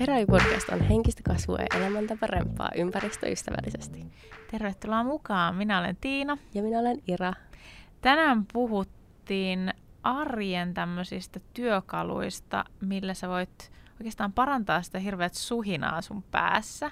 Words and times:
Heräi 0.00 0.26
podcast 0.26 0.68
on 0.68 0.80
henkistä 0.80 1.22
kasvua 1.22 1.58
ja 1.58 1.78
elämäntä 1.78 2.16
parempaa 2.20 2.70
ympäristöystävällisesti. 2.74 4.06
Tervetuloa 4.50 5.04
mukaan. 5.04 5.54
Minä 5.54 5.78
olen 5.78 5.96
Tiina. 6.00 6.38
Ja 6.54 6.62
minä 6.62 6.78
olen 6.78 7.02
Ira. 7.08 7.32
Tänään 8.00 8.46
puhuttiin 8.52 9.74
arjen 10.02 10.74
tämmöisistä 10.74 11.40
työkaluista, 11.54 12.64
millä 12.80 13.14
sä 13.14 13.28
voit 13.28 13.72
oikeastaan 13.92 14.32
parantaa 14.32 14.82
sitä 14.82 14.98
hirveät 14.98 15.34
suhinaa 15.34 16.02
sun 16.02 16.22
päässä. 16.22 16.90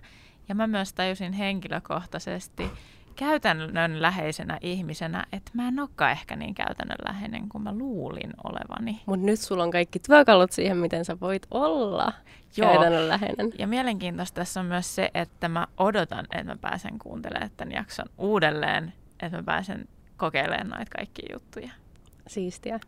Ja 0.48 0.54
mä 0.54 0.66
myös 0.66 0.92
tajusin 0.92 1.32
henkilökohtaisesti, 1.32 2.70
käytännönläheisenä 3.16 4.58
ihmisenä, 4.60 5.26
että 5.32 5.50
mä 5.54 5.68
en 5.68 5.80
olekaan 5.80 6.12
ehkä 6.12 6.36
niin 6.36 6.54
käytännönläheinen 6.54 7.48
kuin 7.48 7.64
mä 7.64 7.72
luulin 7.72 8.30
olevani. 8.44 9.00
Mutta 9.06 9.26
nyt 9.26 9.40
sulla 9.40 9.62
on 9.62 9.70
kaikki 9.70 9.98
työkalut 9.98 10.52
siihen, 10.52 10.76
miten 10.76 11.04
sä 11.04 11.20
voit 11.20 11.46
olla 11.50 12.12
Joo. 12.56 12.70
käytännönläheinen. 12.72 13.52
Ja 13.58 13.66
mielenkiintoista 13.66 14.34
tässä 14.34 14.60
on 14.60 14.66
myös 14.66 14.94
se, 14.94 15.10
että 15.14 15.48
mä 15.48 15.66
odotan, 15.76 16.24
että 16.24 16.44
mä 16.44 16.56
pääsen 16.56 16.98
kuuntelemaan 16.98 17.50
tämän 17.56 17.72
jakson 17.72 18.06
uudelleen, 18.18 18.92
että 19.20 19.36
mä 19.36 19.42
pääsen 19.42 19.88
kokeilemaan 20.16 20.70
noita 20.70 20.96
kaikkia 20.96 21.28
juttuja. 21.32 21.70
Siistiä. 22.26 22.80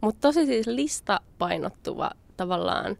Mutta 0.00 0.28
tosi 0.28 0.46
siis 0.46 0.66
lista 0.66 1.20
painottuva 1.38 2.10
tavallaan 2.36 2.96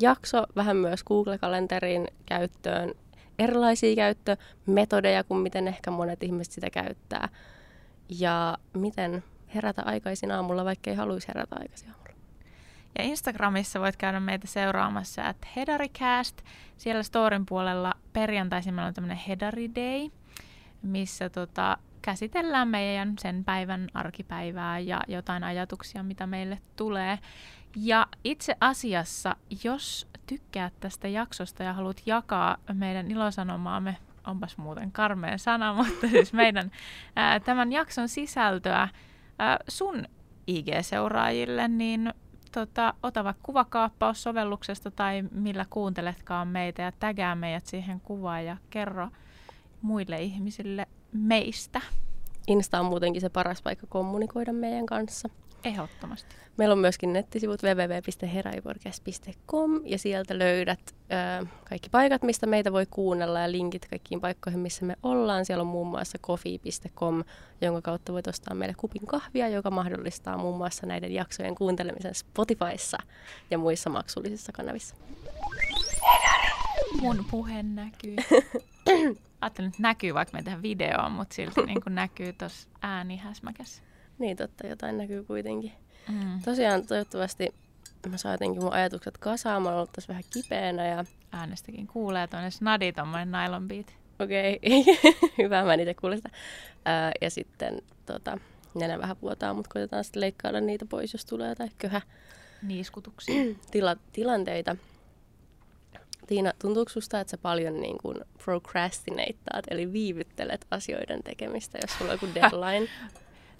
jakso, 0.00 0.46
vähän 0.56 0.76
myös 0.76 1.04
Google-kalenterin 1.04 2.08
käyttöön 2.26 2.94
erilaisia 3.42 3.96
käyttömetodeja 3.96 5.24
kuin 5.24 5.40
miten 5.40 5.68
ehkä 5.68 5.90
monet 5.90 6.22
ihmiset 6.22 6.52
sitä 6.52 6.70
käyttää. 6.70 7.28
Ja 8.08 8.58
miten 8.74 9.24
herätä 9.54 9.82
aikaisin 9.84 10.30
aamulla, 10.30 10.64
vaikka 10.64 10.90
ei 10.90 10.96
haluaisi 10.96 11.28
herätä 11.28 11.56
aikaisin 11.58 11.90
aamulla. 11.90 12.02
Ja 12.98 13.04
Instagramissa 13.04 13.80
voit 13.80 13.96
käydä 13.96 14.20
meitä 14.20 14.46
seuraamassa, 14.46 15.28
että 15.28 15.48
Hedaricast. 15.56 16.42
Siellä 16.76 17.02
storin 17.02 17.46
puolella 17.46 17.94
perjantaisin 18.12 18.74
meillä 18.74 18.88
on 18.88 18.94
tämmöinen 18.94 19.22
Hedari 19.28 19.70
Day, 19.74 20.10
missä 20.82 21.30
tota, 21.30 21.78
käsitellään 22.02 22.68
meidän 22.68 23.14
sen 23.18 23.44
päivän 23.44 23.88
arkipäivää 23.94 24.78
ja 24.78 25.00
jotain 25.08 25.44
ajatuksia, 25.44 26.02
mitä 26.02 26.26
meille 26.26 26.58
tulee. 26.76 27.18
Ja 27.76 28.06
itse 28.24 28.56
asiassa, 28.60 29.36
jos 29.64 30.06
tykkäät 30.32 30.72
tästä 30.80 31.08
jaksosta 31.08 31.62
ja 31.62 31.72
haluat 31.72 32.02
jakaa 32.06 32.56
meidän 32.72 33.10
ilosanomaamme, 33.10 33.96
onpas 34.26 34.56
muuten 34.56 34.92
karmeen 34.92 35.38
sana, 35.38 35.74
mutta 35.84 36.08
siis 36.08 36.32
meidän 36.32 36.70
ää, 37.16 37.40
tämän 37.40 37.72
jakson 37.72 38.08
sisältöä 38.08 38.88
ää, 39.38 39.58
sun 39.68 40.04
IG-seuraajille, 40.46 41.68
niin 41.68 42.14
tota, 42.52 42.94
ota 43.02 43.24
vaikka 43.24 43.42
kuvakaappaus 43.42 44.22
sovelluksesta 44.22 44.90
tai 44.90 45.22
millä 45.30 45.66
kuunteletkaan 45.70 46.48
meitä 46.48 46.82
ja 46.82 46.92
tägää 46.92 47.34
meidät 47.34 47.66
siihen 47.66 48.00
kuvaan 48.00 48.44
ja 48.44 48.56
kerro 48.70 49.08
muille 49.82 50.22
ihmisille 50.22 50.86
meistä. 51.12 51.80
Insta 52.46 52.80
on 52.80 52.86
muutenkin 52.86 53.20
se 53.20 53.28
paras 53.28 53.62
paikka 53.62 53.86
kommunikoida 53.86 54.52
meidän 54.52 54.86
kanssa. 54.86 55.28
Ehdottomasti. 55.64 56.36
Meillä 56.56 56.72
on 56.72 56.78
myöskin 56.78 57.12
nettisivut 57.12 57.62
www.heraivorkes.com 57.62 59.80
ja 59.84 59.98
sieltä 59.98 60.38
löydät 60.38 60.80
ö, 60.90 60.94
kaikki 61.68 61.88
paikat, 61.90 62.22
mistä 62.22 62.46
meitä 62.46 62.72
voi 62.72 62.86
kuunnella 62.90 63.40
ja 63.40 63.52
linkit 63.52 63.86
kaikkiin 63.90 64.20
paikkoihin, 64.20 64.60
missä 64.60 64.84
me 64.84 64.96
ollaan. 65.02 65.44
Siellä 65.44 65.62
on 65.62 65.66
muun 65.66 65.86
muassa 65.86 66.18
coffee.com, 66.18 67.24
jonka 67.60 67.82
kautta 67.82 68.12
voit 68.12 68.26
ostaa 68.26 68.54
meille 68.54 68.74
kupin 68.76 69.06
kahvia, 69.06 69.48
joka 69.48 69.70
mahdollistaa 69.70 70.38
muun 70.38 70.56
muassa 70.56 70.86
näiden 70.86 71.14
jaksojen 71.14 71.54
kuuntelemisen 71.54 72.14
Spotifyssa 72.14 72.98
ja 73.50 73.58
muissa 73.58 73.90
maksullisissa 73.90 74.52
kanavissa. 74.52 74.96
Mun 77.00 77.24
puhe 77.30 77.62
näkyy. 77.62 78.16
Ajattelin, 79.40 79.68
että 79.68 79.82
näkyy, 79.82 80.14
vaikka 80.14 80.36
me 80.36 80.42
tehdään 80.42 80.62
videoa, 80.62 81.08
mutta 81.08 81.34
silti 81.34 81.62
niin 81.66 81.78
näkyy 81.88 82.32
tuossa 82.32 82.68
äänihäsmäkässä. 82.82 83.82
Niin 84.22 84.36
totta, 84.36 84.66
jotain 84.66 84.98
näkyy 84.98 85.24
kuitenkin. 85.24 85.72
Mm. 86.08 86.42
Tosiaan 86.44 86.86
toivottavasti 86.86 87.54
mä 88.08 88.16
saan 88.16 88.32
jotenkin 88.34 88.62
mun 88.62 88.72
ajatukset 88.72 89.18
kasaan. 89.18 89.62
Mä 89.62 89.68
oon 89.68 89.76
ollut 89.76 89.92
tässä 89.92 90.08
vähän 90.08 90.24
kipeänä 90.32 90.86
ja... 90.86 91.04
Äänestäkin 91.32 91.86
kuulee 91.86 92.26
tuonne 92.26 92.50
snadi, 92.50 92.92
tommonen 92.92 93.32
nylon 93.32 93.68
beat. 93.68 93.86
Okei, 94.18 94.60
okay. 94.62 95.12
hyvä, 95.38 95.64
mä 95.64 95.74
en 95.74 95.80
itse 95.80 95.94
kuule 95.94 96.16
sitä. 96.16 96.30
Ää, 96.84 97.12
ja 97.20 97.30
sitten 97.30 97.82
tota, 98.06 98.38
nenä 98.74 98.98
vähän 98.98 99.16
vuotaa, 99.22 99.54
mutta 99.54 99.70
koitetaan 99.72 100.04
sitten 100.04 100.20
leikkailla 100.20 100.60
niitä 100.60 100.86
pois, 100.86 101.12
jos 101.12 101.24
tulee 101.24 101.48
jotain 101.48 101.70
köhä. 101.78 102.00
Niiskutuksia. 102.62 103.42
Tila, 103.70 103.96
tilanteita. 104.12 104.76
Tiina, 106.26 106.52
tuntuuko 106.58 106.88
susta, 106.88 107.20
että 107.20 107.30
sä 107.30 107.38
paljon 107.38 107.80
niin 107.80 107.98
kuin 107.98 108.16
procrastinateat, 108.44 109.64
eli 109.70 109.92
viivyttelet 109.92 110.66
asioiden 110.70 111.22
tekemistä, 111.22 111.78
jos 111.82 111.98
sulla 111.98 112.12
on 112.12 112.18
joku 112.22 112.34
deadline? 112.40 112.88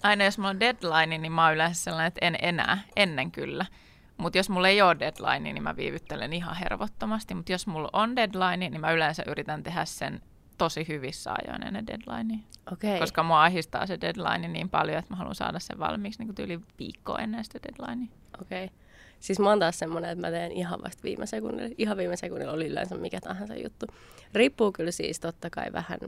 Aina 0.03 0.23
jos 0.23 0.37
mulla 0.37 0.49
on 0.49 0.59
deadline, 0.59 1.17
niin 1.17 1.31
mä 1.31 1.45
oon 1.45 1.53
yleensä 1.53 1.83
sellainen, 1.83 2.07
että 2.07 2.25
en 2.25 2.35
enää, 2.41 2.79
ennen 2.95 3.31
kyllä. 3.31 3.65
Mutta 4.17 4.37
jos 4.37 4.49
mulla 4.49 4.67
ei 4.67 4.81
ole 4.81 4.99
deadline, 4.99 5.53
niin 5.53 5.63
mä 5.63 5.75
viivyttelen 5.75 6.33
ihan 6.33 6.55
hervottomasti. 6.55 7.33
Mutta 7.33 7.51
jos 7.51 7.67
mulla 7.67 7.89
on 7.93 8.15
deadline, 8.15 8.69
niin 8.69 8.81
mä 8.81 8.91
yleensä 8.91 9.23
yritän 9.27 9.63
tehdä 9.63 9.85
sen 9.85 10.21
tosi 10.57 10.87
hyvissä 10.87 11.31
ajoin 11.31 11.67
ennen 11.67 11.87
deadline. 11.87 12.39
Okay. 12.71 12.99
Koska 12.99 13.23
mua 13.23 13.43
ahistaa 13.43 13.87
se 13.87 14.01
deadline 14.01 14.47
niin 14.47 14.69
paljon, 14.69 14.97
että 14.97 15.13
mä 15.13 15.17
haluan 15.17 15.35
saada 15.35 15.59
sen 15.59 15.79
valmiiksi 15.79 16.23
niin 16.23 16.35
yli 16.39 16.59
viikkoa 16.79 17.19
ennen 17.19 17.43
sitä 17.45 17.59
deadlinea. 17.63 18.07
Okei. 18.41 18.65
Okay. 18.65 18.77
Siis 19.19 19.39
mä 19.39 19.49
oon 19.49 19.59
taas 19.59 19.79
semmonen, 19.79 20.09
että 20.11 20.27
mä 20.27 20.31
teen 20.31 20.51
ihan 20.51 20.81
vasta 20.83 21.03
viime 21.03 21.25
sekunnilla. 21.25 21.75
Ihan 21.77 21.97
viime 21.97 22.17
sekunnilla 22.17 22.53
oli 22.53 22.67
yleensä 22.67 22.95
mikä 22.95 23.19
tahansa 23.21 23.55
juttu. 23.55 23.85
Riippuu 24.33 24.71
kyllä 24.71 24.91
siis 24.91 25.19
totta 25.19 25.49
kai 25.49 25.65
vähän 25.73 25.99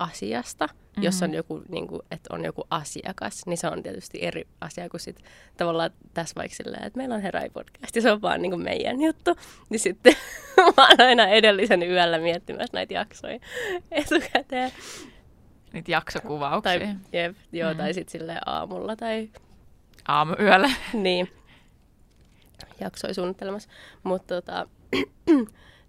asiasta. 0.00 0.66
Mm-hmm. 0.66 1.02
Jos 1.02 1.22
on 1.22 1.34
joku, 1.34 1.62
niin 1.68 1.86
kuin, 1.86 2.02
että 2.10 2.34
on 2.34 2.44
joku 2.44 2.64
asiakas, 2.70 3.46
niin 3.46 3.58
se 3.58 3.68
on 3.68 3.82
tietysti 3.82 4.18
eri 4.22 4.46
asia 4.60 4.88
kuin 4.88 5.00
sit 5.00 5.24
tavallaan 5.56 5.90
tässä 6.14 6.34
vaikka 6.36 6.56
silleen, 6.56 6.86
että 6.86 6.96
meillä 6.96 7.14
on 7.14 7.22
Herai 7.22 7.50
podcast 7.50 7.96
ja 7.96 8.02
se 8.02 8.12
on 8.12 8.22
vaan 8.22 8.42
niin 8.42 8.52
kuin 8.52 8.62
meidän 8.62 9.00
juttu. 9.00 9.36
Niin 9.70 9.80
sitten 9.80 10.16
mä 10.76 10.86
oon 10.88 11.00
aina 11.00 11.28
edellisen 11.28 11.82
yöllä 11.82 12.18
miettimässä 12.18 12.70
näitä 12.72 12.94
jaksoja 12.94 13.38
etukäteen. 13.90 14.70
Niitä 15.72 15.90
jaksokuvauksia. 15.90 16.78
Tai, 16.78 16.94
jep, 17.12 17.36
joo, 17.52 17.68
mm-hmm. 17.68 17.82
tai 17.82 17.94
sitten 17.94 18.12
silleen 18.12 18.40
aamulla 18.46 18.96
tai... 18.96 19.30
Aamuyöllä. 20.08 20.70
niin. 20.92 21.30
Jaksoi 22.80 23.14
suunnittelemassa. 23.14 23.68
Mutta 24.02 24.34
tota, 24.34 24.68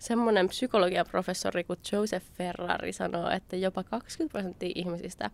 semmoinen 0.02 0.48
psykologiaprofessori 0.48 1.64
kuin 1.64 1.80
Joseph 1.92 2.26
Ferrari 2.34 2.94
sanoo, 2.94 3.30
että 3.30 3.56
jopa 3.56 3.84
20 3.84 4.32
prosenttia 4.32 4.72
ihmisistä 4.76 5.30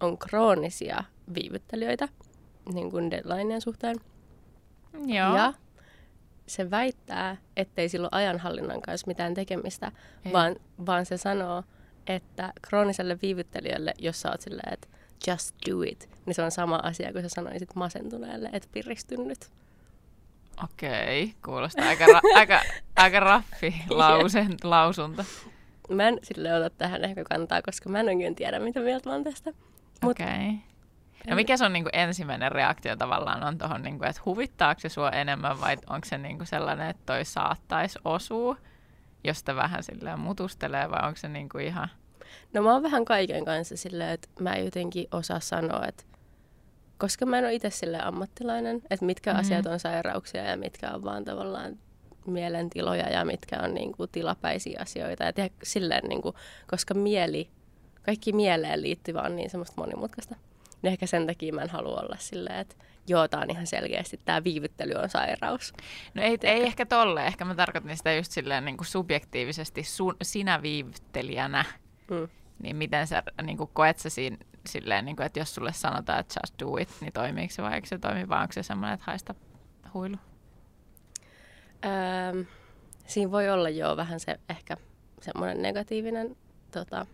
on 0.00 0.18
kroonisia 0.18 1.04
viivyttelijöitä 1.34 2.08
niin 2.72 2.90
kuin 2.90 3.10
deadlineen 3.10 3.60
suhteen. 3.60 3.96
Joo. 4.92 5.36
Ja 5.36 5.52
se 6.46 6.70
väittää, 6.70 7.36
ettei 7.56 7.88
sillä 7.88 8.08
ole 8.12 8.22
ajanhallinnan 8.22 8.82
kanssa 8.82 9.06
mitään 9.06 9.34
tekemistä, 9.34 9.92
vaan, 10.32 10.56
vaan 10.86 11.06
se 11.06 11.16
sanoo, 11.16 11.62
että 12.06 12.52
krooniselle 12.62 13.18
viivyttelijälle, 13.22 13.94
jos 13.98 14.20
sä 14.20 14.30
oot 14.30 14.40
silleen, 14.40 14.72
että 14.72 14.88
just 15.26 15.56
do 15.70 15.82
it, 15.82 16.08
niin 16.26 16.34
se 16.34 16.42
on 16.42 16.50
sama 16.50 16.76
asia 16.76 17.12
kuin 17.12 17.22
sä 17.22 17.28
sanoisit 17.28 17.74
masentuneelle, 17.74 18.50
että 18.52 18.68
piristynyt. 18.72 19.50
Okei, 20.64 21.34
kuulostaa 21.44 21.88
aika, 21.88 22.04
ra- 22.06 22.36
aika, 22.38 22.60
aika 22.96 23.20
raffi 23.20 23.74
lausen, 23.90 24.56
lausunto. 24.64 25.24
Mä 25.88 26.08
en 26.08 26.18
sille 26.22 26.54
ota 26.54 26.70
tähän 26.70 27.04
ehkä 27.04 27.24
kantaa, 27.24 27.62
koska 27.62 27.88
mä 27.88 28.00
en 28.00 28.08
oikein 28.08 28.34
tiedä, 28.34 28.58
mitä 28.58 28.80
mieltä 28.80 29.08
mä 29.08 29.14
oon 29.14 29.24
tästä. 29.24 29.52
Okei. 30.04 30.26
Okay. 30.26 30.76
No 31.30 31.36
mikä 31.36 31.56
sun 31.56 31.72
niinku 31.72 31.90
ensimmäinen 31.92 32.52
reaktio 32.52 32.96
tavallaan 32.96 33.42
on 33.42 33.58
tuohon, 33.58 33.82
niinku, 33.82 34.04
että 34.04 34.22
huvittaako 34.24 34.80
se 34.80 34.88
sua 34.88 35.10
enemmän 35.10 35.60
vai 35.60 35.76
onko 35.86 36.04
se 36.04 36.18
niinku 36.18 36.44
sellainen, 36.44 36.90
että 36.90 37.02
toi 37.06 37.24
saattaisi 37.24 37.98
osua, 38.04 38.56
josta 39.24 39.56
vähän 39.56 39.82
silleen 39.82 40.20
mutustelee 40.20 40.90
vai 40.90 41.06
onko 41.06 41.16
se 41.16 41.28
niinku 41.28 41.58
ihan... 41.58 41.88
No 42.52 42.62
mä 42.62 42.72
oon 42.72 42.82
vähän 42.82 43.04
kaiken 43.04 43.44
kanssa 43.44 43.76
silleen, 43.76 44.10
että 44.10 44.28
mä 44.40 44.52
en 44.52 44.64
jotenkin 44.64 45.08
osaa 45.10 45.40
sanoa, 45.40 45.86
että 45.86 46.04
koska 46.98 47.26
mä 47.26 47.38
en 47.38 47.44
ole 47.44 47.54
itse 47.54 47.70
sille 47.70 47.98
ammattilainen, 48.02 48.82
että 48.90 49.06
mitkä 49.06 49.30
mm-hmm. 49.30 49.40
asiat 49.40 49.66
on 49.66 49.80
sairauksia 49.80 50.44
ja 50.44 50.56
mitkä 50.56 50.90
on 50.90 51.04
vaan 51.04 51.24
tavallaan 51.24 51.78
mielentiloja 52.26 53.08
ja 53.08 53.24
mitkä 53.24 53.60
on 53.62 53.74
niin 53.74 53.92
kuin, 53.92 54.10
tilapäisiä 54.10 54.78
asioita. 54.82 55.24
Ja 55.24 55.32
tehdä 55.32 55.54
silleen, 55.62 56.08
niin 56.08 56.22
kuin, 56.22 56.34
koska 56.66 56.94
mieli, 56.94 57.50
kaikki 58.02 58.32
mieleen 58.32 58.82
liittyvä 58.82 59.20
on 59.20 59.36
niin 59.36 59.50
semmoista 59.50 59.80
monimutkaista. 59.80 60.36
Niin 60.82 60.92
ehkä 60.92 61.06
sen 61.06 61.26
takia 61.26 61.52
mä 61.52 61.62
en 61.62 61.70
halua 61.70 62.00
olla 62.00 62.16
silleen, 62.18 62.58
että 62.58 62.76
joo, 63.08 63.28
tämä 63.28 63.42
on 63.42 63.50
ihan 63.50 63.66
selkeästi, 63.66 64.20
tämä 64.24 64.44
viivyttely 64.44 64.92
on 64.92 65.10
sairaus. 65.10 65.72
No 66.14 66.22
ei, 66.22 66.38
ei 66.42 66.62
ehkä 66.62 66.86
tolle, 66.86 67.26
ehkä 67.26 67.44
mä 67.44 67.54
tarkoitan 67.54 67.96
sitä 67.96 68.12
just 68.12 68.32
silleen 68.32 68.64
niin 68.64 68.76
kuin 68.76 68.86
subjektiivisesti 68.86 69.82
sun, 69.82 70.16
sinä 70.22 70.62
viivyttelijänä. 70.62 71.64
Mm. 72.10 72.28
Niin 72.62 72.76
miten 72.76 73.06
sä 73.06 73.22
niin 73.42 73.58
kuin 73.58 73.70
koet 73.72 73.98
sä 73.98 74.10
siinä 74.10 74.36
silleen, 74.66 75.04
niin 75.04 75.16
kuin, 75.16 75.26
että 75.26 75.38
jos 75.38 75.54
sulle 75.54 75.72
sanotaan, 75.72 76.20
että 76.20 76.40
just 76.42 76.54
do 76.58 76.76
it, 76.76 76.88
niin 77.00 77.12
toimiiko 77.12 77.54
se 77.54 77.62
vai 77.62 77.74
eikö 77.74 77.88
se 77.88 77.98
toimi, 77.98 78.28
vai 78.28 78.42
onko 78.42 78.52
se 78.52 78.62
semmoinen, 78.62 78.94
että 78.94 79.04
haista 79.06 79.34
huilu? 79.94 80.16
Öö, 81.84 82.44
Siinä 83.06 83.30
voi 83.30 83.50
olla 83.50 83.68
jo 83.68 83.96
vähän 83.96 84.20
se 84.20 84.40
ehkä 84.48 84.76
semmoinen 85.20 85.62
negatiivinen, 85.62 86.36
tota, 86.70 87.06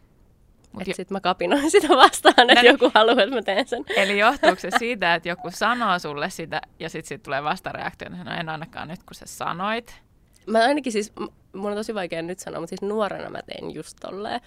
että 0.80 0.90
jo... 0.90 0.94
sitten 0.94 1.14
mä 1.14 1.20
kapinoin 1.20 1.70
sitä 1.80 1.88
vastaan, 1.88 2.50
että 2.50 2.66
joku 2.66 2.90
haluaa, 2.94 3.22
että 3.22 3.34
mä 3.34 3.42
teen 3.42 3.68
sen. 3.68 3.84
Eli 3.96 4.18
johtuuko 4.18 4.60
se 4.60 4.68
siitä, 4.78 5.14
että 5.14 5.28
joku 5.28 5.50
sanoo 5.50 5.98
sulle 5.98 6.30
sitä 6.30 6.60
ja 6.78 6.88
sitten 6.88 7.08
sit 7.08 7.22
tulee 7.22 7.42
vastareaktio, 7.42 8.08
että 8.12 8.24
no 8.24 8.30
en 8.30 8.48
ainakaan 8.48 8.88
nyt 8.88 9.02
kun 9.02 9.14
sä 9.14 9.26
sanoit. 9.26 10.02
Mä 10.46 10.58
ainakin 10.58 10.92
siis, 10.92 11.12
mun 11.52 11.70
on 11.70 11.76
tosi 11.76 11.94
vaikea 11.94 12.22
nyt 12.22 12.38
sanoa, 12.38 12.60
mutta 12.60 12.70
siis 12.70 12.82
nuorena 12.82 13.30
mä 13.30 13.40
tein 13.42 13.74
just 13.74 13.96
tolleen 14.00 14.40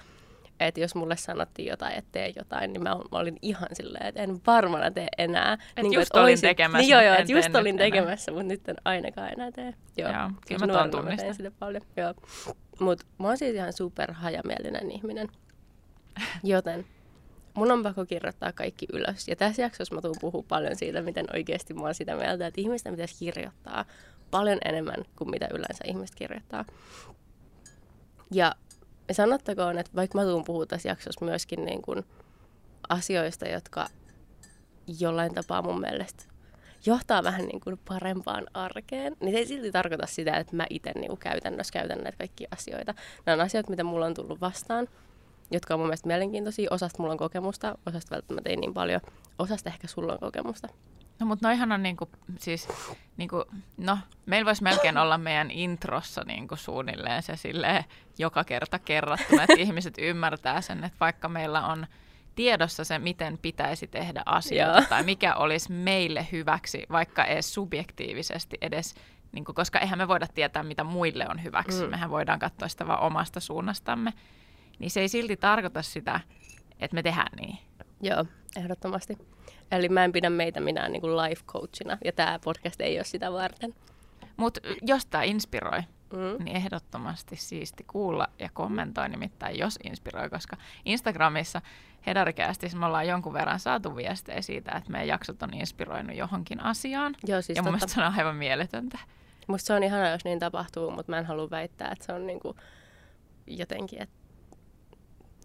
että 0.59 0.79
jos 0.79 0.95
mulle 0.95 1.17
sanottiin 1.17 1.67
jotain, 1.67 1.93
että 1.93 2.11
tee 2.11 2.33
jotain, 2.35 2.73
niin 2.73 2.83
mä, 2.83 2.89
mä 2.89 3.19
olin 3.19 3.37
ihan 3.41 3.67
silleen, 3.73 4.05
että 4.05 4.23
en 4.23 4.41
varmana 4.47 4.91
tee 4.91 5.07
enää. 5.17 5.53
Et 5.53 5.83
niin 5.83 5.93
just 5.93 6.07
et 6.07 6.15
olin 6.15 6.23
olisin, 6.23 6.49
tekemässä. 6.49 6.77
Niin 6.77 6.89
joo, 6.89 7.01
joo, 7.01 7.15
että 7.15 7.31
just 7.31 7.55
olin 7.55 7.77
tekemässä, 7.77 8.31
mutta 8.31 8.47
nyt 8.47 8.69
en 8.69 8.75
ainakaan 8.85 9.33
enää 9.33 9.51
tee. 9.51 9.73
Joo, 9.97 10.11
joo 10.11 10.31
kyllä 10.47 10.73
mä 10.73 10.87
tuon 10.89 11.05
mä 11.05 11.33
sitä 11.33 11.51
paljon. 11.59 11.81
Joo. 11.97 12.13
Mutta 12.79 13.05
mä 13.19 13.27
oon 13.27 13.37
siis 13.37 13.55
ihan 13.55 13.73
super 13.73 14.13
hajamielinen 14.13 14.91
ihminen. 14.91 15.27
Joten 16.43 16.85
mun 17.53 17.71
on 17.71 17.83
pakko 17.83 18.05
kirjoittaa 18.05 18.51
kaikki 18.51 18.85
ylös. 18.93 19.27
Ja 19.27 19.35
tässä 19.35 19.61
jaksossa 19.61 19.95
mä 19.95 20.01
tuun 20.01 20.15
puhua 20.21 20.43
paljon 20.47 20.75
siitä, 20.75 21.01
miten 21.01 21.25
oikeasti 21.33 21.73
mä 21.73 21.81
oon 21.81 21.95
sitä 21.95 22.15
mieltä, 22.15 22.47
että 22.47 22.61
ihmisten 22.61 22.93
pitäisi 22.93 23.15
kirjoittaa 23.19 23.85
paljon 24.31 24.57
enemmän 24.65 25.05
kuin 25.15 25.29
mitä 25.29 25.47
yleensä 25.53 25.83
ihmiset 25.87 26.15
kirjoittaa. 26.15 26.65
Ja 28.31 28.55
sanottakoon, 29.13 29.77
että 29.77 29.91
vaikka 29.95 30.17
mä 30.17 30.23
tuun 30.23 30.43
puhua 30.43 30.65
tässä 30.65 30.89
jaksossa 30.89 31.25
myöskin 31.25 31.65
niin 31.65 31.81
kuin 31.81 32.05
asioista, 32.89 33.47
jotka 33.47 33.87
jollain 34.99 35.33
tapaa 35.33 35.61
mun 35.61 35.79
mielestä 35.79 36.23
johtaa 36.85 37.23
vähän 37.23 37.45
niin 37.45 37.61
kuin 37.61 37.79
parempaan 37.87 38.43
arkeen, 38.53 39.15
niin 39.19 39.31
se 39.31 39.37
ei 39.37 39.45
silti 39.45 39.71
tarkoita 39.71 40.07
sitä, 40.07 40.37
että 40.37 40.55
mä 40.55 40.65
itse 40.69 40.91
niin 40.95 41.17
käytännössä 41.17 41.73
käytän 41.73 41.97
näitä 41.97 42.17
kaikkia 42.17 42.47
asioita. 42.51 42.93
Nämä 43.25 43.33
on 43.33 43.45
asioita, 43.45 43.69
mitä 43.69 43.83
mulla 43.83 44.05
on 44.05 44.13
tullut 44.13 44.41
vastaan, 44.41 44.87
jotka 45.51 45.73
on 45.73 45.79
mun 45.79 45.87
mielestä 45.87 46.07
mielenkiintoisia. 46.07 46.69
Osasta 46.71 47.01
mulla 47.01 47.11
on 47.11 47.17
kokemusta, 47.17 47.77
osasta 47.85 48.15
välttämättä 48.15 48.49
ei 48.49 48.55
niin 48.55 48.73
paljon. 48.73 49.01
Osasta 49.39 49.69
ehkä 49.69 49.87
sulla 49.87 50.13
on 50.13 50.19
kokemusta. 50.19 50.67
No 51.19 51.25
mutta 51.25 51.47
noihan 51.47 51.71
on 51.71 51.83
niinku, 51.83 52.09
siis, 52.39 52.67
niinku, 53.17 53.45
no 53.77 53.97
meillä 54.25 54.45
voisi 54.45 54.63
melkein 54.63 54.97
olla 54.97 55.17
meidän 55.17 55.51
introssa 55.51 56.23
niinku 56.25 56.55
suunnilleen 56.55 57.23
se 57.23 57.35
silleen, 57.35 57.83
joka 58.17 58.43
kerta 58.43 58.79
kerrattuna, 58.79 59.43
että 59.43 59.55
ihmiset 59.57 59.93
ymmärtää 59.97 60.61
sen, 60.61 60.83
että 60.83 60.99
vaikka 60.99 61.29
meillä 61.29 61.65
on 61.65 61.87
tiedossa 62.35 62.83
se, 62.83 62.99
miten 62.99 63.37
pitäisi 63.37 63.87
tehdä 63.87 64.23
asioita 64.25 64.79
Joo. 64.79 64.89
tai 64.89 65.03
mikä 65.03 65.35
olisi 65.35 65.71
meille 65.71 66.27
hyväksi, 66.31 66.83
vaikka 66.91 67.25
edes 67.25 67.53
subjektiivisesti 67.53 68.57
edes, 68.61 68.95
niin 69.31 69.45
kuin, 69.45 69.55
koska 69.55 69.79
eihän 69.79 69.99
me 69.99 70.07
voida 70.07 70.27
tietää, 70.27 70.63
mitä 70.63 70.83
muille 70.83 71.25
on 71.29 71.43
hyväksi. 71.43 71.83
Mm. 71.83 71.89
Mehän 71.89 72.09
voidaan 72.09 72.39
katsoa 72.39 72.67
sitä 72.67 72.87
vain 72.87 72.99
omasta 72.99 73.39
suunnastamme. 73.39 74.13
Niin 74.79 74.91
se 74.91 74.99
ei 74.99 75.09
silti 75.09 75.37
tarkoita 75.37 75.81
sitä, 75.81 76.19
että 76.79 76.95
me 76.95 77.03
tehdään 77.03 77.37
niin. 77.39 77.57
Joo, 78.01 78.25
ehdottomasti. 78.55 79.17
Eli 79.71 79.89
mä 79.89 80.03
en 80.03 80.11
pidä 80.11 80.29
meitä 80.29 80.59
minä 80.59 80.89
niin 80.89 81.01
kuin 81.01 81.17
life 81.17 81.43
coachina, 81.47 81.97
ja 82.05 82.11
tämä 82.11 82.39
podcast 82.43 82.81
ei 82.81 82.97
ole 82.97 83.03
sitä 83.03 83.33
varten. 83.33 83.75
Mutta 84.37 84.59
jos 84.81 85.05
tämä 85.05 85.23
inspiroi, 85.23 85.79
mm. 86.13 86.43
niin 86.43 86.57
ehdottomasti 86.57 87.35
siisti 87.35 87.83
kuulla 87.83 88.27
ja 88.39 88.49
kommentoi 88.53 89.09
nimittäin, 89.09 89.59
jos 89.59 89.79
inspiroi, 89.83 90.29
koska 90.29 90.57
Instagramissa 90.85 91.61
Hedarikästissä 92.05 92.77
me 92.77 92.85
ollaan 92.85 93.07
jonkun 93.07 93.33
verran 93.33 93.59
saatu 93.59 93.95
viestejä 93.95 94.41
siitä, 94.41 94.71
että 94.71 94.91
meidän 94.91 95.07
jaksot 95.07 95.43
on 95.43 95.53
inspiroinut 95.53 96.17
johonkin 96.17 96.63
asiaan. 96.63 97.15
Joo, 97.27 97.41
siis 97.41 97.55
ja 97.55 97.63
mun 97.63 97.71
mielestä 97.71 97.93
se 97.93 98.01
on 98.01 98.13
aivan 98.17 98.35
mieletöntä. 98.35 98.99
Musta 99.47 99.67
se 99.67 99.73
on 99.73 99.83
ihana, 99.83 100.09
jos 100.09 100.25
niin 100.25 100.39
tapahtuu, 100.39 100.91
mutta 100.91 101.11
mä 101.11 101.17
en 101.17 101.25
halua 101.25 101.49
väittää, 101.49 101.91
että 101.91 102.05
se 102.05 102.13
on 102.13 102.27
niinku 102.27 102.55
jotenkin, 103.47 104.01
että 104.01 104.15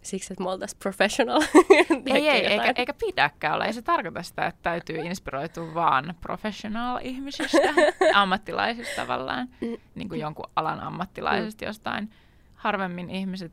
siksi, 0.02 0.32
että 0.32 0.44
me 0.44 0.50
oltaisiin 0.50 0.79
professional. 0.79 1.43
ei, 2.14 2.29
ei, 2.29 2.47
eikä, 2.47 2.73
eikä 2.76 2.94
pidäkään 2.94 3.55
olla. 3.55 3.64
Ei 3.64 3.73
se 3.73 3.82
tarkoita 3.82 4.23
sitä, 4.23 4.47
että 4.47 4.62
täytyy 4.62 4.97
inspiroitua 5.06 5.75
vaan 5.75 6.14
professional-ihmisistä, 6.20 7.75
ammattilaisista 8.14 8.97
tavallaan, 8.97 9.49
mm. 9.61 9.76
niin 9.94 10.08
kuin 10.08 10.20
jonkun 10.20 10.50
alan 10.56 10.81
ammattilaisista 10.81 11.64
mm. 11.64 11.69
jostain. 11.69 12.11
Harvemmin 12.55 13.11
ihmiset 13.11 13.52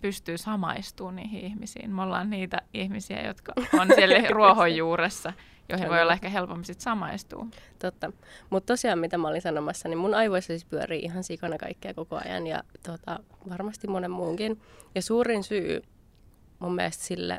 pystyy 0.00 0.38
samaistumaan 0.38 1.16
niihin 1.16 1.40
ihmisiin. 1.40 1.90
Me 1.94 2.02
ollaan 2.02 2.30
niitä 2.30 2.62
ihmisiä, 2.74 3.22
jotka 3.26 3.52
on 3.80 3.88
siellä 3.94 4.28
ruohonjuuressa 4.30 5.32
joihin 5.72 5.88
voi 5.88 6.02
olla 6.02 6.12
ehkä 6.12 6.28
helpompi 6.28 6.66
sitten 6.66 6.84
samaistua. 6.84 7.46
Totta. 7.78 8.12
Mutta 8.50 8.72
tosiaan, 8.72 8.98
mitä 8.98 9.18
mä 9.18 9.28
olin 9.28 9.42
sanomassa, 9.42 9.88
niin 9.88 9.98
mun 9.98 10.14
aivoissa 10.14 10.46
siis 10.46 10.64
pyörii 10.64 11.02
ihan 11.02 11.24
sikana 11.24 11.58
kaikkea 11.58 11.94
koko 11.94 12.20
ajan 12.24 12.46
ja 12.46 12.62
tota, 12.82 13.20
varmasti 13.48 13.88
monen 13.88 14.10
muunkin. 14.10 14.60
Ja 14.94 15.02
suurin 15.02 15.44
syy 15.44 15.82
mun 16.58 16.74
mielestä 16.74 17.04
sille, 17.04 17.38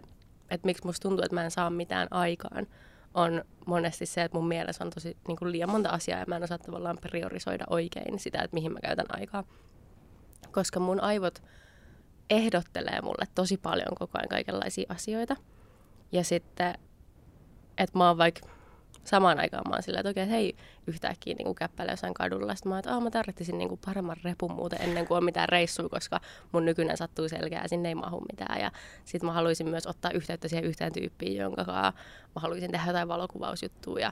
että 0.50 0.66
miksi 0.66 0.86
musta 0.86 1.10
tuntuu, 1.10 1.26
että 1.26 1.36
mä 1.36 1.44
en 1.44 1.52
saa 1.52 1.70
mitään 1.70 2.08
aikaan, 2.12 2.68
on 3.14 3.44
monesti 3.66 4.06
se, 4.06 4.22
että 4.24 4.38
mun 4.38 4.48
mielessä 4.48 4.84
on 4.84 4.90
tosi 4.90 5.18
niin 5.28 5.38
kuin 5.38 5.52
liian 5.52 5.70
monta 5.70 5.90
asiaa 5.90 6.20
ja 6.20 6.26
mä 6.28 6.36
en 6.36 6.44
osaa 6.44 6.58
tavallaan 6.58 6.98
priorisoida 7.02 7.64
oikein 7.70 8.20
sitä, 8.20 8.42
että 8.42 8.54
mihin 8.54 8.74
mä 8.74 8.80
käytän 8.80 9.06
aikaa. 9.10 9.44
Koska 10.52 10.80
mun 10.80 11.00
aivot 11.00 11.44
ehdottelee 12.30 13.02
mulle 13.02 13.26
tosi 13.36 13.58
paljon 13.58 13.96
koko 14.00 14.18
ajan 14.18 14.30
kaikenlaisia 14.30 14.86
asioita. 14.90 15.36
Ja 16.12 16.24
sitten 16.24 16.78
että 17.78 17.98
mä 17.98 18.08
oon 18.08 18.18
vaikka 18.18 18.50
samaan 19.04 19.40
aikaan 19.40 19.64
mä 19.70 19.76
oon 19.76 19.84
silleen, 19.84 20.00
että 20.00 20.10
okei, 20.10 20.24
okay, 20.24 20.32
hei, 20.32 20.56
yhtäkkiä 20.88 21.36
niin 21.38 21.56
käppäillä 21.56 21.94
jossain 21.94 22.14
kadulla. 22.14 22.56
Sitten 22.56 22.70
mä 22.70 22.80
että 22.80 23.00
mä 23.00 23.12
tarvitsisin 23.12 23.58
niin 23.58 23.80
paremman 23.86 24.18
repun 24.24 24.52
muuten 24.52 24.82
ennen 24.82 25.08
kuin 25.08 25.18
on 25.18 25.24
mitään 25.24 25.50
reissua, 25.50 25.90
koska 25.90 26.20
mun 26.52 26.66
nykyinen 26.66 26.98
sattuu 26.98 27.30
selkeä 27.30 27.62
ja 27.62 27.70
sinne 27.70 27.90
ei 27.90 27.96
mahu 27.96 28.22
mitään. 28.32 28.62
Ja 28.62 28.72
sitten 29.06 29.26
mä 29.26 29.34
haluaisin 29.34 29.70
myös 29.70 29.88
ottaa 29.88 30.12
yhteyttä 30.12 30.48
siihen 30.48 30.66
yhteen 30.66 30.94
tyyppiin, 30.94 31.38
jonka 31.38 31.66
kanssa 31.66 31.94
mä 32.36 32.42
haluaisin 32.42 32.72
tehdä 32.72 32.88
jotain 32.88 33.08
valokuvausjuttuja. 33.08 34.06
Ja 34.06 34.12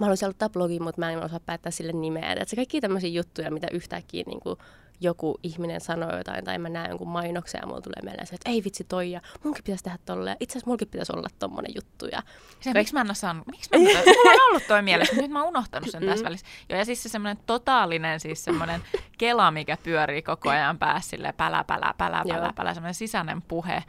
mä 0.00 0.06
haluaisin 0.06 0.26
aloittaa 0.26 0.48
blogin, 0.48 0.82
mutta 0.82 1.00
mä 1.00 1.10
en 1.10 1.24
osaa 1.24 1.40
päättää 1.40 1.72
sille 1.72 1.92
nimeä. 1.92 2.32
Että 2.32 2.44
se 2.48 2.56
kaikki 2.56 2.80
tämmöisiä 2.80 3.10
juttuja, 3.10 3.50
mitä 3.50 3.66
yhtäkkiä 3.72 4.24
niin 4.26 4.40
kuin 4.40 4.58
joku 5.00 5.38
ihminen 5.42 5.80
sanoo 5.80 6.16
jotain 6.16 6.44
tai 6.44 6.58
mä 6.58 6.68
näen 6.68 6.88
jonkun 6.88 7.08
mainoksen 7.08 7.58
ja 7.62 7.66
mulla 7.66 7.80
tulee 7.80 8.02
mieleen 8.02 8.26
se, 8.26 8.34
että 8.34 8.50
ei 8.50 8.64
vitsi 8.64 8.84
toi 8.84 9.10
ja 9.10 9.20
munkin 9.44 9.64
pitäisi 9.64 9.84
tehdä 9.84 9.98
tolleen. 10.04 10.36
Itse 10.40 10.52
asiassa 10.52 10.70
mulkin 10.70 10.88
pitäisi 10.88 11.12
olla 11.12 11.28
tommonen 11.38 11.72
juttu. 11.74 12.06
Ja 12.06 12.22
se, 12.60 12.72
Kaik... 12.72 12.74
miksi 12.74 12.94
mä 12.94 13.00
en 13.00 13.06
ole 13.06 13.14
saanut, 13.14 13.46
miksi 13.46 13.70
mä 13.72 13.76
en 13.76 13.96
ole, 13.96 14.04
mulla 14.04 14.30
on 14.30 14.48
ollut 14.48 14.66
toi 14.68 14.82
mielessä, 14.82 15.16
nyt 15.16 15.30
mä 15.30 15.40
oon 15.40 15.48
unohtanut 15.48 15.90
sen 15.90 16.02
tässä 16.02 16.22
mm. 16.22 16.24
välissä. 16.24 16.46
Joo, 16.68 16.78
ja 16.78 16.84
siis 16.84 17.02
se 17.02 17.08
semmoinen 17.08 17.44
totaalinen 17.46 18.20
siis 18.20 18.44
semmoinen 18.44 18.80
kela, 19.18 19.50
mikä 19.50 19.76
pyörii 19.82 20.22
koko 20.22 20.50
ajan 20.50 20.78
päässä 20.78 21.10
silleen 21.10 21.34
pälä, 21.34 21.64
pälä, 21.64 21.94
pälä, 21.98 22.22
pälä, 22.28 22.52
pälä, 22.56 22.74
semmoinen 22.74 22.94
sisäinen 22.94 23.42
puhe, 23.42 23.84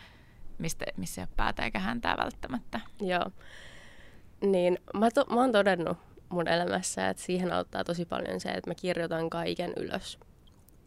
mistä, 0.57 0.85
missä 0.97 1.21
ei 1.21 1.23
ole 1.23 1.33
päätä 1.35 1.63
eikä 1.63 1.79
häntää 1.79 2.17
välttämättä. 2.17 2.79
Joo. 3.01 3.25
Niin, 4.41 4.79
mä, 4.93 5.11
to, 5.11 5.25
mä 5.29 5.35
oon 5.35 5.51
todennut 5.51 5.97
mun 6.29 6.47
elämässä, 6.47 7.09
että 7.09 7.23
siihen 7.23 7.53
auttaa 7.53 7.83
tosi 7.83 8.05
paljon 8.05 8.39
se, 8.39 8.49
että 8.49 8.69
mä 8.69 8.75
kirjoitan 8.75 9.29
kaiken 9.29 9.73
ylös 9.77 10.19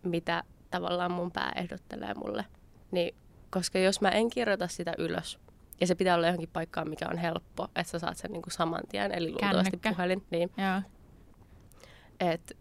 mitä 0.08 0.42
tavallaan 0.70 1.12
mun 1.12 1.30
pää 1.30 1.52
ehdottelee 1.56 2.14
mulle. 2.14 2.44
Niin, 2.90 3.14
koska 3.50 3.78
jos 3.78 4.00
mä 4.00 4.08
en 4.08 4.30
kirjoita 4.30 4.68
sitä 4.68 4.94
ylös, 4.98 5.38
ja 5.80 5.86
se 5.86 5.94
pitää 5.94 6.14
olla 6.14 6.26
johonkin 6.26 6.48
paikkaan, 6.52 6.90
mikä 6.90 7.08
on 7.10 7.18
helppo, 7.18 7.64
että 7.64 7.90
sä 7.90 7.98
saat 7.98 8.16
sen 8.16 8.32
niin 8.32 8.42
kuin 8.42 8.52
saman 8.52 8.80
tien, 8.88 9.12
eli 9.12 9.30
luultavasti 9.30 9.76
puhelin. 9.76 10.24
Niin, 10.30 10.50
Joo. 10.56 10.82
Et 12.20 12.56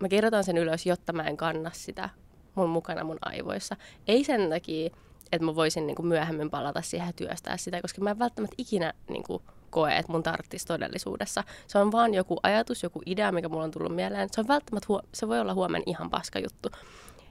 mä 0.00 0.08
kirjoitan 0.08 0.44
sen 0.44 0.58
ylös, 0.58 0.86
jotta 0.86 1.12
mä 1.12 1.22
en 1.22 1.36
kanna 1.36 1.70
sitä 1.74 2.08
mun 2.54 2.70
mukana 2.70 3.04
mun 3.04 3.18
aivoissa. 3.22 3.76
Ei 4.06 4.24
sen 4.24 4.50
takia, 4.50 4.90
että 5.32 5.44
mä 5.46 5.54
voisin 5.54 5.86
niin 5.86 5.94
kuin 5.94 6.06
myöhemmin 6.06 6.50
palata 6.50 6.82
siihen 6.82 7.06
ja 7.06 7.12
työstää 7.12 7.56
sitä, 7.56 7.82
koska 7.82 8.00
mä 8.00 8.10
en 8.10 8.18
välttämättä 8.18 8.54
ikinä 8.58 8.92
niin 9.08 9.22
kuin, 9.22 9.42
koe, 9.70 9.96
että 9.96 10.12
mun 10.12 10.22
tarttisi 10.22 10.66
todellisuudessa. 10.66 11.44
Se 11.66 11.78
on 11.78 11.92
vaan 11.92 12.14
joku 12.14 12.36
ajatus, 12.42 12.82
joku 12.82 13.02
idea, 13.06 13.32
mikä 13.32 13.48
mulla 13.48 13.64
on 13.64 13.70
tullut 13.70 13.94
mieleen. 13.94 14.28
Se 14.32 14.40
on 14.40 14.48
välttämättä, 14.48 14.86
huo- 14.88 15.02
se 15.14 15.28
voi 15.28 15.40
olla 15.40 15.54
huomenna 15.54 15.84
ihan 15.86 16.10
paska 16.10 16.38
juttu. 16.38 16.68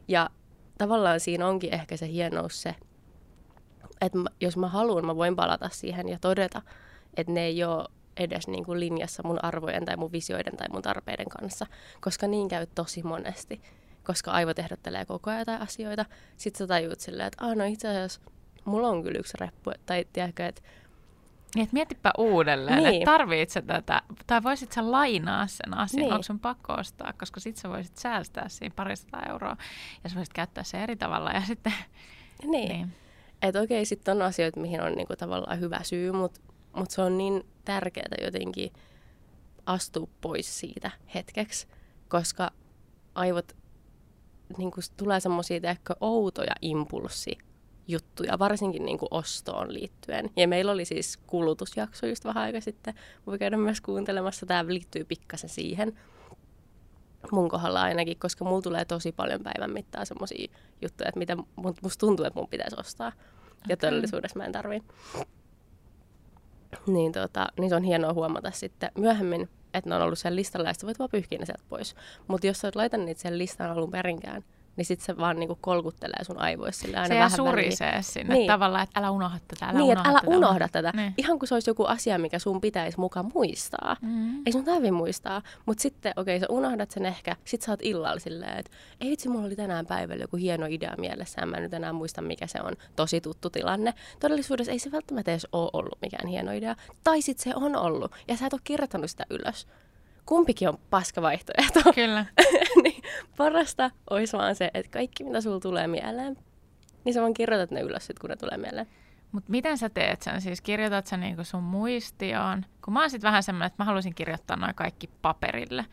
Ja 0.07 0.29
tavallaan 0.77 1.19
siinä 1.19 1.47
onkin 1.47 1.73
ehkä 1.73 1.97
se 1.97 2.07
hienous 2.07 2.61
se, 2.61 2.75
että 4.01 4.17
mä, 4.17 4.29
jos 4.41 4.57
mä 4.57 4.67
haluan, 4.67 5.05
mä 5.05 5.15
voin 5.15 5.35
palata 5.35 5.69
siihen 5.71 6.09
ja 6.09 6.17
todeta, 6.21 6.61
että 7.17 7.33
ne 7.33 7.45
ei 7.45 7.63
ole 7.63 7.85
edes 8.17 8.47
niin 8.47 8.65
kuin 8.65 8.79
linjassa 8.79 9.23
mun 9.25 9.43
arvojen 9.43 9.85
tai 9.85 9.97
mun 9.97 10.11
visioiden 10.11 10.57
tai 10.57 10.67
mun 10.71 10.81
tarpeiden 10.81 11.29
kanssa, 11.29 11.65
koska 12.01 12.27
niin 12.27 12.47
käy 12.47 12.67
tosi 12.75 13.03
monesti, 13.03 13.61
koska 14.03 14.31
aivot 14.31 14.59
ehdottelee 14.59 15.05
koko 15.05 15.29
ajan 15.29 15.39
jotain 15.39 15.61
asioita. 15.61 16.05
Sitten 16.37 16.57
sä 16.57 16.67
tajuut 16.67 16.99
silleen, 16.99 17.27
että 17.27 17.45
ah, 17.45 17.55
no 17.55 17.63
itse 17.63 17.87
asiassa 17.87 18.21
mulla 18.65 18.87
on 18.87 19.03
kyllä 19.03 19.19
yksi 19.19 19.37
reppu, 19.39 19.71
tai 19.85 20.05
tiedätkö, 20.13 20.45
että 20.45 20.61
niin, 21.55 21.63
että 21.63 21.73
mietipä 21.73 22.11
uudelleen, 22.17 22.77
niin. 22.77 22.87
että 22.87 23.11
tarvitset 23.11 23.49
sä 23.49 23.61
tätä, 23.61 24.01
tai 24.27 24.43
voisit 24.43 24.71
sä 24.71 24.91
lainaa 24.91 25.47
sen 25.47 25.73
asian, 25.73 26.01
niin. 26.01 26.13
onko 26.13 26.23
sun 26.23 26.39
pakko 26.39 26.73
ostaa, 26.73 27.13
koska 27.13 27.39
sit 27.39 27.57
sä 27.57 27.69
voisit 27.69 27.97
säästää 27.97 28.49
siinä 28.49 28.73
parista 28.75 29.17
euroa, 29.29 29.57
ja 30.03 30.09
sä 30.09 30.15
voisit 30.15 30.33
käyttää 30.33 30.63
se 30.63 30.83
eri 30.83 30.95
tavalla, 30.95 31.31
ja 31.31 31.41
sitten... 31.41 31.73
Niin, 32.45 32.69
niin. 32.69 32.93
että 33.41 33.61
okei, 33.61 33.85
sitten 33.85 34.17
on 34.17 34.21
asioita, 34.21 34.59
mihin 34.59 34.81
on 34.81 34.93
niinku 34.93 35.15
tavallaan 35.15 35.59
hyvä 35.59 35.79
syy, 35.83 36.11
mutta 36.11 36.39
mut 36.75 36.91
se 36.91 37.01
on 37.01 37.17
niin 37.17 37.45
tärkeää 37.65 38.15
jotenkin 38.23 38.73
astua 39.65 40.07
pois 40.21 40.59
siitä 40.59 40.91
hetkeksi, 41.15 41.67
koska 42.07 42.51
aivot 43.15 43.55
niin 44.57 44.71
kuin 44.71 44.83
tulee 44.97 45.19
semmoisia 45.19 45.59
ehkä 45.63 45.95
outoja 46.01 46.53
impulssi 46.61 47.37
juttuja, 47.89 48.39
varsinkin 48.39 48.85
niin 48.85 48.97
kuin 48.97 49.09
ostoon 49.11 49.73
liittyen. 49.73 50.29
Ja 50.35 50.47
meillä 50.47 50.71
oli 50.71 50.85
siis 50.85 51.17
kulutusjakso 51.17 52.05
just 52.05 52.25
vähän 52.25 52.43
aika 52.43 52.61
sitten. 52.61 52.93
Voi 53.27 53.39
käydä 53.39 53.57
myös 53.57 53.81
kuuntelemassa. 53.81 54.45
Tämä 54.45 54.65
liittyy 54.67 55.03
pikkasen 55.03 55.49
siihen 55.49 55.97
mun 57.31 57.49
kohdalla 57.49 57.81
ainakin, 57.81 58.19
koska 58.19 58.45
mulla 58.45 58.61
tulee 58.61 58.85
tosi 58.85 59.11
paljon 59.11 59.43
päivän 59.43 59.71
mittaan 59.71 60.05
semmoisia 60.05 60.47
juttuja, 60.81 61.07
että 61.07 61.19
mitä 61.19 61.37
musta 61.55 61.99
tuntuu, 61.99 62.25
että 62.25 62.39
mun 62.39 62.49
pitäisi 62.49 62.75
ostaa. 62.79 63.07
Okay. 63.07 63.19
Ja 63.69 63.77
todellisuudessa 63.77 64.37
mä 64.37 64.45
en 64.45 64.51
tarvii. 64.51 64.83
Niin, 66.87 67.11
tota, 67.11 67.47
niin 67.59 67.69
se 67.69 67.75
on 67.75 67.83
hienoa 67.83 68.13
huomata 68.13 68.51
sitten 68.51 68.91
myöhemmin, 68.97 69.49
että 69.73 69.89
ne 69.89 69.95
on 69.95 70.01
ollut 70.01 70.19
siellä 70.19 70.35
listalla 70.35 70.69
ja 70.69 70.73
sitten 70.73 70.87
voit 70.87 70.99
vaan 70.99 71.09
pyyhkiä 71.09 71.39
ne 71.39 71.45
sieltä 71.45 71.63
pois. 71.69 71.95
Mutta 72.27 72.47
jos 72.47 72.59
sä 72.59 72.67
et 72.67 72.75
laita 72.75 72.97
niitä 72.97 73.21
siellä 73.21 73.37
listan 73.37 73.71
alun 73.71 73.91
perinkään, 73.91 74.43
niin 74.79 74.85
sitten 74.85 75.05
se 75.05 75.17
vaan 75.17 75.39
niinku 75.39 75.57
kolkuttelee 75.61 76.23
sun 76.23 76.39
aivoissa 76.39 76.81
sille 76.81 76.97
aina 76.97 77.07
se 77.07 77.15
vähän 77.15 77.31
surisee 77.31 77.87
väliin. 77.87 78.03
sinne 78.03 78.33
Niin. 78.33 78.47
tavallaan, 78.47 78.83
että 78.83 78.99
älä 78.99 79.11
unohda 79.11 79.39
tätä, 79.47 79.65
älä 79.65 79.79
Niin, 79.79 79.91
unohda 79.91 80.09
älä 80.09 80.19
tätä. 80.19 80.37
unohda 80.37 80.67
tätä. 80.67 80.91
Niin. 80.95 81.13
Ihan 81.17 81.39
kuin 81.39 81.47
se 81.47 81.53
olisi 81.53 81.69
joku 81.69 81.85
asia, 81.85 82.17
mikä 82.17 82.39
sun 82.39 82.61
pitäisi 82.61 82.99
mukaan 82.99 83.31
muistaa. 83.33 83.95
Mm. 84.01 84.41
Ei 84.45 84.51
sun 84.51 84.65
tarvi 84.65 84.91
muistaa, 84.91 85.41
mutta 85.65 85.81
sitten 85.81 86.13
okei, 86.15 86.37
okay, 86.37 86.47
sä 86.47 86.53
unohdat 86.53 86.91
sen 86.91 87.05
ehkä, 87.05 87.35
sit 87.45 87.61
sä 87.61 87.71
oot 87.71 87.79
illalla 87.83 88.19
silleen, 88.19 88.57
että 88.57 88.71
ei 89.01 89.09
vitsi, 89.09 89.29
mulla 89.29 89.45
oli 89.45 89.55
tänään 89.55 89.85
päivällä 89.85 90.23
joku 90.23 90.37
hieno 90.37 90.65
idea 90.69 90.93
mielessä, 90.97 91.45
mä 91.45 91.57
en 91.57 91.63
nyt 91.63 91.73
enää 91.73 91.93
muista 91.93 92.21
mikä 92.21 92.47
se 92.47 92.61
on, 92.61 92.73
tosi 92.95 93.21
tuttu 93.21 93.49
tilanne. 93.49 93.93
Todellisuudessa 94.19 94.71
ei 94.71 94.79
se 94.79 94.91
välttämättä 94.91 95.31
edes 95.31 95.47
ole 95.51 95.69
ollut 95.73 96.01
mikään 96.01 96.27
hieno 96.27 96.51
idea, 96.51 96.75
tai 97.03 97.21
sit 97.21 97.39
se 97.39 97.55
on 97.55 97.75
ollut, 97.75 98.11
ja 98.27 98.37
sä 98.37 98.45
et 98.45 98.53
ole 98.53 98.61
kirjoittanut 98.63 99.09
sitä 99.09 99.25
ylös. 99.29 99.67
Kumpikin 100.29 100.69
on 100.69 100.77
paska 100.89 101.21
vaihtoehto. 101.21 101.79
Kyllä. 101.95 102.25
niin 102.83 103.03
parasta 103.37 103.91
olisi 104.09 104.37
vaan 104.37 104.55
se, 104.55 104.71
että 104.73 104.91
kaikki 104.91 105.23
mitä 105.23 105.41
sulla 105.41 105.59
tulee 105.59 105.87
mieleen, 105.87 106.37
niin 107.05 107.13
sä 107.13 107.21
vaan 107.21 107.33
kirjoitat 107.33 107.71
ne 107.71 107.81
ylös 107.81 108.05
sit, 108.07 108.19
kun 108.19 108.29
ne 108.29 108.35
tulee 108.35 108.57
mieleen. 108.57 108.87
Mutta 109.31 109.51
miten 109.51 109.77
sä 109.77 109.89
teet 109.89 110.21
sen? 110.21 110.41
Siis 110.41 110.61
kirjoitat 110.61 111.07
sä 111.07 111.17
niinku 111.17 111.43
sun 111.43 111.63
muistioon? 111.63 112.65
Kun 112.85 112.93
mä 112.93 112.99
oon 112.99 113.09
sit 113.09 113.23
vähän 113.23 113.43
semmoinen, 113.43 113.67
että 113.67 113.83
mä 113.83 113.85
haluaisin 113.85 114.15
kirjoittaa 114.15 114.57
noin 114.57 114.75
kaikki 114.75 115.09
paperille. 115.21 115.85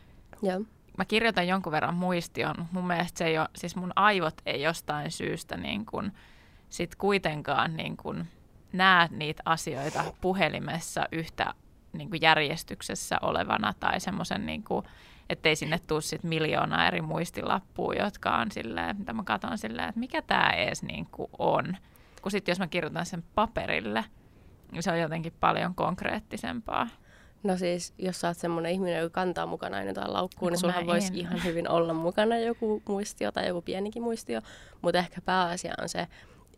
Joo. 0.42 0.60
Mä 0.98 1.04
kirjoitan 1.04 1.48
jonkun 1.48 1.72
verran 1.72 1.94
muistioon, 1.94 2.54
mutta 2.58 2.74
mun 2.74 2.86
mielestä 2.86 3.18
se 3.18 3.24
ei 3.24 3.38
ole, 3.38 3.48
siis 3.56 3.76
mun 3.76 3.92
aivot 3.96 4.34
ei 4.46 4.62
jostain 4.62 5.10
syystä 5.10 5.56
niin 5.56 5.86
kun, 5.86 6.12
sit 6.68 6.94
kuitenkaan 6.96 7.76
niin 7.76 7.96
kun 7.96 8.24
näe 8.72 9.08
niitä 9.10 9.42
asioita 9.46 10.04
puhelimessa 10.20 11.08
yhtä 11.12 11.54
niin 11.98 12.10
kuin 12.10 12.22
järjestyksessä 12.22 13.18
olevana 13.22 13.74
tai 13.80 14.00
semmoisen, 14.00 14.46
niin 14.46 14.64
kuin, 14.64 14.86
ettei 15.30 15.56
sinne 15.56 15.78
tule 15.86 16.00
sit 16.00 16.22
miljoonaa 16.22 16.86
eri 16.86 17.02
muistilappua, 17.02 17.94
jotka 17.94 18.36
on 18.36 18.50
silleen, 18.52 18.96
mitä 18.98 19.12
mä 19.12 19.22
katson 19.24 19.58
silleen, 19.58 19.88
että 19.88 20.00
mikä 20.00 20.22
tämä 20.22 20.50
edes 20.50 20.82
niin 20.82 21.06
kuin 21.06 21.30
on. 21.38 21.76
Kun 22.22 22.30
sitten 22.30 22.52
jos 22.52 22.58
mä 22.58 22.66
kirjoitan 22.66 23.06
sen 23.06 23.24
paperille, 23.34 24.04
niin 24.72 24.82
se 24.82 24.90
on 24.90 25.00
jotenkin 25.00 25.32
paljon 25.40 25.74
konkreettisempaa. 25.74 26.88
No 27.42 27.56
siis, 27.56 27.94
jos 27.98 28.20
sä 28.20 28.28
oot 28.28 28.36
semmoinen 28.36 28.72
ihminen, 28.72 29.00
joka 29.00 29.12
kantaa 29.12 29.46
mukana 29.46 29.76
aina 29.76 29.90
jotain 29.90 30.12
laukkuun, 30.12 30.50
No 30.50 30.52
niin 30.52 30.60
sullahan 30.60 30.86
voisi 30.86 31.12
ihan 31.14 31.44
hyvin 31.44 31.70
olla 31.70 31.94
mukana 31.94 32.36
joku 32.36 32.82
muistio 32.88 33.32
tai 33.32 33.48
joku 33.48 33.62
pienikin 33.62 34.02
muistio. 34.02 34.40
Mutta 34.82 34.98
ehkä 34.98 35.20
pääasia 35.20 35.74
on 35.82 35.88
se, 35.88 36.06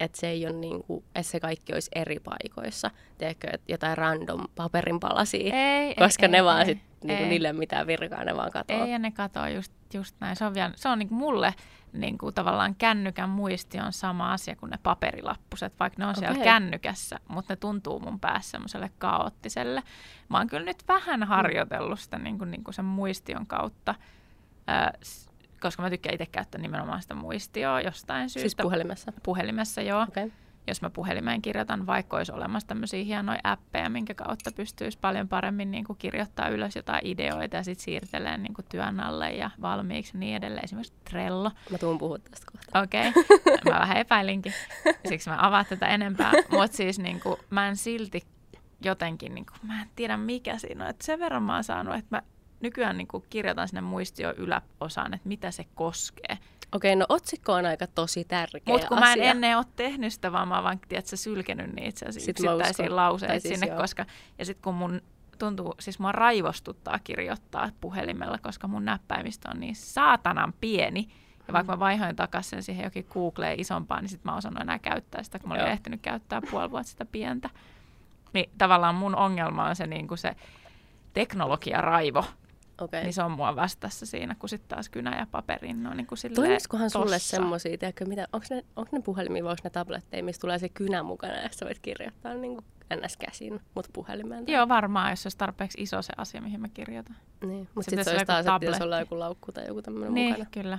että 0.00 0.20
se 0.20 0.28
ei 0.28 0.46
ole 0.46 0.56
niin 0.56 0.82
kuin, 0.84 1.04
että 1.14 1.22
se 1.22 1.40
kaikki 1.40 1.72
olisi 1.72 1.90
eri 1.94 2.18
paikoissa. 2.20 2.90
Tiedätkö, 3.18 3.48
että 3.52 3.72
jotain 3.72 3.98
random 3.98 4.44
paperin 4.54 5.00
palasia, 5.00 5.54
Ei, 5.54 5.94
koska 5.94 6.26
ei, 6.26 6.32
ne 6.32 6.38
ei, 6.38 6.44
vaan 6.44 6.60
ei, 6.60 6.66
sit, 6.66 6.78
niinku, 7.04 7.22
ei. 7.22 7.28
niille 7.28 7.48
ei 7.48 7.52
mitään 7.52 7.86
virkaa, 7.86 8.24
ne 8.24 8.36
vaan 8.36 8.50
katoo. 8.50 8.84
Ei, 8.84 8.92
ja 8.92 8.98
ne 8.98 9.10
katoo 9.10 9.46
just, 9.46 9.72
just 9.94 10.14
näin. 10.20 10.36
Se 10.36 10.44
on, 10.44 10.54
vielä, 10.54 10.72
se 10.76 10.88
on 10.88 10.98
niin 10.98 11.14
mulle 11.14 11.54
niin 11.92 12.18
kuin 12.18 12.34
tavallaan 12.34 12.74
kännykän 12.74 13.30
muisti 13.30 13.80
on 13.80 13.92
sama 13.92 14.32
asia 14.32 14.56
kuin 14.56 14.70
ne 14.70 14.78
paperilappuset, 14.82 15.74
vaikka 15.80 16.02
ne 16.02 16.06
on 16.06 16.14
siellä 16.14 16.32
Okei. 16.32 16.44
kännykässä, 16.44 17.20
mutta 17.28 17.52
ne 17.52 17.56
tuntuu 17.56 18.00
mun 18.00 18.20
päässä 18.20 18.50
semmoiselle 18.50 18.90
kaoottiselle. 18.98 19.82
Mä 20.28 20.38
oon 20.38 20.46
kyllä 20.46 20.64
nyt 20.64 20.88
vähän 20.88 21.22
harjoitellut 21.22 22.00
sitä 22.00 22.18
niin 22.18 22.38
kuin, 22.38 22.50
niin 22.50 22.64
kuin 22.64 22.74
sen 22.74 22.84
muistion 22.84 23.46
kautta, 23.46 23.94
äh, 24.70 24.92
koska 25.60 25.82
mä 25.82 25.90
tykkään 25.90 26.14
itse 26.14 26.26
käyttää 26.26 26.60
nimenomaan 26.60 27.02
sitä 27.02 27.14
muistioa 27.14 27.80
jostain 27.80 28.30
syystä. 28.30 28.40
Siis 28.40 28.56
puhelimessa. 28.56 29.12
Puhelimessa, 29.22 29.82
joo. 29.82 30.02
Okay. 30.02 30.30
Jos 30.66 30.82
mä 30.82 30.90
puhelimeen 30.90 31.42
kirjoitan, 31.42 31.86
vaikka 31.86 32.16
olisi 32.16 32.32
olemassa 32.32 32.68
tämmöisiä 32.68 33.04
hienoja 33.04 33.40
appeja, 33.44 33.88
minkä 33.88 34.14
kautta 34.14 34.52
pystyisi 34.52 34.98
paljon 35.00 35.28
paremmin 35.28 35.70
niin 35.70 35.84
kuin 35.84 35.98
kirjoittaa 35.98 36.48
ylös 36.48 36.76
jotain 36.76 37.06
ideoita 37.06 37.56
ja 37.56 37.62
sitten 37.62 37.84
siirtelee 37.84 38.38
niin 38.38 38.54
kuin 38.54 38.64
työn 38.68 39.00
alle 39.00 39.30
ja 39.30 39.50
valmiiksi 39.60 40.16
ja 40.16 40.18
niin 40.18 40.36
edelleen. 40.36 40.64
Esimerkiksi 40.64 40.94
Trello. 41.10 41.50
Mä 41.70 41.78
tuun 41.78 41.98
puhua 41.98 42.18
tästä 42.18 42.46
kohta. 42.52 42.80
Okei, 42.80 43.08
okay. 43.08 43.24
mä 43.72 43.80
vähän 43.80 43.96
epäilinkin, 43.96 44.52
siksi 45.08 45.30
mä 45.30 45.36
avaan 45.40 45.66
tätä 45.68 45.86
enempää. 45.86 46.32
Mutta 46.50 46.76
siis 46.76 46.98
niin 46.98 47.20
kuin, 47.20 47.36
mä 47.50 47.68
en 47.68 47.76
silti 47.76 48.22
jotenkin, 48.84 49.34
niin 49.34 49.46
kuin, 49.46 49.58
mä 49.62 49.82
en 49.82 49.88
tiedä 49.96 50.16
mikä 50.16 50.58
siinä 50.58 50.84
on. 50.84 50.90
Et 50.90 51.00
sen 51.00 51.20
verran 51.20 51.42
mä 51.42 51.54
oon 51.54 51.64
saanut, 51.64 51.94
että 51.94 52.16
mä 52.16 52.22
nykyään 52.60 52.96
niin 52.98 53.08
kuin, 53.08 53.24
kirjoitan 53.30 53.68
sinne 53.68 53.80
muistio 53.80 54.34
yläosaan, 54.36 55.14
että 55.14 55.28
mitä 55.28 55.50
se 55.50 55.64
koskee. 55.74 56.38
Okei, 56.72 56.92
okay, 56.92 56.96
no 56.96 57.06
otsikko 57.08 57.52
on 57.52 57.66
aika 57.66 57.86
tosi 57.86 58.24
tärkeä 58.24 58.60
Mutta 58.66 58.88
kun 58.88 58.98
asia. 58.98 59.06
mä 59.06 59.12
en 59.12 59.30
ennen 59.30 59.56
ole 59.56 59.66
tehnyt 59.76 60.12
sitä, 60.12 60.32
vaan 60.32 60.48
mä 60.48 60.54
oon 60.54 60.64
vaan 60.64 60.80
tiedätkö, 60.88 61.16
sylkenyt 61.16 61.72
niitä 61.72 62.06
yksittäisiä 62.06 62.96
lauseita 62.96 63.40
siis 63.40 63.54
sinne, 63.54 63.66
joo. 63.66 63.80
koska... 63.80 64.06
Ja 64.38 64.44
sitten 64.44 64.62
kun 64.62 64.74
mun 64.74 65.00
tuntuu, 65.38 65.74
siis 65.80 65.98
mua 65.98 66.12
raivostuttaa 66.12 66.98
kirjoittaa 67.04 67.70
puhelimella, 67.80 68.38
koska 68.38 68.68
mun 68.68 68.84
näppäimistö 68.84 69.48
on 69.50 69.60
niin 69.60 69.76
saatanan 69.76 70.52
pieni. 70.60 71.08
Ja 71.48 71.52
vaikka 71.52 71.72
mä 71.72 71.78
vaihoin 71.78 72.16
takaisin 72.16 72.62
siihen 72.62 72.84
jokin 72.84 73.06
Googleen 73.12 73.60
isompaan, 73.60 74.02
niin 74.02 74.08
sitten 74.08 74.32
mä 74.32 74.36
osannut 74.36 74.62
enää 74.62 74.78
käyttää 74.78 75.22
sitä, 75.22 75.38
kun 75.38 75.48
mä 75.48 75.54
olin 75.54 75.64
Joo. 75.64 75.72
ehtinyt 75.72 76.00
käyttää 76.02 76.40
puoli 76.50 76.70
vuotta 76.70 76.90
sitä 76.90 77.04
pientä. 77.04 77.50
Niin 78.32 78.50
tavallaan 78.58 78.94
mun 78.94 79.16
ongelma 79.16 79.68
on 79.68 79.76
se, 79.76 79.86
niin 79.86 80.08
kuin 80.08 80.18
se 80.18 80.36
teknologiaraivo, 81.12 82.24
Okei. 82.80 83.02
niin 83.02 83.12
se 83.12 83.22
on 83.22 83.30
mua 83.30 83.56
vastassa 83.56 84.06
siinä, 84.06 84.34
kun 84.38 84.48
sitten 84.48 84.68
taas 84.68 84.88
kynä 84.88 85.18
ja 85.18 85.26
paperin 85.30 85.86
on 85.86 85.96
niin 85.96 86.06
kuin 86.06 86.18
Toimisikohan 86.34 86.90
sulle 86.90 87.14
tossa. 87.16 87.36
semmosia, 87.36 87.78
tiedätkö, 87.78 88.04
mitä, 88.04 88.28
onko 88.32 88.46
ne, 88.50 88.64
onko 88.76 88.88
ne 88.96 89.02
puhelimia 89.02 89.44
vai 89.44 89.50
onko 89.50 89.60
ne 89.64 89.70
tabletteja, 89.70 90.22
missä 90.24 90.40
tulee 90.40 90.58
se 90.58 90.68
kynä 90.68 91.02
mukana 91.02 91.34
ja 91.34 91.48
sä 91.52 91.66
voit 91.66 91.78
kirjoittaa 91.78 92.34
niin 92.34 92.52
kuin 92.54 92.64
ns. 93.04 93.16
käsin, 93.16 93.60
mutta 93.74 93.90
puhelimeen. 93.92 94.46
tai- 94.46 94.54
Joo, 94.54 94.68
varmaan, 94.68 95.10
jos 95.10 95.26
olisi 95.26 95.38
tarpeeksi 95.38 95.82
iso 95.82 96.02
se 96.02 96.12
asia, 96.16 96.40
mihin 96.40 96.60
mä 96.60 96.68
kirjoitan. 96.68 97.16
Niin, 97.46 97.68
mutta 97.74 97.82
Se 97.82 97.90
sitten 97.90 97.98
pitäisi 97.98 98.04
se 98.04 98.10
olla 98.10 98.16
olisi 98.16 98.22
joku 98.22 98.26
taas, 98.26 98.38
että 98.40 98.52
tabletti. 98.52 98.84
ollaan 98.84 99.00
joku 99.02 99.18
laukku 99.18 99.52
tai 99.52 99.66
joku 99.66 99.82
tämmöinen 99.82 100.14
Niin, 100.14 100.30
mukana. 100.32 100.48
kyllä. 100.50 100.78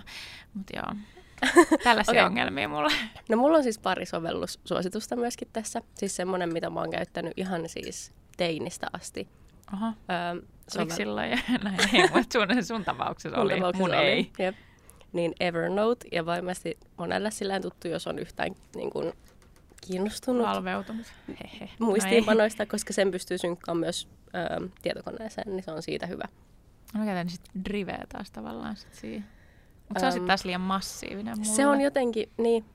Mutta 0.54 0.74
joo, 0.78 0.94
tällaisia 1.84 2.12
okay. 2.12 2.26
ongelmia 2.26 2.70
mulla. 2.70 2.90
No 3.30 3.38
mulla 3.38 3.58
on 3.58 3.64
siis 3.64 3.80
pari 3.80 4.06
sovellussuositusta 4.06 5.16
myöskin 5.16 5.48
tässä. 5.54 5.82
Siis 5.96 6.16
semmoinen, 6.16 6.54
mitä 6.54 6.70
mä 6.70 6.80
oon 6.80 6.92
käyttänyt 6.92 7.34
ihan 7.38 7.70
siis 7.70 8.12
teinistä 8.38 8.88
asti. 8.94 9.28
Oho, 9.74 9.86
Öö, 9.88 10.42
oliko 10.78 10.96
silloin 10.96 11.30
ja 11.32 11.38
näin? 11.64 11.78
Ei, 11.94 12.10
mutta 12.14 12.40
sun, 12.40 12.64
sun 12.64 12.86
tapauksessa 12.86 13.38
Mun 13.38 13.46
oli, 13.46 13.54
tapauksessa 13.54 13.88
mun 13.88 13.96
oli. 13.96 14.06
ei. 14.08 14.32
Jep. 14.40 14.56
Niin 15.14 15.34
Evernote, 15.40 16.08
ja 16.12 16.26
varmasti 16.26 16.78
monelle 16.98 17.32
silleen 17.32 17.62
tuttu, 17.62 17.88
jos 17.88 18.08
on 18.08 18.20
yhtään 18.20 18.52
niin 18.76 18.90
kuin, 18.90 19.14
kiinnostunut 19.88 20.48
Valveutunut. 20.48 21.06
Hehe. 21.28 21.70
muistiinpanoista, 21.80 22.66
koska 22.66 22.94
sen 22.94 23.12
pystyy 23.12 23.38
synkkaamaan 23.38 23.80
myös 23.80 24.08
öö, 24.36 24.68
tietokoneeseen, 24.82 25.56
niin 25.56 25.64
se 25.64 25.72
on 25.72 25.82
siitä 25.82 26.08
hyvä. 26.08 26.24
Mä 26.98 27.06
käytän 27.06 27.30
sitten 27.30 27.66
driveä 27.66 28.04
taas 28.10 28.32
tavallaan 28.32 28.76
sit 28.76 28.94
siihen. 28.94 29.26
Mutta 29.88 30.00
se 30.00 30.06
on 30.06 30.12
sitten 30.12 30.28
taas 30.28 30.46
liian 30.46 30.62
massiivinen 30.62 31.38
mulle. 31.40 31.56
Se 31.56 31.68
on 31.68 31.82
jotenkin, 31.82 32.30
niin, 32.38 32.66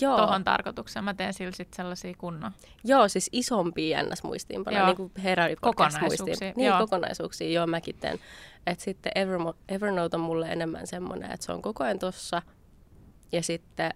joo, 0.00 0.16
Tohon 0.16 0.44
tarkoitukseen. 0.44 1.04
Mä 1.04 1.14
teen 1.14 1.34
sillä 1.34 1.52
sit 1.52 1.74
sellaisia 1.74 2.14
kunnon. 2.18 2.52
joo, 2.84 3.08
siis 3.08 3.28
isompia 3.32 4.02
NS-muistiinpanoja, 4.02 4.86
niin 4.86 4.96
kuin 4.96 5.12
Kokonaisuuksia. 5.60 6.52
Niin, 6.56 6.66
joo. 6.66 6.78
kokonaisuuksia, 6.78 7.50
joo, 7.50 7.66
mäkin 7.66 7.96
teen. 8.00 8.18
Et 8.66 8.80
sitten 8.80 9.12
Evermo- 9.16 9.56
Evernote 9.68 10.16
on 10.16 10.20
mulle 10.20 10.52
enemmän 10.52 10.86
semmoinen, 10.86 11.30
että 11.30 11.46
se 11.46 11.52
on 11.52 11.62
koko 11.62 11.84
ajan 11.84 11.98
tossa, 11.98 12.42
ja 13.32 13.42
sitten 13.42 13.90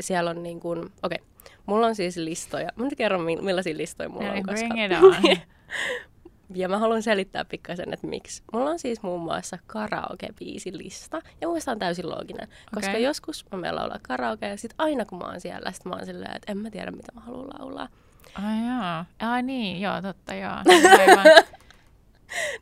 siellä 0.00 0.30
on 0.30 0.42
niin 0.42 0.60
kuin, 0.60 0.78
okei, 0.78 0.92
okay, 1.02 1.52
mulla 1.66 1.86
on 1.86 1.94
siis 1.94 2.16
listoja. 2.16 2.68
Mä 2.76 2.84
nyt 2.84 2.94
kerron, 2.96 3.20
mi- 3.22 3.36
millaisia 3.42 3.76
listoja 3.76 4.08
mulla 4.08 4.26
No 4.28 4.32
on. 4.34 4.42
Koska... 4.42 4.68
bring 4.68 4.84
it 4.84 4.98
on. 5.02 5.36
Ja 6.54 6.68
mä 6.68 6.78
haluan 6.78 7.02
selittää 7.02 7.44
pikkasen, 7.44 7.92
että 7.92 8.06
miksi. 8.06 8.42
Mulla 8.52 8.70
on 8.70 8.78
siis 8.78 9.02
muun 9.02 9.20
muassa 9.20 9.58
karaoke-biisilista. 9.66 11.20
Ja 11.40 11.48
mun 11.48 11.58
on 11.66 11.78
täysin 11.78 12.10
looginen. 12.10 12.48
Koska 12.74 12.90
Okei. 12.90 13.02
joskus 13.02 13.44
mä 13.52 13.58
menen 13.58 13.76
laulaa 13.76 13.98
karaoke 14.02 14.48
ja 14.48 14.56
sit 14.56 14.74
aina 14.78 15.04
kun 15.04 15.18
mä 15.18 15.24
oon 15.24 15.40
siellä, 15.40 15.72
sit 15.72 15.84
mä 15.84 15.94
oon 15.94 16.06
silleen, 16.06 16.36
että 16.36 16.52
en 16.52 16.58
mä 16.58 16.70
tiedä 16.70 16.90
mitä 16.90 17.12
mä 17.14 17.20
haluan 17.20 17.48
laulaa. 17.60 17.88
Ai 18.34 18.66
joo. 18.68 19.30
Ai 19.32 19.42
niin, 19.42 19.80
joo, 19.80 20.02
totta 20.02 20.34
joo. 20.34 20.52
Aivan. 21.00 21.26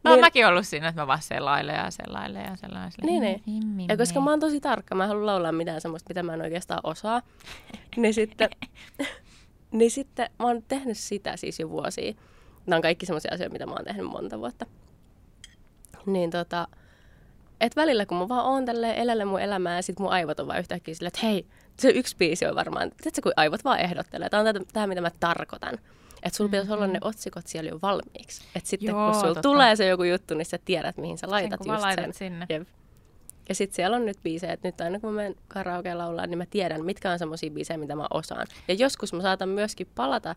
No, 0.05 0.11
Niin- 0.11 0.21
mäkin 0.21 0.47
ollut 0.47 0.67
siinä, 0.67 0.89
että 0.89 1.03
mä 1.03 1.07
vaan 1.07 1.23
selailen 1.23 1.75
ja 1.77 1.91
selailen 1.91 2.45
ja 2.45 2.57
selailen. 2.57 2.91
Niin, 3.03 3.43
niin. 3.47 3.89
Ja 3.89 3.97
koska 3.97 4.21
mä 4.21 4.31
oon 4.31 4.41
tosi 4.41 4.61
tarkka, 4.61 4.95
mä 4.95 5.03
en 5.05 5.09
halua 5.09 5.27
laulaa 5.27 5.53
mitään 5.53 5.81
semmoista, 5.81 6.11
mitä 6.11 6.23
mä 6.23 6.35
en 6.35 6.43
oikeastaan 6.43 6.81
osaa. 6.85 7.23
niin 7.97 8.15
sitten, 8.15 8.51
niin 9.79 9.91
sitten 9.91 10.31
mä 10.39 10.47
oon 10.47 10.63
tehnyt 10.69 10.99
sitä 10.99 11.37
siis 11.37 11.61
jo 11.61 11.71
vuosia. 11.71 12.15
Nämä 12.67 12.77
on 12.77 12.83
kaikki 12.83 13.07
semmoisia 13.07 13.31
asioita, 13.35 13.53
mitä 13.53 13.67
mä 13.67 13.73
oon 13.73 13.85
tehnyt 13.85 14.07
monta 14.07 14.39
vuotta. 14.39 14.67
Niin 16.07 16.31
tota, 16.31 16.69
että 17.61 17.81
välillä 17.81 18.07
kun 18.07 18.19
mä 18.19 18.29
vaan 18.29 18.45
oon 18.47 18.65
tälleen 18.65 18.97
elellä 18.97 19.25
mun 19.25 19.41
elämää 19.41 19.77
ja 19.77 19.83
sit 19.83 19.99
mun 19.99 20.11
aivot 20.13 20.41
on 20.41 20.47
vaan 20.47 20.59
yhtäkkiä 20.61 20.95
silleen, 20.95 21.09
että 21.15 21.27
hei, 21.27 21.47
se 21.79 21.89
yksi 21.91 22.17
biisi 22.17 22.47
on 22.47 22.55
varmaan, 22.55 22.91
tiedätkö 23.03 23.23
kun 23.23 23.33
aivot 23.37 23.65
vaan 23.65 23.81
ehdottelee, 23.81 24.29
tämä 24.29 24.49
on 24.49 24.65
tämä 24.73 24.87
mitä 24.87 25.01
mä 25.01 25.11
tarkoitan. 25.21 25.75
Että 26.23 26.37
sulla 26.37 26.51
pitäisi 26.51 26.73
olla 26.73 26.87
ne 26.87 26.93
Mm-hmm. 26.93 27.09
otsikot 27.09 27.47
siellä 27.47 27.71
jo 27.71 27.79
valmiiksi. 27.83 28.45
Että 28.55 28.69
sitten 28.69 28.89
Joo, 28.89 29.05
kun 29.05 29.15
sulla 29.15 29.27
totta. 29.27 29.43
tulee 29.43 29.77
se 29.77 29.87
joku 29.87 30.03
juttu, 30.03 30.35
niin 30.35 30.47
sä 30.47 30.59
tiedät, 30.65 30.97
mihin 30.97 31.19
sä 31.19 31.21
Sen, 31.21 31.31
laitat 31.31 31.61
vaan 31.67 31.75
just 31.77 31.83
laitat 31.85 32.05
sen. 32.05 32.15
sinne. 32.15 32.47
Jep. 32.49 32.69
Ja 33.49 33.55
sitten 33.55 33.75
siellä 33.77 33.97
on 33.97 34.07
nyt 34.07 34.19
biisejä, 34.23 34.53
että 34.53 34.69
nyt 34.69 34.81
aina 34.81 35.01
kun 35.01 35.13
mä 35.13 35.17
menen 35.17 35.35
karaoke 35.49 35.95
laulaa, 35.95 36.27
niin 36.27 36.39
mä 36.39 36.47
tiedän, 36.47 36.85
mitkä 36.85 37.11
on 37.11 37.19
semmoisia 37.19 37.51
biisejä, 37.51 37.79
mitä 37.79 37.97
mä 37.97 38.07
osaan. 38.11 38.47
Ja 38.69 38.75
joskus 38.75 39.13
mä 39.13 39.23
saatan 39.23 39.49
myöskin 39.49 39.87
palata 39.95 40.37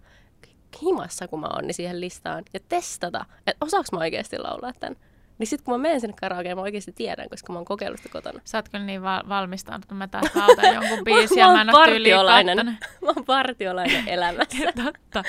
himassa, 0.82 1.28
kun 1.28 1.40
mä 1.40 1.48
oon, 1.48 1.68
niin 1.68 1.74
siihen 1.76 2.02
listaan 2.02 2.44
ja 2.54 2.60
testata, 2.70 3.26
että 3.48 3.66
osaaks 3.66 3.92
mä 3.92 4.00
oikeasti 4.00 4.38
laulaa 4.38 4.74
tämän. 4.80 4.96
Niin 5.40 5.48
sitten 5.48 5.66
kun 5.66 5.74
mä 5.74 5.78
menen 5.78 6.02
sinne 6.02 6.16
karaokeen, 6.22 6.58
mä 6.58 6.62
oikeasti 6.62 6.92
tiedän, 6.92 7.30
koska 7.30 7.54
mä 7.54 7.60
oon 7.60 7.66
kokeillut 7.66 8.00
sitä 8.00 8.10
kotona. 8.10 8.40
Sä 8.46 8.58
oot 8.58 8.70
kyllä 8.70 8.86
niin 8.86 9.02
valmistautunut, 9.02 9.84
että 9.84 9.96
mä 9.96 10.08
taas 10.08 10.36
lautan 10.36 10.74
jonkun 10.84 11.04
biisin 11.04 11.38
ja 11.38 11.48
mä 11.48 11.62
en 11.62 11.68
partiolainen. 11.72 12.66
Mä 13.02 13.08
oon 13.16 13.26
partiolainen 13.26 14.08
elämässä. 14.08 14.58
Totta. 14.84 15.24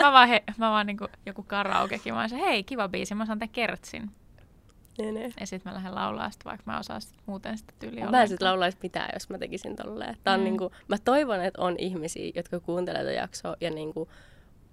Mä 0.00 0.12
vaan, 0.12 0.28
he, 0.28 0.42
mä 0.58 0.70
vaan 0.70 0.86
niinku 0.86 1.08
joku 1.26 1.42
karaokekin, 1.42 2.14
mä 2.14 2.20
oon 2.20 2.28
se, 2.28 2.36
hei 2.38 2.64
kiva 2.64 2.88
biisi, 2.88 3.14
mä 3.14 3.22
osaan 3.22 3.38
tämän 3.38 3.52
kertsin. 3.52 4.10
niin, 4.98 5.14
niin. 5.14 5.34
Ja 5.40 5.46
sit 5.46 5.64
mä 5.64 5.74
lähden 5.74 5.94
laulaa 5.94 6.30
sitä, 6.30 6.44
vaikka 6.44 6.62
mä 6.72 6.78
osaan 6.78 7.02
sit 7.02 7.14
muuten 7.26 7.58
sitä 7.58 7.72
tyyliä 7.78 8.10
Mä 8.10 8.22
en 8.22 8.28
sit 8.28 8.42
laulaisi 8.42 8.78
mitään, 8.82 9.10
jos 9.14 9.30
mä 9.30 9.38
tekisin 9.38 9.76
tolleen. 9.76 10.16
Tää 10.24 10.34
on 10.34 10.40
Mm. 10.40 10.44
niinku, 10.44 10.72
mä 10.88 10.96
toivon, 10.98 11.44
että 11.44 11.62
on 11.62 11.74
ihmisiä, 11.78 12.32
jotka 12.34 12.60
kuuntelee 12.60 13.00
tätä 13.04 13.12
jaksoa 13.12 13.56
ja 13.60 13.70
niinku 13.70 14.08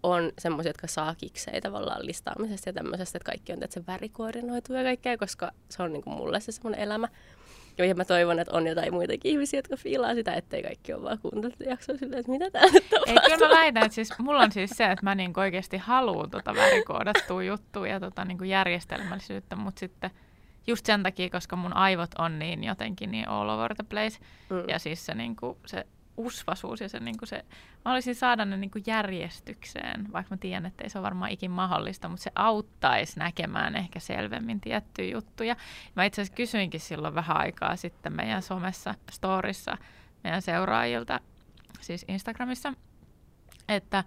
on 0.04 0.32
semmoisia, 0.40 0.70
jotka 0.70 0.88
saa 0.88 1.16
kiksejä 1.16 1.62
tavallaan 1.62 2.06
listaamisesta 2.06 2.70
ja 2.70 2.74
tämmöisestä, 2.74 3.18
että 3.18 3.26
kaikki 3.32 3.54
on 3.54 3.60
se 3.70 3.86
värikoordinoitu 3.88 4.74
ja 4.74 4.84
kaikkea, 4.84 5.18
koska 5.18 5.52
se 5.70 5.84
on 5.84 5.94
niinku 5.94 6.10
mulle 6.10 6.40
se 6.40 6.52
semmoinen 6.52 6.82
elämä. 6.82 7.08
Ja 7.78 7.96
mä 7.96 8.06
toivon, 8.06 8.40
että 8.40 8.54
on 8.54 8.68
jotain 8.68 8.94
muitakin 8.94 9.32
ihmisiä, 9.32 9.58
jotka 9.58 9.78
fiilaa 9.78 10.14
sitä, 10.14 10.34
ettei 10.34 10.64
kaikki 10.64 10.94
ole 10.94 11.04
vaan 11.04 11.20
kuunnellut 11.20 11.58
tätä 11.58 11.70
jaksoa 11.70 11.98
silleen, 11.98 12.20
että 12.20 12.32
mitä 12.32 12.52
täällä 12.52 12.72
nyt 12.74 12.84
Ei, 12.84 12.90
tapahtuu. 12.90 13.38
kyllä 13.38 13.48
mä 13.48 13.56
väitän, 13.56 13.84
että 13.84 13.96
siis, 13.96 14.20
mulla 14.20 14.42
on 14.44 14.52
siis 14.52 14.70
se, 14.70 14.86
että 14.86 15.04
mä 15.06 15.16
niinku 15.16 15.40
oikeasti 15.40 15.78
haluan 15.78 16.30
tota 16.30 16.56
värikoodattua 16.56 17.44
juttua 17.44 17.88
ja 17.88 18.00
tota 18.00 18.26
niinku 18.26 18.44
järjestelmällisyyttä, 18.44 19.56
mutta 19.56 19.80
sitten 19.80 20.12
just 20.68 20.86
sen 20.86 21.04
takia, 21.04 21.30
koska 21.30 21.56
mun 21.56 21.74
aivot 21.74 22.12
on 22.18 22.40
niin 22.40 22.64
jotenkin 22.64 23.12
niin 23.12 23.28
all 23.28 23.50
over 23.50 23.76
the 23.76 23.86
place. 23.90 24.18
Mm. 24.50 24.70
Ja 24.70 24.80
siis 24.80 25.06
se, 25.06 25.16
niinku, 25.16 25.58
se 25.66 25.86
usvasuus 26.18 26.82
ja 26.82 26.90
se, 26.90 27.00
niinku 27.00 27.26
se, 27.26 27.36
mä 27.46 27.82
haluaisin 27.86 28.16
saada 28.16 28.46
ne 28.46 28.58
niinku 28.58 28.80
järjestykseen, 28.88 30.14
vaikka 30.14 30.36
mä 30.36 30.38
tiedän, 30.38 30.66
että 30.66 30.84
ei 30.84 30.90
se 30.90 30.98
ole 30.98 31.06
varmaan 31.06 31.32
ikin 31.32 31.52
mahdollista, 31.52 32.10
mutta 32.10 32.24
se 32.24 32.32
auttaisi 32.36 33.20
näkemään 33.20 33.76
ehkä 33.76 34.00
selvemmin 34.00 34.62
tiettyjä 34.62 35.12
juttuja. 35.12 35.56
Mä 35.96 36.06
itse 36.06 36.22
asiassa 36.22 36.36
kysyinkin 36.36 36.80
silloin 36.80 37.16
vähän 37.16 37.38
aikaa 37.38 37.76
sitten 37.76 38.14
meidän 38.14 38.42
somessa, 38.42 38.96
storissa, 39.12 39.78
meidän 40.24 40.42
seuraajilta, 40.42 41.20
siis 41.82 42.06
Instagramissa, 42.08 42.74
että, 43.70 44.04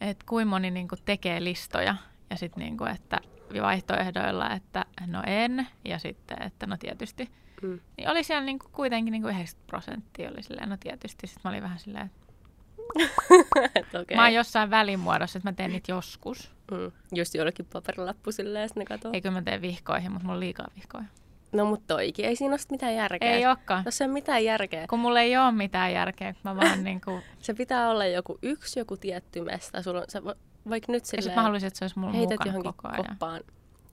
että 0.00 0.24
kuinka 0.28 0.50
moni 0.50 0.70
niinku 0.70 0.96
tekee 1.04 1.44
listoja 1.44 1.96
ja 2.30 2.36
sitten 2.36 2.60
niinku, 2.64 2.84
että 2.84 3.20
vaihtoehdoilla, 3.62 4.50
että 4.50 4.84
no 5.06 5.22
en 5.26 5.66
ja 5.84 5.98
sitten, 5.98 6.42
että 6.42 6.66
no 6.66 6.76
tietysti. 6.76 7.30
Mm. 7.62 7.80
Niin 7.96 8.08
oli 8.08 8.24
siellä 8.24 8.44
niinku 8.44 8.66
kuitenkin 8.72 9.12
niinku 9.12 9.28
90 9.28 9.66
prosenttia 9.66 10.30
oli 10.30 10.42
silleen, 10.42 10.68
no 10.68 10.76
tietysti. 10.80 11.26
Sitten 11.26 11.40
mä 11.44 11.50
olin 11.50 11.62
vähän 11.62 11.78
silleen, 11.78 12.06
että 12.06 12.26
Et 13.80 13.94
okei. 13.94 14.16
mä 14.16 14.22
oon 14.22 14.34
jossain 14.34 14.70
välimuodossa, 14.70 15.38
että 15.38 15.48
mä 15.48 15.52
teen 15.52 15.70
niitä 15.72 15.92
joskus. 15.92 16.50
mm. 16.70 16.92
Just 17.14 17.34
jollekin 17.34 17.66
paperilappu 17.72 18.32
silleen, 18.32 18.62
ja 18.62 18.68
sitten 18.68 18.80
ne 18.80 18.84
katoo. 18.84 19.10
Ei 19.14 19.20
kyllä 19.20 19.32
mä 19.34 19.42
teen 19.42 19.62
vihkoihin, 19.62 20.12
mutta 20.12 20.24
mulla 20.24 20.34
on 20.36 20.40
liikaa 20.40 20.66
vihkoja. 20.76 21.04
No 21.52 21.64
mut 21.64 21.86
toikin, 21.86 22.24
ei 22.24 22.36
siinä 22.36 22.52
ole 22.52 22.58
sit 22.58 22.70
mitään 22.70 22.94
järkeä. 22.94 23.30
Ei 23.30 23.46
olekaan. 23.46 23.82
Jos 23.84 24.00
ei 24.00 24.04
ole 24.04 24.12
mitään 24.12 24.44
järkeä. 24.44 24.86
Kun 24.90 24.98
mulla 24.98 25.20
ei 25.20 25.36
ole 25.36 25.52
mitään 25.52 25.92
järkeä, 25.92 26.34
mä 26.44 26.56
vaan 26.56 26.84
niinku... 26.84 27.20
Se 27.38 27.54
pitää 27.54 27.90
olla 27.90 28.06
joku 28.06 28.38
yksi, 28.42 28.80
joku 28.80 28.96
tietty 28.96 29.40
mesta. 29.40 29.82
Sulla 29.82 30.00
on, 30.00 30.04
sä, 30.08 30.22
vaikka 30.70 30.92
nyt 30.92 31.02
Ja 31.02 31.06
silleen, 31.06 31.22
sit 31.22 31.34
mä 31.34 31.42
haluaisin, 31.42 31.66
että 31.66 31.78
se 31.78 31.84
olisi 31.84 31.98
mulla 31.98 32.12
mukana 32.12 32.38
johonkin 32.46 32.72
koko 32.74 32.88
ajan. 32.88 33.06
koppaan 33.06 33.40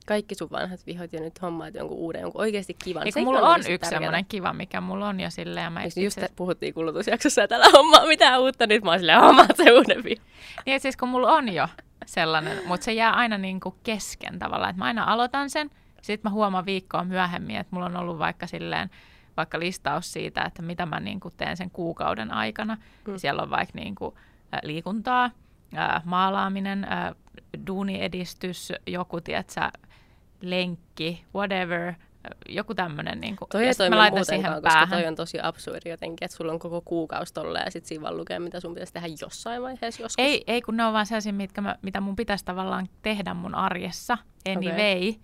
kaikki 0.05 0.35
sun 0.35 0.51
vanhat 0.51 0.85
vihot 0.85 1.13
ja 1.13 1.21
nyt 1.21 1.41
hommaat 1.41 1.73
jonkun 1.73 1.97
uuden, 1.97 2.21
jonkun 2.21 2.41
oikeasti 2.41 2.75
kivan. 2.83 3.03
Ei, 3.03 3.11
Sekin 3.11 3.25
kun 3.25 3.35
mulla 3.35 3.49
on 3.49 3.59
yksi 3.69 3.89
semmoinen 3.89 4.25
kiva, 4.25 4.53
mikä 4.53 4.81
mulla 4.81 5.07
on 5.07 5.19
jo 5.19 5.29
silleen. 5.29 5.63
Ja 5.63 5.69
mä 5.69 5.83
Just, 5.83 5.97
itse 5.97 6.21
just 6.21 6.35
puhuttiin 6.35 6.73
kulutusjaksossa 6.73 7.41
ja 7.41 7.47
tällä 7.47 7.65
hommaa 7.73 8.05
mitään 8.05 8.41
uutta, 8.41 8.67
nyt 8.67 8.83
mä 8.83 8.89
oon 8.89 8.99
silleen, 8.99 9.21
hommaat 9.21 9.57
se 9.57 9.71
uuden 9.71 10.03
vihon. 10.03 10.25
Niin, 10.65 10.79
siis 10.79 10.97
kun 10.97 11.09
mulla 11.09 11.31
on 11.31 11.53
jo 11.53 11.67
sellainen, 12.05 12.61
mutta 12.65 12.83
se 12.83 12.93
jää 12.93 13.13
aina 13.13 13.37
niinku 13.37 13.75
kesken 13.83 14.39
tavallaan, 14.39 14.69
että 14.69 14.79
mä 14.79 14.85
aina 14.85 15.03
aloitan 15.03 15.49
sen, 15.49 15.69
sitten 16.01 16.31
mä 16.31 16.33
huomaan 16.33 16.65
viikkoa 16.65 17.03
myöhemmin, 17.03 17.55
että 17.55 17.75
mulla 17.75 17.85
on 17.85 17.97
ollut 17.97 18.19
vaikka 18.19 18.47
silleen, 18.47 18.89
vaikka 19.37 19.59
listaus 19.59 20.13
siitä, 20.13 20.41
että 20.41 20.61
mitä 20.61 20.85
mä 20.85 20.99
niinku 20.99 21.31
teen 21.37 21.57
sen 21.57 21.71
kuukauden 21.71 22.31
aikana. 22.33 22.77
Mm. 23.07 23.17
Siellä 23.17 23.41
on 23.41 23.49
vaikka 23.49 23.79
niinku, 23.79 24.17
ä, 24.53 24.59
liikuntaa, 24.63 25.31
ä, 25.77 26.01
maalaaminen, 26.05 26.83
ä, 26.83 27.15
duuniedistys, 27.67 28.73
joku, 28.87 29.21
tiedätkö, 29.21 29.61
lenkki, 30.43 31.25
whatever, 31.35 31.93
joku 32.49 32.75
tämmöinen. 32.75 33.21
Niinku. 33.21 33.45
Toi 33.51 33.61
Ja 33.61 33.67
ei 33.67 33.69
mä 33.69 33.77
toimi 33.77 33.95
laitan 33.95 34.19
muutenkaan, 34.19 34.41
siihen 34.41 34.63
koska 34.63 34.69
päähän. 34.69 34.89
toi 34.89 35.07
on 35.07 35.15
tosi 35.15 35.37
absurdi 35.43 35.89
jotenkin, 35.89 36.25
että 36.25 36.37
sulla 36.37 36.51
on 36.51 36.59
koko 36.59 36.81
kuukausi 36.81 37.33
tolleen 37.33 37.65
ja 37.65 37.71
sit 37.71 37.85
siinä 37.85 38.01
vaan 38.01 38.17
lukee, 38.17 38.39
mitä 38.39 38.59
sun 38.59 38.73
pitäisi 38.73 38.93
tehdä 38.93 39.07
jossain 39.21 39.61
vaiheessa 39.61 40.01
joskus. 40.01 40.25
Ei, 40.25 40.43
ei, 40.47 40.61
kun 40.61 40.77
ne 40.77 40.85
on 40.85 40.93
vaan 40.93 41.05
sellaisia, 41.05 41.33
mitkä 41.33 41.61
mä, 41.61 41.75
mitä 41.81 42.01
mun 42.01 42.15
pitäisi 42.15 42.45
tavallaan 42.45 42.89
tehdä 43.01 43.33
mun 43.33 43.55
arjessa, 43.55 44.17
anyway. 44.49 45.09
Okay. 45.09 45.21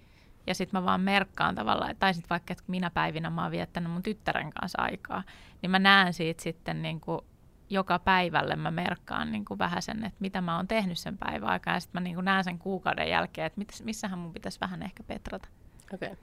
Ja 0.47 0.55
sitten 0.55 0.81
mä 0.81 0.85
vaan 0.85 1.01
merkkaan 1.01 1.55
tavallaan, 1.55 1.95
tai 1.99 2.13
sitten 2.13 2.29
vaikka, 2.29 2.51
että 2.51 2.63
minä 2.67 2.89
päivinä 2.89 3.29
mä 3.29 3.43
oon 3.43 3.51
viettänyt 3.51 3.91
mun 3.91 4.03
tyttären 4.03 4.49
kanssa 4.49 4.81
aikaa, 4.81 5.23
niin 5.61 5.71
mä 5.71 5.79
näen 5.79 6.13
siitä 6.13 6.43
sitten 6.43 6.81
niin 6.81 7.01
kuin 7.01 7.21
joka 7.69 7.99
päivälle 7.99 8.55
mä 8.55 8.71
merkkaan 8.71 9.31
niin 9.31 9.45
kuin 9.45 9.57
vähän 9.57 9.81
sen, 9.81 10.05
että 10.05 10.17
mitä 10.19 10.41
mä 10.41 10.55
oon 10.55 10.67
tehnyt 10.67 10.97
sen 10.97 11.17
päivän 11.17 11.49
aikaa, 11.49 11.73
ja 11.73 11.79
sitten 11.79 12.01
mä 12.01 12.03
niin 12.03 12.15
kuin 12.15 12.25
näen 12.25 12.43
sen 12.43 12.59
kuukauden 12.59 13.09
jälkeen, 13.09 13.47
että 13.47 13.59
mitäs, 13.59 13.83
missähän 13.83 14.19
mun 14.19 14.33
pitäisi 14.33 14.59
vähän 14.61 14.83
ehkä 14.83 15.03
petrata. 15.03 15.47
Okei. 15.93 16.07
Okay. 16.07 16.17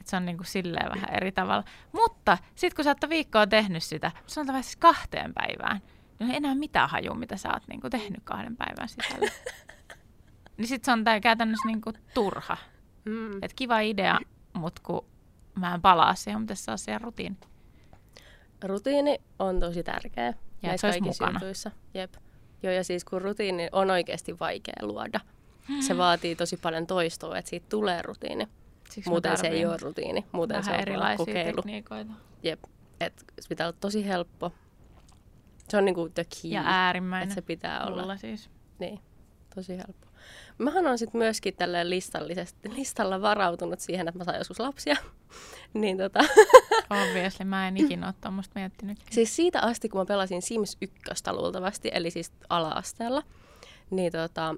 Että 0.00 0.10
se 0.10 0.16
on 0.16 0.26
niinku 0.26 0.44
silleen 0.44 0.90
vähän 0.90 1.14
eri 1.14 1.32
tavalla. 1.32 1.64
Mutta 1.92 2.38
sitten 2.54 2.76
kun 2.76 2.84
sä 2.84 2.90
oot 2.90 3.10
viikkoa 3.10 3.46
tehnyt 3.46 3.82
sitä, 3.82 4.12
sanotaan 4.26 4.62
siis 4.62 4.76
kahteen 4.76 5.34
päivään, 5.34 5.80
niin 6.18 6.30
ei 6.30 6.36
enää 6.36 6.54
mitään 6.54 6.90
hajua, 6.90 7.14
mitä 7.14 7.36
sä 7.36 7.48
oot 7.52 7.62
niinku 7.68 7.90
tehnyt 7.90 8.20
kahden 8.24 8.56
päivän 8.56 8.88
sisällä. 8.88 9.30
niin 10.56 10.68
sitten 10.68 10.84
se 10.84 10.92
on 10.92 11.04
tää 11.04 11.20
käytännössä 11.20 11.68
niinku 11.68 11.92
turha. 12.14 12.56
Mm. 13.04 13.42
Et 13.42 13.54
kiva 13.54 13.80
idea, 13.80 14.18
mutta 14.52 14.82
kun 14.84 15.04
mä 15.54 15.74
en 15.74 15.82
palaa 15.82 16.14
siihen, 16.14 16.40
mutta 16.40 16.54
saa 16.54 16.76
siihen 16.76 17.00
rutiin. 17.00 17.36
Rutiini 18.62 19.18
on 19.38 19.60
tosi 19.60 19.82
tärkeä 19.82 20.34
Ja 20.62 20.68
näissä 20.68 20.92
se 20.92 21.00
kaikissa 21.00 21.24
mukana. 21.24 21.40
jutuissa. 21.40 21.70
Jep. 21.94 22.14
Joo, 22.62 22.72
ja 22.72 22.84
siis 22.84 23.04
kun 23.04 23.22
rutiini 23.22 23.68
on 23.72 23.90
oikeasti 23.90 24.38
vaikea 24.38 24.74
luoda. 24.82 25.20
Se 25.80 25.96
vaatii 25.96 26.36
tosi 26.36 26.56
paljon 26.56 26.86
toistoa, 26.86 27.38
että 27.38 27.48
siitä 27.48 27.66
tulee 27.68 28.02
rutiini. 28.02 28.48
Siksi 28.90 29.10
Muuten 29.10 29.36
se 29.36 29.46
ei 29.46 29.66
ole 29.66 29.76
rutiini. 29.82 30.26
Muuten 30.32 30.64
se 30.64 30.70
vähän 30.70 30.80
on 30.80 30.86
vaan 30.86 30.88
erilaisia 30.88 31.26
kokeilu. 31.26 31.56
tekniikoita. 31.56 32.12
Jep. 32.42 32.64
Et 33.00 33.24
se 33.40 33.48
pitää 33.48 33.66
olla 33.66 33.76
tosi 33.80 34.06
helppo. 34.06 34.52
Se 35.68 35.76
on 35.76 35.84
niinku 35.84 36.08
the 36.08 36.24
key. 36.24 36.50
Ja 36.50 36.62
äärimmäinen. 36.64 37.22
että 37.22 37.34
se 37.34 37.42
pitää 37.42 37.86
olla. 37.86 38.02
Mulla 38.02 38.16
siis. 38.16 38.50
Niin, 38.78 39.00
tosi 39.54 39.76
helppo. 39.76 40.07
Mähän 40.58 40.86
on 40.86 40.98
sitten 40.98 41.18
myöskin 41.18 41.54
tällä 41.54 41.90
listallisesti, 41.90 42.76
listalla 42.76 43.22
varautunut 43.22 43.80
siihen, 43.80 44.08
että 44.08 44.18
mä 44.18 44.24
saan 44.24 44.38
joskus 44.38 44.60
lapsia. 44.60 44.96
niin 45.74 45.98
tota, 45.98 46.20
Obviously, 47.02 47.44
mä 47.44 47.68
en 47.68 47.76
ikinä 47.76 48.06
ole 48.06 48.14
tuommoista 48.20 48.52
miettinyt. 48.54 48.98
siis 49.10 49.36
siitä 49.36 49.60
asti, 49.60 49.88
kun 49.88 50.00
mä 50.00 50.04
pelasin 50.04 50.42
Sims 50.42 50.76
1 50.80 50.96
luultavasti, 51.32 51.90
eli 51.92 52.10
siis 52.10 52.32
ala-asteella, 52.48 53.22
niin 53.90 54.12
tota, 54.12 54.54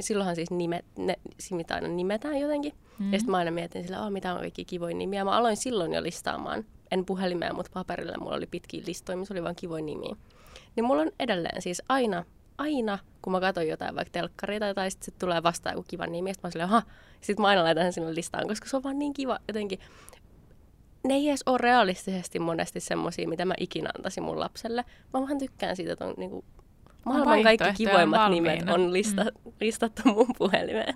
silloinhan 0.00 0.34
siis 0.36 0.50
nimet, 0.50 0.84
ne, 0.98 1.16
simit 1.40 1.70
aina 1.70 1.88
nimetään 1.88 2.40
jotenkin. 2.40 2.72
Mm. 2.98 3.12
Ja 3.12 3.18
sitten 3.18 3.30
mä 3.30 3.36
aina 3.36 3.50
mietin 3.50 3.84
sillä, 3.84 4.04
oh, 4.04 4.10
mitä 4.10 4.34
on 4.34 4.40
kaikki 4.40 4.64
kivoja 4.64 4.96
nimiä. 4.96 5.24
Mä 5.24 5.30
aloin 5.30 5.56
silloin 5.56 5.94
jo 5.94 6.02
listaamaan, 6.02 6.64
en 6.90 7.04
puhelimeen, 7.04 7.54
mutta 7.54 7.70
paperille 7.74 8.14
mulla 8.20 8.36
oli 8.36 8.46
pitkiä 8.46 8.82
listoja, 8.86 9.18
missä 9.18 9.34
oli 9.34 9.42
vain 9.42 9.56
kivoja 9.56 9.84
nimiä. 9.84 10.16
Niin 10.76 10.84
mulla 10.84 11.02
on 11.02 11.10
edelleen 11.20 11.62
siis 11.62 11.82
aina, 11.88 12.24
aina, 12.58 12.98
kun 13.22 13.32
mä 13.32 13.40
katson 13.40 13.68
jotain 13.68 13.94
vaikka 13.94 14.12
telkkaria 14.12 14.60
tai, 14.60 14.74
tai 14.74 14.90
sitten 14.90 15.04
sit 15.04 15.18
tulee 15.18 15.42
vastaan 15.42 15.76
joku 15.76 15.86
kiva 15.88 16.06
nimi, 16.06 16.34
sitten 16.34 16.48
mä 16.48 16.52
silleen, 16.52 16.68
aha, 16.68 16.82
sitten 17.20 17.42
mä 17.42 17.48
aina 17.48 17.64
laitan 17.64 17.84
sen 17.84 17.92
sinne 17.92 18.14
listaan, 18.14 18.48
koska 18.48 18.68
se 18.68 18.76
on 18.76 18.82
vaan 18.82 18.98
niin 18.98 19.12
kiva 19.12 19.38
jotenkin. 19.48 19.78
Ne 21.04 21.14
ei 21.14 21.28
edes 21.28 21.42
ole 21.46 21.58
realistisesti 21.58 22.38
monesti 22.38 22.80
semmosia, 22.80 23.28
mitä 23.28 23.44
mä 23.44 23.54
ikinä 23.58 23.90
antaisin 23.96 24.22
mun 24.22 24.40
lapselle. 24.40 24.84
Mä 25.14 25.20
vaan 25.20 25.38
tykkään 25.38 25.76
siitä, 25.76 25.92
että 25.92 26.04
on 26.04 26.14
niinku, 26.16 26.44
maailman 27.04 27.42
kaikki 27.42 27.72
kivoimmat 27.76 28.20
valmiina. 28.20 28.54
nimet 28.54 28.70
on 28.70 28.92
lista, 28.92 29.24
mm. 29.24 29.52
listattu 29.60 30.02
mun 30.04 30.34
puhelimeen. 30.38 30.94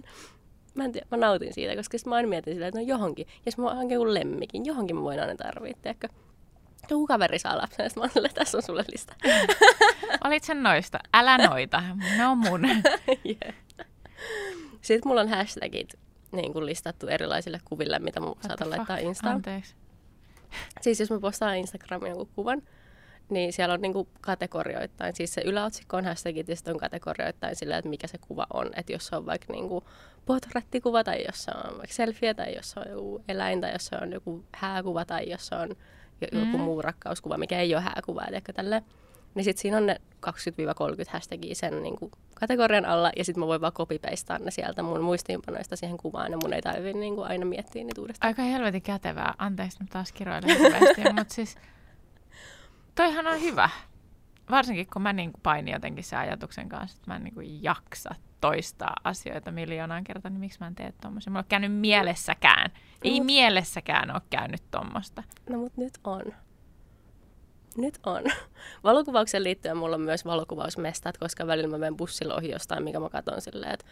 Mä, 0.75 0.85
en 0.85 0.93
tiedä, 0.93 1.07
mä 1.11 1.17
nautin 1.17 1.55
siitä, 1.55 1.77
koska 1.77 1.99
mä 2.07 2.15
aina 2.15 2.29
mietin 2.29 2.55
silleen, 2.55 2.69
että 2.69 2.81
no 2.81 2.87
johonkin, 2.87 3.27
jos 3.47 3.59
mä 3.59 3.75
hankin 3.75 3.95
jonkun 3.95 4.15
lemmikin, 4.15 4.67
johonkin 4.67 4.97
mä 4.97 5.03
voin 5.03 5.21
aina 5.21 5.35
tiedätkö? 5.83 6.09
Joku 6.91 7.07
kaveri 7.07 7.39
saa 7.39 7.59
lapsen, 7.59 7.91
sit 7.91 7.97
mä 7.97 8.09
silleen, 8.09 8.35
tässä 8.35 8.59
on 8.59 8.63
sulle 8.63 8.85
lista. 8.93 9.15
Olit 10.25 10.45
sen 10.45 10.63
noista. 10.63 10.99
Älä 11.15 11.39
noita. 11.39 11.83
Ne 12.17 12.27
on 12.27 12.39
mun. 12.39 12.63
Yeah. 13.27 13.55
Sitten 14.81 15.09
mulla 15.09 15.21
on 15.21 15.29
hashtagit 15.29 15.95
niin 16.33 16.53
kuin 16.53 16.67
listattu 16.67 17.07
erilaisille 17.07 17.61
kuville, 17.65 17.99
mitä 17.99 18.21
saatan 18.41 18.69
the 18.69 18.77
laittaa? 18.77 18.97
Instaan. 18.97 19.35
Anteeksi. 19.35 19.75
Siis 20.81 21.01
jos 21.01 21.11
mä 21.11 21.21
postaan 21.21 21.57
Instagramiin 21.57 22.11
jonkun 22.11 22.29
kuvan, 22.35 22.63
niin 23.31 23.53
siellä 23.53 23.75
on 23.75 23.81
niinku 23.81 24.09
kategorioittain. 24.21 25.17
Siis 25.17 25.35
se 25.35 25.43
yläotsikko 25.45 25.97
on 25.97 26.05
hashtagit 26.05 26.49
ja 26.49 26.57
sitten 26.57 26.75
on 26.75 26.81
kategorioittain 26.81 27.57
sillä, 27.57 27.79
että 27.79 27.89
mikä 27.89 28.07
se 28.07 28.19
kuva 28.19 28.47
on. 28.53 28.71
Että 28.77 28.93
jos 28.93 29.07
se 29.07 29.17
on 29.17 29.27
vaikka 29.27 29.53
niinku 29.53 29.85
portrettikuva 30.27 31.05
tai 31.05 31.25
jos 31.27 31.45
se 31.45 31.51
on 31.65 31.79
vaikka 31.79 31.95
selfie 31.95 32.35
tai 32.35 32.55
jos 32.55 32.71
se 32.71 32.81
on 32.81 32.91
joku 32.91 33.25
eläin 33.29 33.61
tai 33.61 33.73
jos 33.73 33.87
se 33.87 33.97
on 34.03 34.13
joku 34.13 34.45
hääkuva 34.55 35.05
tai 35.05 35.31
jos 35.31 35.47
se 35.47 35.55
on 35.55 35.77
joku 36.33 36.59
Mm. 36.59 36.61
muu 36.65 36.83
rakkauskuva, 36.83 37.39
mikä 37.39 37.59
ei 37.59 37.75
ole 37.75 37.83
hääkuva. 37.83 38.23
Eli 38.25 38.41
tälle. 38.55 38.83
Niin 39.35 39.45
sitten 39.45 39.63
siinä 39.63 39.77
on 39.77 39.87
ne 39.87 40.01
20-30 40.27 41.11
hashtagia 41.11 41.55
sen 41.55 41.83
niinku 41.83 42.11
kategorian 42.35 42.85
alla 42.85 43.11
ja 43.17 43.25
sitten 43.25 43.41
mä 43.41 43.47
voin 43.47 43.61
vaan 43.61 43.73
copy-pastaa 43.73 44.39
ne 44.39 44.51
sieltä 44.51 44.83
mun 44.83 45.01
muistiinpanoista 45.01 45.77
siihen 45.77 45.97
kuvaan 45.97 46.33
ja 46.33 46.39
mun 46.43 46.53
ei 46.53 46.63
tarvitse 46.63 46.99
niinku 46.99 47.23
aina 47.23 47.47
miettiä 47.47 47.85
niitä 47.85 48.01
uudestaan. 48.01 48.29
Aika 48.29 48.43
helvetin 48.43 48.83
kätevää. 48.83 49.35
Anteeksi, 49.39 49.79
nyt 49.81 49.91
taas 49.91 50.13
kiroilen 50.13 51.15
mutta 51.19 51.35
siis 51.35 51.57
toihan 52.95 53.27
on 53.27 53.41
hyvä. 53.41 53.71
Varsinkin 54.51 54.87
kun 54.93 55.03
mä 55.03 55.13
niin 55.13 55.31
painin 55.43 55.73
jotenkin 55.73 56.05
sen 56.05 56.19
ajatuksen 56.19 56.69
kanssa, 56.69 56.97
että 56.99 57.11
mä 57.11 57.17
en 57.17 57.25
niin 57.25 57.63
jaksa 57.63 58.15
toistaa 58.43 58.95
asioita 59.05 59.51
miljoonaan 59.51 60.05
kertaa, 60.05 60.31
niin 60.31 60.41
miksi 60.41 60.59
mä 60.61 60.67
en 60.67 60.75
tee 60.75 60.93
tommosia? 61.01 61.31
Mulla 61.31 61.39
ole 61.39 61.47
käynyt 61.49 61.73
mielessäkään. 61.73 62.71
Ei 63.05 63.21
Mut- 63.21 63.25
mielessäkään 63.25 64.11
ole 64.11 64.23
käynyt 64.31 64.63
tommosta. 64.71 65.23
No 65.51 65.59
mut 65.59 65.77
nyt 65.77 65.93
on. 66.05 66.23
Nyt 67.77 67.99
on. 68.07 68.23
Valokuvaukseen 68.85 69.45
liittyen 69.45 69.77
mulla 69.77 69.97
on 69.97 70.03
myös 70.03 70.25
valokuvausmestat, 70.25 71.19
koska 71.19 71.47
välillä 71.47 71.69
mä 71.69 71.79
menen 71.79 71.97
bussilla 71.97 72.35
ohi 72.35 72.51
jostain, 72.51 72.85
mikä 72.85 73.01
mä 73.01 73.09
katson 73.09 73.41
silleen, 73.41 73.73
että 73.73 73.87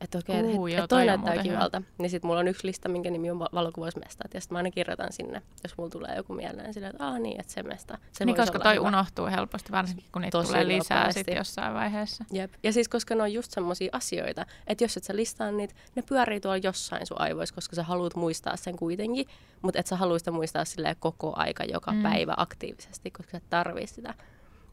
että 0.00 0.18
okei, 0.18 0.42
Uu, 0.42 0.66
et, 0.66 0.72
joo, 0.74 0.84
et 0.84 0.88
toi 0.88 1.06
näyttää 1.06 1.42
kivalta. 1.42 1.82
Niin 1.98 2.10
sit 2.10 2.22
mulla 2.22 2.40
on 2.40 2.48
yksi 2.48 2.66
lista, 2.66 2.88
minkä 2.88 3.10
nimi 3.10 3.30
on 3.30 3.38
va- 3.38 3.48
valokuvausmestat. 3.54 4.34
Ja 4.34 4.40
sit 4.40 4.50
mä 4.50 4.58
aina 4.58 4.70
kirjoitan 4.70 5.12
sinne, 5.12 5.42
jos 5.62 5.78
mulla 5.78 5.90
tulee 5.90 6.16
joku 6.16 6.34
mieleen 6.34 6.74
silleen, 6.74 6.90
että 6.92 7.06
aah 7.06 7.18
niin, 7.18 7.40
että 7.40 7.52
se 7.52 7.62
mesta. 7.62 7.98
Se 8.12 8.24
niin, 8.24 8.36
koska 8.36 8.58
toi 8.58 8.74
hyvä. 8.74 8.88
unohtuu 8.88 9.26
helposti, 9.26 9.72
varsinkin 9.72 10.04
kun 10.12 10.22
niitä 10.22 10.38
Tosi 10.38 10.48
tulee 10.48 10.68
lisää 10.68 10.98
nopeasti. 10.98 11.24
sit 11.24 11.36
jossain 11.36 11.74
vaiheessa. 11.74 12.24
Jep. 12.32 12.52
Ja 12.62 12.72
siis 12.72 12.88
koska 12.88 13.14
ne 13.14 13.22
on 13.22 13.32
just 13.32 13.50
semmosia 13.50 13.90
asioita, 13.92 14.46
että 14.66 14.84
jos 14.84 14.96
et 14.96 15.04
sä 15.04 15.16
listaa 15.16 15.50
niitä, 15.50 15.74
ne 15.94 16.02
pyörii 16.02 16.40
tuolla 16.40 16.56
jossain 16.62 17.06
sun 17.06 17.20
aivoissa, 17.20 17.54
koska 17.54 17.76
sä 17.76 17.82
haluat 17.82 18.14
muistaa 18.16 18.56
sen 18.56 18.76
kuitenkin, 18.76 19.26
mutta 19.62 19.80
et 19.80 19.86
sä 19.86 19.96
halua 19.96 20.18
sitä 20.18 20.30
muistaa 20.30 20.64
silleen 20.64 20.96
koko 21.00 21.32
aika, 21.36 21.64
joka 21.64 21.92
Mm. 21.92 22.02
päivä 22.02 22.34
aktiivisesti, 22.36 23.10
koska 23.10 23.30
sä 23.30 23.36
et 23.36 23.50
tarvii 23.50 23.86
sitä. 23.86 24.14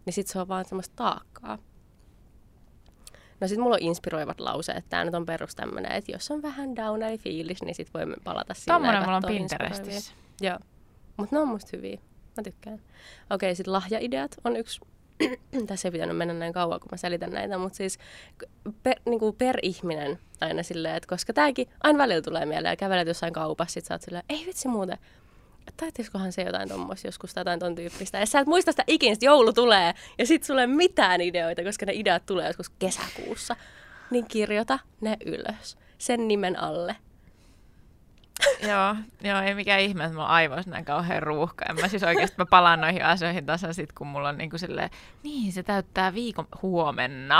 Niin 0.05 0.13
sit 0.13 0.27
se 0.27 0.39
on 0.39 0.47
vaan 0.47 0.65
semmoista 0.65 0.95
taakkaa. 0.95 1.57
No 3.41 3.47
sit 3.47 3.57
mulla 3.57 3.75
on 3.75 3.81
inspiroivat 3.81 4.39
lauseet. 4.39 4.85
Tää 4.89 5.05
nyt 5.05 5.15
on 5.15 5.25
perus 5.25 5.55
tämmönen, 5.55 5.91
että 5.91 6.11
jos 6.11 6.31
on 6.31 6.41
vähän 6.41 6.75
downeri 6.75 7.17
fiilis, 7.17 7.63
niin 7.63 7.75
sit 7.75 7.93
voimme 7.93 8.15
palata 8.23 8.53
sinne 8.53 8.73
Tommonen 8.73 9.03
mulla 9.03 9.15
on. 9.15 9.23
Pinterestissä. 9.27 10.13
Joo, 10.41 10.59
mutta 11.17 11.35
ne 11.35 11.39
on 11.39 11.47
musta 11.47 11.69
hyviä. 11.73 11.97
Mä 12.37 12.43
tykkään. 12.43 12.79
Okei, 13.29 13.55
sitten 13.55 13.73
lahjaideat 13.73 14.35
on 14.43 14.55
yksi. 14.55 14.79
Tässä 15.67 15.87
ei 15.87 15.91
pitänyt 15.91 16.17
mennä 16.17 16.33
näin 16.33 16.53
kauan, 16.53 16.79
kun 16.79 16.87
mä 16.91 16.97
selitän 16.97 17.31
näitä, 17.31 17.57
mutta 17.57 17.77
siis 17.77 17.97
per, 18.83 18.95
niin 19.05 19.19
kuin 19.19 19.35
per 19.35 19.57
ihminen 19.61 20.19
aina 20.41 20.63
silleen, 20.63 20.95
että 20.95 21.07
koska 21.07 21.33
tääkin 21.33 21.67
aina 21.83 21.97
välillä 21.97 22.21
tulee 22.21 22.45
mieleen 22.45 22.71
ja 22.71 22.75
kävelet 22.75 23.07
jossain 23.07 23.33
kaupassa, 23.33 23.73
sit 23.73 23.85
sä 23.85 23.93
oot 23.93 24.01
silleen, 24.01 24.23
ei 24.29 24.43
vitsi 24.45 24.67
muuten, 24.67 24.97
taittiskohan 25.78 26.32
se 26.32 26.41
jotain 26.41 26.69
tuommoista 26.69 27.08
joskus 27.08 27.34
tai 27.34 27.41
jotain 27.41 27.60
ton 27.60 27.75
tyyppistä. 27.75 28.19
Ja 28.19 28.25
sä 28.25 28.39
et 28.39 28.47
muista 28.47 28.71
sitä 28.71 28.84
ikinä, 28.88 29.15
sit 29.15 29.23
joulu 29.23 29.54
tulee 29.54 29.93
ja 30.17 30.25
sit 30.25 30.43
sulle 30.43 30.67
mitään 30.67 31.21
ideoita, 31.21 31.63
koska 31.63 31.86
ne 31.86 31.93
ideat 31.93 32.25
tulee 32.25 32.47
joskus 32.47 32.69
kesäkuussa. 32.69 33.56
Niin 34.12 34.25
kirjoita 34.28 34.80
ne 35.01 35.17
ylös 35.25 35.78
sen 35.97 36.28
nimen 36.28 36.60
alle. 36.60 36.95
joo, 38.69 38.95
joo, 39.23 39.41
ei 39.41 39.56
mikään 39.56 39.80
ihme, 39.80 40.06
että 40.06 40.19
on 40.19 40.28
aivoissa 40.28 40.71
näin 40.71 40.86
kauhean 40.86 41.23
ruuhka. 41.23 41.65
En 41.69 41.75
mä 41.82 41.88
siis 41.88 42.04
oikeasti 42.04 42.36
mä 42.38 42.45
palaan 42.45 42.82
noihin 42.82 43.06
asioihin 43.06 43.45
tasan 43.45 43.73
sit, 43.73 43.91
kun 43.91 44.08
mulla 44.08 44.30
on 44.30 44.38
niinku 44.38 44.58
silleen, 44.58 44.89
niin 45.23 45.51
se 45.51 45.63
täyttää 45.63 46.13
viikon 46.13 46.47
huomenna. 46.62 47.39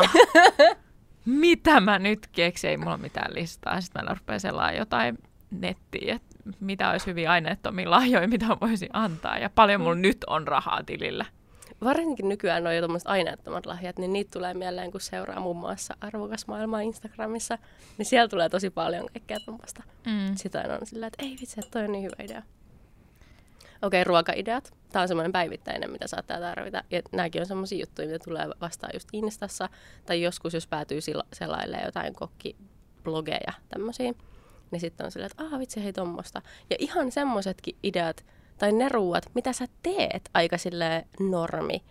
mitä 1.26 1.80
mä 1.80 2.00
nyt 2.00 2.28
keksin? 2.28 2.70
Ei 2.70 2.78
mulla 2.78 2.98
mitään 2.98 3.34
listaa. 3.34 3.82
Sitten 3.82 4.06
mä 4.06 4.14
rupean 4.14 4.40
selaamaan 4.40 4.78
jotain 4.78 5.18
nettiä, 5.52 6.16
että 6.16 6.35
mitä 6.60 6.90
olisi 6.90 7.06
hyviä 7.06 7.32
aineettomia 7.32 7.92
lahjoja, 7.92 8.28
mitä 8.28 8.46
voisin 8.62 8.90
antaa. 8.94 9.38
Ja 9.38 9.50
paljon 9.50 9.82
mulla 9.82 9.96
nyt 9.96 10.18
on 10.28 10.48
rahaa 10.48 10.84
tilillä. 10.84 11.26
Varsinkin 11.84 12.30
nykyään 12.30 12.68
on 12.68 12.76
jo 12.76 12.82
tuommoiset 12.82 13.08
aineettomat 13.08 13.66
lahjat, 13.66 14.00
niin 14.00 14.14
niitä 14.14 14.32
tulee 14.32 14.54
mieleen, 14.54 14.92
kun 14.92 15.02
seuraa 15.02 15.40
muun 15.40 15.58
muassa 15.58 15.98
Arvokas 16.02 16.48
maailma 16.48 16.82
Instagramissa. 16.82 17.58
Niin 17.98 18.06
siellä 18.06 18.28
tulee 18.28 18.50
tosi 18.50 18.70
paljon 18.70 19.06
kaikkea 19.14 19.40
tuommoista. 19.46 19.84
Mm. 20.06 20.36
Sitä 20.36 20.78
on 20.82 20.88
silleen, 20.88 21.08
että 21.08 21.26
ei 21.26 21.38
vitsi, 21.42 21.60
että 21.60 21.72
toi 21.72 21.84
on 21.84 21.92
niin 21.92 22.04
hyvä 22.04 22.24
idea. 22.24 22.42
Okei, 23.82 24.04
ruokaideat. 24.04 24.74
Tämä 24.92 25.02
on 25.02 25.08
semmoinen 25.08 25.32
päivittäinen, 25.32 25.92
mitä 25.92 26.08
saattaa 26.08 26.40
tarvita. 26.40 26.84
Ja 26.92 27.02
nämäkin 27.12 27.42
on 27.42 27.48
semmoisia 27.48 27.80
juttuja, 27.80 28.08
mitä 28.08 28.24
tulee 28.26 28.48
vastaan 28.62 28.92
just 28.94 29.10
Instassa. 29.14 29.70
Tai 30.06 30.22
joskus, 30.22 30.54
jos 30.54 30.68
päätyy 30.68 31.00
selailemaan 31.34 31.86
jotain 31.86 32.16
kokkiblogeja, 32.16 33.54
tämmöisiä. 33.70 34.14
Niin 34.72 34.80
sitten 34.80 35.06
on 35.06 35.12
silleen, 35.12 35.32
että 35.32 35.44
aah 35.44 35.60
vitsi, 35.60 35.84
hei 35.84 35.94
tommosta. 35.94 36.42
Ja 36.70 36.76
ihan 36.80 37.12
semmoisetkin 37.12 37.76
ideat, 37.84 38.26
tai 38.58 38.72
ne 38.72 38.90
ruuat, 38.90 39.26
mitä 39.34 39.54
sä 39.54 39.66
teet 39.84 40.30
aika 40.34 40.58
sille 40.58 41.08
normi, 41.20 41.84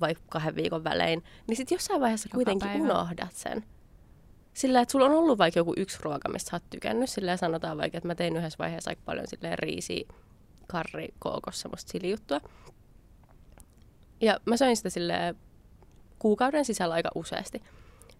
vaikka 0.00 0.24
kahden 0.28 0.56
viikon 0.56 0.84
välein, 0.84 1.24
niin 1.46 1.56
sitten 1.56 1.76
jossain 1.76 2.00
vaiheessa 2.00 2.26
Joka 2.26 2.34
kuitenkin 2.34 2.68
päivä. 2.68 2.84
unohdat 2.84 3.32
sen. 3.32 3.64
Sillä, 4.54 4.80
että 4.80 4.92
sulla 4.92 5.06
on 5.06 5.12
ollut 5.12 5.38
vaikka 5.38 5.60
joku 5.60 5.74
yksi 5.76 5.98
ruoka, 6.02 6.28
mistä 6.28 6.50
sä 6.50 6.56
oot 6.56 6.70
tykännyt. 6.70 7.10
Sillä 7.10 7.36
sanotaan 7.36 7.78
vaikka, 7.78 7.98
että 7.98 8.06
mä 8.08 8.14
tein 8.14 8.36
yhdessä 8.36 8.58
vaiheessa 8.58 8.90
aika 8.90 9.02
paljon 9.04 9.26
silleen 9.28 9.58
riisi, 9.58 10.08
karri, 10.68 11.08
kookos, 11.18 11.60
semmoista 11.60 11.92
silijuttua. 11.92 12.40
Ja 14.20 14.38
mä 14.44 14.56
söin 14.56 14.76
sitä 14.76 14.90
silleen 14.90 15.34
kuukauden 16.18 16.64
sisällä 16.64 16.94
aika 16.94 17.10
useasti. 17.14 17.62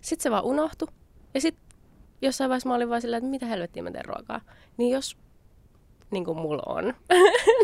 Sitten 0.00 0.22
se 0.22 0.30
vaan 0.30 0.44
unohtui. 0.44 0.88
Ja 1.34 1.40
sitten 1.40 1.71
jossain 2.22 2.48
vaiheessa 2.48 2.68
mä 2.68 2.74
olin 2.74 2.88
vaan 2.88 3.00
silleen, 3.00 3.18
että 3.18 3.30
mitä 3.30 3.46
helvettiä 3.46 3.82
mä 3.82 3.90
teen 3.90 4.04
ruokaa. 4.04 4.40
Niin 4.76 4.90
jos, 4.92 5.16
niin 6.10 6.24
kuin 6.24 6.38
mulla 6.38 6.62
on, 6.66 6.94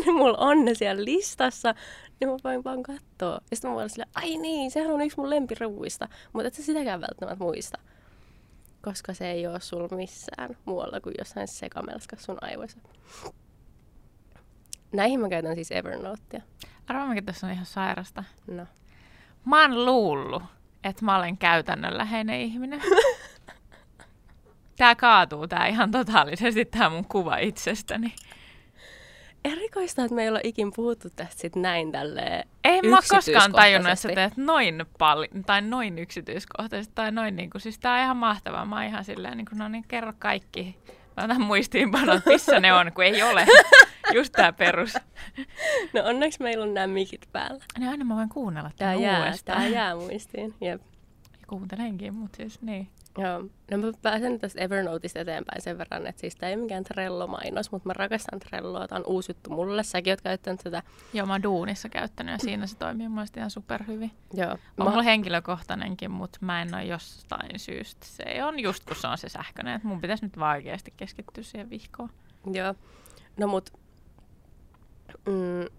niin 0.05 0.15
mulla 0.19 0.37
on 0.37 0.65
ne 0.65 0.73
siellä 0.73 1.05
listassa, 1.05 1.75
niin 2.19 2.29
mä 2.29 2.37
voin 2.43 2.63
vaan 2.63 2.83
katsoa. 2.83 3.41
Ja 3.51 3.55
sitten 3.55 3.71
mä 3.71 3.75
voin 3.75 3.89
silleen, 3.89 4.11
ai 4.15 4.37
niin, 4.37 4.71
sehän 4.71 4.91
on 4.91 5.01
yksi 5.01 5.17
mun 5.17 5.29
lempiruuista. 5.29 6.07
Mutta 6.33 6.47
et 6.47 6.53
sä 6.53 6.63
sitäkään 6.63 7.01
välttämättä 7.01 7.43
muista. 7.43 7.77
Koska 8.81 9.13
se 9.13 9.31
ei 9.31 9.47
ole 9.47 9.59
sulla 9.59 9.95
missään 9.95 10.57
muualla 10.65 10.99
kuin 10.99 11.15
jossain 11.17 11.47
sekamelskassa 11.47 12.25
sun 12.25 12.37
aivoissa. 12.41 12.79
Näihin 14.91 15.19
mä 15.19 15.29
käytän 15.29 15.55
siis 15.55 15.71
Evernotea. 15.71 16.41
Arvaa, 16.87 17.07
mikä 17.07 17.21
tässä 17.21 17.47
on 17.47 17.53
ihan 17.53 17.65
sairasta. 17.65 18.23
No. 18.47 18.65
Mä 19.45 19.61
oon 19.61 19.85
luullut, 19.85 20.43
että 20.83 21.05
mä 21.05 21.17
olen 21.17 21.37
käytännönläheinen 21.37 22.41
ihminen. 22.41 22.81
Tää 24.79 24.95
kaatuu 24.95 25.47
tää 25.47 25.67
ihan 25.67 25.91
totaalisesti, 25.91 26.65
tää 26.65 26.89
mun 26.89 27.05
kuva 27.05 27.37
itsestäni. 27.37 28.13
Erikoista, 29.45 30.03
että 30.03 30.15
me 30.15 30.23
ei 30.23 30.29
olla 30.29 30.39
ikin 30.43 30.71
puhuttu 30.75 31.09
tästä 31.15 31.41
sit 31.41 31.55
näin 31.55 31.91
tälleen 31.91 32.47
En 32.63 32.89
mä 32.89 32.99
koskaan 33.09 33.51
tajunnut, 33.51 33.91
että 33.91 34.01
sä 34.01 34.09
teet 34.15 34.37
noin 34.37 34.85
paljon, 34.97 35.43
tai 35.45 35.61
noin 35.61 35.99
yksityiskohtaisesti, 35.99 36.95
tai 36.95 37.11
noin 37.11 37.35
niinku, 37.35 37.59
siis 37.59 37.79
tää 37.79 37.93
on 37.93 37.99
ihan 37.99 38.17
mahtavaa. 38.17 38.65
Mä 38.65 38.75
oon 38.75 38.85
ihan 38.85 39.03
silleen, 39.03 39.37
niinku, 39.37 39.55
no 39.55 39.67
niin, 39.67 39.85
kerro 39.87 40.13
kaikki. 40.19 40.77
Mä 41.17 41.23
otan 41.23 41.41
muistiinpanot, 41.41 42.25
missä 42.25 42.59
ne 42.59 42.73
on, 42.73 42.91
kun 42.93 43.03
ei 43.03 43.23
ole. 43.23 43.45
Just 44.15 44.33
tää 44.33 44.53
perus. 44.53 44.93
No 45.93 46.01
onneksi 46.03 46.43
meillä 46.43 46.63
on 46.63 46.73
nämä 46.73 46.87
mikit 46.87 47.29
päällä. 47.31 47.63
Ne 47.79 47.89
aina 47.89 48.05
mä 48.05 48.15
voin 48.15 48.29
kuunnella 48.29 48.71
Tää 48.77 48.93
tää 48.93 49.01
jää, 49.01 49.19
uudestaan. 49.19 49.57
tää 49.57 49.67
jää 49.67 49.95
muistiin. 49.95 50.55
Jep. 50.61 50.81
Ja 51.41 51.47
Kuuntelenkin, 51.47 52.13
mutta 52.13 52.37
siis 52.37 52.61
niin. 52.61 52.87
Joo. 53.21 53.39
No 53.71 53.77
mä 53.77 53.91
pääsen 54.01 54.39
tästä 54.39 54.61
Evernoteista 54.61 55.19
eteenpäin 55.19 55.61
sen 55.61 55.77
verran, 55.77 56.07
että 56.07 56.21
siis 56.21 56.35
tää 56.35 56.49
ei 56.49 56.55
mikään 56.55 56.83
Trello-mainos, 56.83 57.71
mutta 57.71 57.89
mä 57.89 57.93
rakastan 57.93 58.39
Trelloa. 58.39 58.87
Tää 58.87 58.97
on 58.97 59.05
uusi 59.05 59.29
juttu 59.29 59.49
mulle. 59.49 59.83
Säkin 59.83 60.13
oot 60.13 60.21
käyttänyt 60.21 60.61
tätä. 60.63 60.83
Joo, 61.13 61.25
mä 61.25 61.33
oon 61.33 61.43
duunissa 61.43 61.89
käyttänyt 61.89 62.31
ja 62.31 62.37
siinä 62.37 62.67
se 62.67 62.77
toimii 62.77 63.07
mun 63.07 63.25
ihan 63.37 63.51
superhyvin. 63.51 64.11
Joo. 64.33 64.51
On 64.51 64.57
Mä, 64.77 64.85
mulla 64.85 65.03
henkilökohtainenkin, 65.03 66.11
mutta 66.11 66.39
mä 66.41 66.61
en 66.61 66.75
ole 66.75 66.83
jostain 66.83 67.59
syystä. 67.59 68.05
Se 68.05 68.43
on 68.43 68.59
just 68.59 68.85
kun 68.85 68.95
se 68.95 69.07
on 69.07 69.17
se 69.17 69.29
sähköinen, 69.29 69.75
että 69.75 69.87
mun 69.87 70.01
pitäisi 70.01 70.25
nyt 70.25 70.39
vaan 70.39 70.55
oikeasti 70.55 70.93
keskittyä 70.97 71.43
siihen 71.43 71.69
vihkoon. 71.69 72.09
joo. 72.53 72.75
No 73.37 73.47
mut... 73.47 73.69
Mm, 75.25 75.78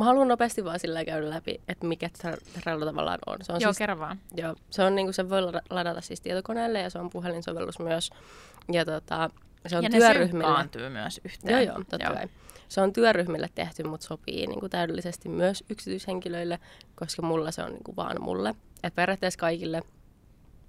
mä 0.00 0.04
haluan 0.04 0.28
nopeasti 0.28 0.64
vaan 0.64 0.78
sillä 0.78 1.04
käydä 1.04 1.30
läpi, 1.30 1.60
että 1.68 1.86
mikä 1.86 2.10
Tre- 2.18 2.60
Trello 2.60 2.84
tavallaan 2.86 3.18
on. 3.26 3.36
Se 3.42 3.52
on 3.52 3.60
Joo, 3.60 3.72
siis 3.72 3.78
kerro 3.78 3.98
vaan. 3.98 4.20
Joo, 4.36 4.54
se 4.70 4.84
on 4.84 4.94
niinku, 4.94 5.12
se 5.12 5.30
voi 5.30 5.42
lada- 5.42 5.62
ladata 5.70 6.00
siis 6.00 6.20
tietokoneelle 6.20 6.80
ja 6.80 6.90
se 6.90 6.98
on 6.98 7.10
puhelinsovellus 7.10 7.78
myös. 7.78 8.10
Ja 8.72 8.84
tota, 8.84 9.30
se 9.66 9.76
on 9.76 9.82
ja 9.82 9.88
ne 9.88 9.98
työryhmille. 9.98 10.44
synkkaantuu 10.44 10.90
myös 10.90 11.20
yhteen. 11.24 11.52
Joo, 11.52 11.60
joo, 11.60 11.74
totta 11.74 11.96
joo. 12.04 12.14
kai. 12.14 12.26
Se 12.68 12.80
on 12.80 12.92
työryhmille 12.92 13.48
tehty, 13.54 13.82
mutta 13.82 14.06
sopii 14.06 14.46
niinku 14.46 14.68
täydellisesti 14.68 15.28
myös 15.28 15.64
yksityishenkilöille, 15.70 16.58
koska 16.94 17.22
mulla 17.22 17.50
se 17.50 17.62
on 17.62 17.72
niinku 17.72 17.96
vaan 17.96 18.22
mulle. 18.22 18.54
Et 18.82 18.94
periaatteessa 18.94 19.40
kaikille 19.40 19.82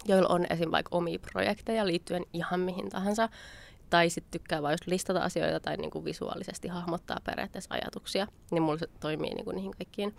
joilla 0.05 0.29
on 0.29 0.45
esim. 0.49 0.71
vaikka 0.71 0.97
omia 0.97 1.19
projekteja 1.19 1.87
liittyen 1.87 2.25
ihan 2.33 2.59
mihin 2.59 2.89
tahansa, 2.89 3.29
tai 3.91 4.09
sitten 4.09 4.31
tykkää 4.31 4.61
vain 4.61 4.73
just 4.73 4.87
listata 4.87 5.19
asioita 5.19 5.59
tai 5.59 5.77
niinku 5.77 6.05
visuaalisesti 6.05 6.67
hahmottaa 6.67 7.17
periaatteessa 7.23 7.73
ajatuksia, 7.73 8.27
niin 8.51 8.63
mulla 8.63 8.77
se 8.77 8.87
toimii 8.99 9.33
niinku 9.33 9.51
niihin 9.51 9.71
kaikkiin. 9.71 10.15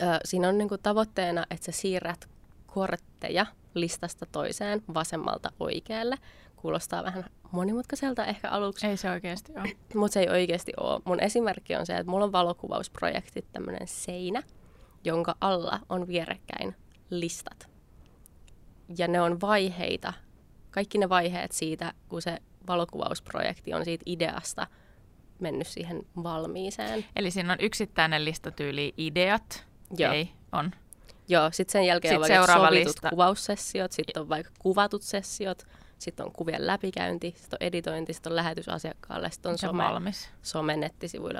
Ö, 0.00 0.04
siinä 0.24 0.48
on 0.48 0.58
niinku 0.58 0.78
tavoitteena, 0.78 1.46
että 1.50 1.66
sä 1.66 1.72
siirrät 1.72 2.28
kortteja 2.66 3.46
listasta 3.74 4.26
toiseen 4.32 4.82
vasemmalta 4.94 5.52
oikealle. 5.60 6.16
Kuulostaa 6.56 7.04
vähän 7.04 7.24
monimutkaiselta 7.52 8.26
ehkä 8.26 8.48
aluksi. 8.48 8.86
Ei 8.86 8.96
se 8.96 9.10
oikeasti 9.10 9.52
ole. 9.52 9.72
Mutta 9.94 10.14
se 10.14 10.20
ei 10.20 10.28
oikeasti 10.28 10.72
ole. 10.80 11.00
Mun 11.04 11.20
esimerkki 11.20 11.76
on 11.76 11.86
se, 11.86 11.96
että 11.96 12.10
mulla 12.10 12.24
on 12.24 12.32
valokuvausprojekti, 12.32 13.44
tämmöinen 13.52 13.88
seinä, 13.88 14.42
jonka 15.04 15.36
alla 15.40 15.80
on 15.88 16.06
vierekkäin 16.06 16.74
listat. 17.10 17.68
Ja 18.98 19.08
ne 19.08 19.20
on 19.20 19.40
vaiheita, 19.40 20.12
kaikki 20.78 20.98
ne 20.98 21.08
vaiheet 21.08 21.52
siitä, 21.52 21.92
kun 22.08 22.22
se 22.22 22.38
valokuvausprojekti 22.66 23.74
on 23.74 23.84
siitä 23.84 24.02
ideasta 24.06 24.66
mennyt 25.38 25.66
siihen 25.66 26.02
valmiiseen. 26.22 27.04
Eli 27.16 27.30
siinä 27.30 27.52
on 27.52 27.58
yksittäinen 27.60 28.24
listatyyli 28.24 28.94
ideat. 28.96 29.66
Joo. 29.98 30.12
Ei, 30.12 30.30
on. 30.52 30.70
Joo, 31.28 31.50
sitten 31.52 31.72
sen 31.72 31.84
jälkeen 31.84 32.12
Sit 32.12 32.16
on 32.16 32.20
vaikka 32.20 32.36
seuraava 32.36 32.66
sovitut 32.66 32.86
lista. 32.86 33.10
kuvaussessiot, 33.10 33.92
sitten 33.92 34.22
on 34.22 34.28
vaikka 34.28 34.52
kuvatut 34.58 35.02
sessiot, 35.02 35.66
sitten 35.98 36.26
on 36.26 36.32
kuvien 36.32 36.66
läpikäynti, 36.66 37.34
sitten 37.36 37.58
on 37.60 37.66
editointi, 37.66 38.12
sitten 38.12 38.32
on 38.32 38.36
lähetys 38.36 38.68
asiakkaalle, 38.68 39.30
sitten 39.30 39.48
on 39.48 39.52
on 39.52 39.58
some, 39.58 39.82
valmis. 39.82 40.30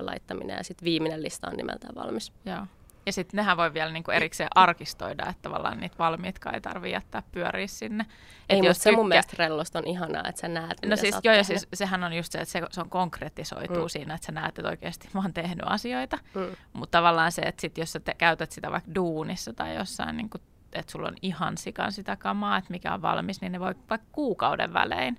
laittaminen 0.01 0.57
ja 0.57 0.65
sitten 0.65 0.85
viimeinen 0.85 1.23
lista 1.23 1.49
on 1.51 1.57
nimeltään 1.57 1.95
valmis. 1.95 2.33
Joo. 2.45 2.67
Ja 3.09 3.13
sitten 3.13 3.39
nehän 3.39 3.57
voi 3.57 3.75
vielä 3.75 3.93
niinku 3.93 4.11
erikseen 4.11 4.49
arkistoida, 4.55 5.27
että 5.29 5.43
tavallaan 5.43 5.81
niitä 5.81 5.99
valmiitkaan 5.99 6.55
ei 6.55 6.61
tarvitse 6.61 6.93
jättää 6.93 7.23
pyöriä 7.33 7.67
sinne. 7.67 8.07
Ei, 8.49 8.59
Et 8.59 8.65
mutta 8.65 8.83
se 8.83 8.91
mun 8.91 8.97
tykkää- 8.99 9.09
mielestä 9.09 9.35
Rellosta 9.39 9.79
on 9.79 9.87
ihanaa, 9.87 10.23
että 10.29 10.41
sä 10.41 10.49
näet, 10.49 10.79
No 10.87 10.97
siis, 10.97 11.17
joo, 11.25 11.35
ja 11.35 11.45
siis 11.45 11.69
sehän 11.75 12.05
on 12.05 12.13
just 12.13 12.33
se, 12.33 12.39
että 12.39 12.53
se, 12.53 12.63
se 12.71 12.81
on 12.81 12.91
konkretisoituu 12.91 13.83
Mm. 13.83 13.89
siinä, 13.89 14.15
että 14.15 14.27
sä 14.27 14.33
näet, 14.33 14.59
että 14.59 14.69
oikeasti 14.71 15.09
mä 15.15 15.21
oon 15.21 15.33
tehnyt 15.35 15.65
asioita. 15.67 16.19
Mm. 16.35 16.47
Mutta 16.73 16.99
tavallaan 16.99 17.33
se, 17.33 17.43
että 17.43 17.61
sit 17.61 17.79
jos 17.79 17.93
sä 17.93 18.01
te, 18.01 18.15
käytät 18.15 18.53
sitä 18.53 18.71
vaikka 18.73 18.95
duunissa 18.95 19.53
tai 19.53 19.77
jossain, 19.77 20.17
niin 20.17 20.31
kun, 20.31 20.41
että 20.73 20.93
sulla 20.93 21.09
on 21.09 21.17
ihan 21.23 21.59
sikan 21.59 21.93
sitä 21.93 22.17
kamaa, 22.17 22.57
että 22.59 22.71
mikä 22.71 22.95
on 22.95 23.03
valmis, 23.03 23.41
niin 23.41 23.53
ne 23.53 23.61
voi 23.61 23.75
vaikka 23.91 24.09
kuukauden 24.13 24.73
välein 24.73 25.19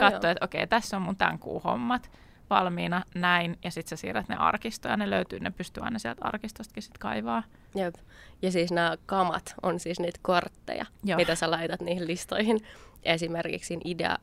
katsoa, 0.00 0.30
että 0.30 0.44
okei, 0.44 0.66
tässä 0.66 0.96
on 0.96 1.02
mun 1.02 1.16
tämän 1.16 1.38
kuun 1.38 1.62
hommat 1.62 2.10
valmiina, 2.50 3.02
näin, 3.14 3.58
ja 3.64 3.70
sitten 3.70 3.98
sä 3.98 4.00
siirrät 4.00 4.28
ne 4.28 4.36
arkistoon, 4.36 4.92
ja 4.92 4.96
ne 4.96 5.10
löytyy, 5.10 5.40
ne 5.40 5.50
pystyy 5.50 5.82
aina 5.82 5.98
sieltä 5.98 6.24
arkistostakin 6.24 6.82
sitten 6.82 7.00
kaivaa. 7.00 7.42
Jep. 7.74 7.94
Ja 8.42 8.52
siis 8.52 8.72
nämä 8.72 8.96
kamat 9.06 9.54
on 9.62 9.80
siis 9.80 10.00
niitä 10.00 10.18
kortteja, 10.22 10.86
Joo. 11.04 11.16
mitä 11.16 11.34
sä 11.34 11.50
laitat 11.50 11.80
niihin 11.80 12.06
listoihin. 12.06 12.60
Esimerkiksi 13.02 13.78
idea, 13.84 14.18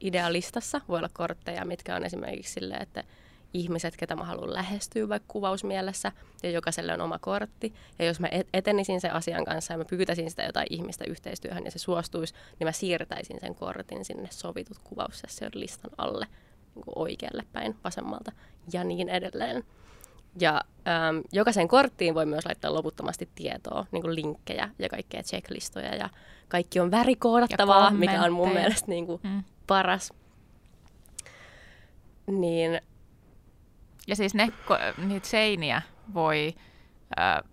idealistassa 0.00 0.80
voi 0.88 0.98
olla 0.98 1.10
kortteja, 1.12 1.64
mitkä 1.64 1.96
on 1.96 2.04
esimerkiksi 2.04 2.52
silleen, 2.52 2.82
että 2.82 3.04
ihmiset, 3.54 3.96
ketä 3.96 4.16
mä 4.16 4.24
haluan 4.24 4.54
lähestyä 4.54 5.08
vaikka 5.08 5.32
kuvausmielessä, 5.32 6.12
ja 6.42 6.50
jokaiselle 6.50 6.92
on 6.92 7.00
oma 7.00 7.18
kortti. 7.18 7.74
Ja 7.98 8.04
jos 8.04 8.20
mä 8.20 8.28
et- 8.30 8.48
etenisin 8.54 9.00
sen 9.00 9.12
asian 9.12 9.44
kanssa 9.44 9.74
ja 9.74 9.78
mä 9.78 9.84
pyytäisin 9.84 10.30
sitä 10.30 10.42
jotain 10.42 10.66
ihmistä 10.70 11.04
yhteistyöhön 11.04 11.64
ja 11.64 11.70
se 11.70 11.78
suostuisi, 11.78 12.34
niin 12.58 12.66
mä 12.66 12.72
siirtäisin 12.72 13.40
sen 13.40 13.54
kortin 13.54 14.04
sinne 14.04 14.28
sovitut 14.30 14.78
kuvaussessiot 14.84 15.54
listan 15.54 15.90
alle 15.98 16.26
oikealle 16.96 17.42
päin 17.52 17.76
vasemmalta 17.84 18.32
ja 18.72 18.84
niin 18.84 19.08
edelleen. 19.08 19.64
Ja 20.40 20.60
äm, 21.08 21.22
jokaiseen 21.32 21.68
korttiin 21.68 22.14
voi 22.14 22.26
myös 22.26 22.44
laittaa 22.46 22.74
loputtomasti 22.74 23.28
tietoa, 23.34 23.86
niin 23.92 24.02
kuin 24.02 24.14
linkkejä 24.14 24.70
ja 24.78 24.88
kaikkea 24.88 25.22
checklistoja. 25.22 25.94
Ja 25.94 26.08
kaikki 26.48 26.80
on 26.80 26.90
värikoodattavaa, 26.90 27.90
mikä 27.90 28.22
on 28.22 28.32
mun 28.32 28.48
mielestä 28.52 28.88
niin 28.88 29.06
kuin 29.06 29.20
Mm. 29.24 29.44
paras. 29.66 30.12
Niin 32.26 32.80
Ja 34.06 34.16
siis 34.16 34.34
ne, 34.34 34.46
ko- 34.66 35.04
niitä 35.04 35.28
seiniä 35.28 35.82
voi 36.14 36.54
ö, 37.20 37.44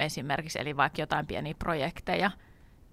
esimerkiksi, 0.00 0.58
eli 0.60 0.76
vaikka 0.76 1.02
jotain 1.02 1.26
pieniä 1.26 1.54
projekteja 1.58 2.30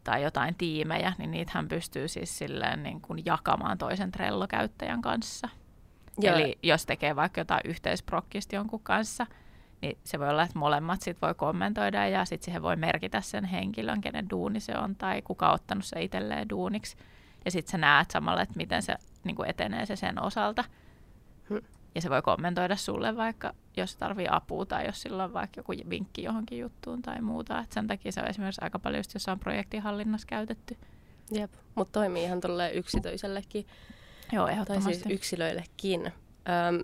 tai 0.04 0.24
jotain 0.24 0.56
tiimejä, 0.56 1.14
niin 1.18 1.32
niitähän 1.32 1.68
pystyy 1.68 2.08
siis 2.08 2.38
silleen 2.38 2.84
niin 2.84 3.02
kuin 3.02 3.26
jakamaan 3.26 3.78
toisen 3.78 4.12
Trello-käyttäjän 4.12 5.02
kanssa. 5.02 5.50
Joo. 6.20 6.36
Eli 6.36 6.58
jos 6.64 6.86
tekee 6.86 7.16
vaikka 7.16 7.42
jotain 7.42 7.62
yhteisprokkista 7.66 8.56
jonkun 8.56 8.80
kanssa, 8.84 9.28
niin 9.82 9.98
se 10.04 10.20
voi 10.20 10.30
olla, 10.30 10.44
että 10.44 10.60
molemmat 10.60 11.02
sit 11.02 11.22
voi 11.22 11.34
kommentoida 11.34 12.08
ja 12.08 12.26
sitten 12.26 12.46
siihen 12.46 12.62
voi 12.62 12.76
merkitä 12.76 13.22
sen 13.22 13.46
henkilön, 13.46 14.02
kenen 14.02 14.30
duuni 14.30 14.60
se 14.60 14.78
on 14.78 14.96
tai 14.96 15.22
kuka 15.22 15.48
on 15.48 15.56
ottanut 15.56 15.86
se 15.86 16.04
itselleen 16.04 16.50
duuniksi. 16.50 16.98
Ja 17.46 17.52
sitten 17.52 17.72
sä 17.72 17.78
näet 17.78 18.12
samalla, 18.12 18.42
että 18.42 18.58
miten 18.58 18.82
se 18.82 18.96
niin 19.24 19.36
kuin 19.36 19.50
etenee 19.50 19.86
se 19.86 19.96
sen 19.96 20.24
osalta. 20.24 20.64
Hmm. 21.50 21.62
Ja 21.96 22.02
se 22.02 22.10
voi 22.10 22.22
kommentoida 22.22 22.76
sulle 22.76 23.18
vaikka, 23.18 23.54
jos 23.78 23.96
tarvii 23.96 24.28
apua 24.30 24.66
tai 24.66 24.86
jos 24.86 25.02
sillä 25.02 25.24
on 25.24 25.34
vaikka 25.34 25.60
joku 25.60 25.74
vinkki 25.90 26.24
johonkin 26.24 26.60
juttuun 26.60 27.02
tai 27.02 27.22
muuta. 27.22 27.60
Et 27.60 27.72
sen 27.72 27.88
takia 27.88 28.12
se 28.12 28.22
on 28.22 28.28
esimerkiksi 28.28 28.62
aika 28.64 28.80
paljon 28.80 29.00
just 29.00 29.14
jossain 29.14 29.40
projektihallinnassa 29.40 30.28
käytetty. 30.28 30.78
Jep, 31.32 31.52
mutta 31.76 32.00
toimii 32.00 32.24
ihan 32.24 32.42
tolleen 32.42 32.74
yksityisellekin, 32.74 33.68
Joo, 34.32 34.46
tai 34.46 34.54
ehdottomasti. 34.54 34.94
siis 34.94 35.06
yksilöillekin. 35.06 36.06
Öm, 36.06 36.84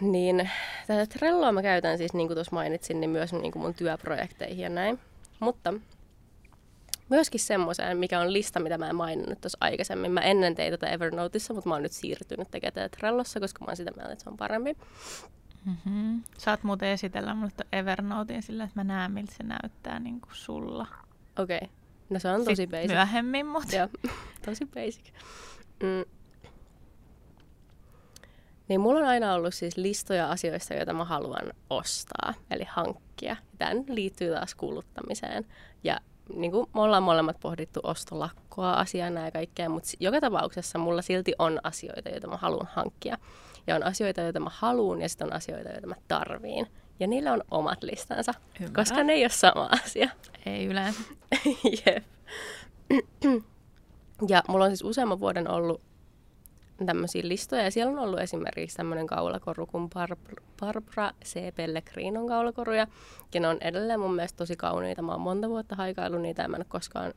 niin 0.00 0.50
tätä 0.86 1.06
Trelloa 1.06 1.52
mä 1.52 1.62
käytän 1.62 1.98
siis, 1.98 2.14
niin 2.14 2.28
kuin 2.28 2.36
tuossa 2.36 2.56
mainitsin, 2.56 3.00
niin 3.00 3.10
myös 3.10 3.32
niin 3.32 3.52
kuin 3.52 3.62
mun 3.62 3.74
työprojekteihin 3.74 4.62
ja 4.62 4.68
näin. 4.68 4.98
Mutta 5.40 5.74
myöskin 7.08 7.40
semmoiseen, 7.40 7.96
mikä 7.98 8.20
on 8.20 8.32
lista, 8.32 8.60
mitä 8.60 8.78
mä 8.78 8.88
en 8.88 8.96
maininnut 8.96 9.40
tuossa 9.40 9.58
aikaisemmin. 9.60 10.12
Mä 10.12 10.20
ennen 10.20 10.54
tein 10.54 10.72
tätä 10.72 10.86
Evernoteissa, 10.86 11.54
mutta 11.54 11.68
mä 11.68 11.74
oon 11.74 11.82
nyt 11.82 11.92
siirtynyt 11.92 12.50
tekemään 12.50 12.74
tätä 12.74 12.96
Trellossa, 12.96 13.40
koska 13.40 13.64
mä 13.64 13.66
oon 13.68 13.76
sitä 13.76 13.90
mieltä, 13.96 14.12
että 14.12 14.24
se 14.24 14.30
on 14.30 14.36
parempi. 14.36 14.76
Mm-hmm. 15.64 16.22
Saat 16.38 16.62
muuten 16.62 16.88
esitellä 16.88 17.34
mulle 17.34 17.52
Evernotein 17.72 18.42
sillä, 18.42 18.64
että 18.64 18.80
mä 18.80 18.84
näen, 18.84 19.12
miltä 19.12 19.32
se 19.36 19.42
näyttää 19.42 20.00
niin 20.00 20.20
kuin 20.20 20.34
sulla. 20.34 20.86
Okei, 21.38 21.56
okay. 21.56 21.68
no 22.10 22.18
se 22.18 22.28
on 22.28 22.44
tosi 22.44 22.56
Sit 22.56 22.70
basic. 22.70 22.90
Myöhemmin, 22.90 23.46
mutta 23.46 23.76
Joo, 23.76 23.88
tosi 24.46 24.66
basic. 24.66 25.04
Mm. 25.82 26.04
Niin 28.68 28.80
mulla 28.80 29.00
on 29.00 29.06
aina 29.06 29.34
ollut 29.34 29.54
siis 29.54 29.76
listoja 29.76 30.30
asioista, 30.30 30.74
joita 30.74 30.92
mä 30.92 31.04
haluan 31.04 31.52
ostaa, 31.70 32.34
eli 32.50 32.64
hankkia. 32.68 33.36
Tämän 33.58 33.84
liittyy 33.88 34.34
taas 34.34 34.54
kuluttamiseen. 34.54 35.46
Ja 35.84 36.00
niin 36.34 36.52
kuin 36.52 36.66
me 36.74 36.80
ollaan 36.80 37.02
molemmat 37.02 37.40
pohdittu 37.40 37.80
ostolakkoa 37.82 38.72
asiana 38.72 39.24
ja 39.24 39.30
kaikkea, 39.30 39.68
mutta 39.68 39.90
joka 40.00 40.20
tapauksessa 40.20 40.78
mulla 40.78 41.02
silti 41.02 41.32
on 41.38 41.60
asioita, 41.62 42.08
joita 42.08 42.28
mä 42.28 42.36
haluan 42.36 42.68
hankkia. 42.72 43.18
Ja 43.66 43.76
on 43.76 43.82
asioita, 43.82 44.20
joita 44.20 44.40
mä 44.40 44.50
haluan 44.52 45.00
ja 45.02 45.08
sitten 45.08 45.26
on 45.26 45.32
asioita, 45.32 45.68
joita 45.68 45.86
mä 45.86 45.94
tarviin. 46.08 46.66
Ja 47.00 47.06
niillä 47.06 47.32
on 47.32 47.42
omat 47.50 47.82
listansa, 47.82 48.34
Ymmärrän. 48.54 48.74
koska 48.74 49.02
ne 49.02 49.12
ei 49.12 49.24
ole 49.24 49.28
sama 49.30 49.68
asia. 49.84 50.10
ei 50.46 50.66
yleensä. 50.66 51.00
Jep. 51.86 52.04
Ja 54.28 54.42
mulla 54.48 54.64
on 54.64 54.70
siis 54.70 54.84
useamman 54.84 55.20
vuoden 55.20 55.50
ollut 55.50 55.80
tämmöisiä 56.86 57.22
listoja, 57.24 57.62
ja 57.62 57.70
siellä 57.70 57.92
on 57.92 57.98
ollut 57.98 58.20
esimerkiksi 58.20 58.76
tämmöinen 58.76 59.06
kaulakoru 59.06 59.66
kuin 59.66 59.90
Barbara, 59.90 60.42
Barbara 60.60 61.10
C. 61.24 61.54
Pellegrinon 61.54 62.28
kaulakoruja, 62.28 62.86
ja 63.34 63.40
ne 63.40 63.48
on 63.48 63.58
edelleen 63.60 64.00
mun 64.00 64.14
mielestä 64.14 64.36
tosi 64.36 64.56
kauniita. 64.56 65.02
Mä 65.02 65.12
oon 65.12 65.20
monta 65.20 65.48
vuotta 65.48 65.74
haikaillut 65.76 66.22
niitä, 66.22 66.42
ja 66.42 66.48
mä 66.48 66.56
en 66.56 66.60
ole 66.60 66.66
koskaan, 66.68 67.14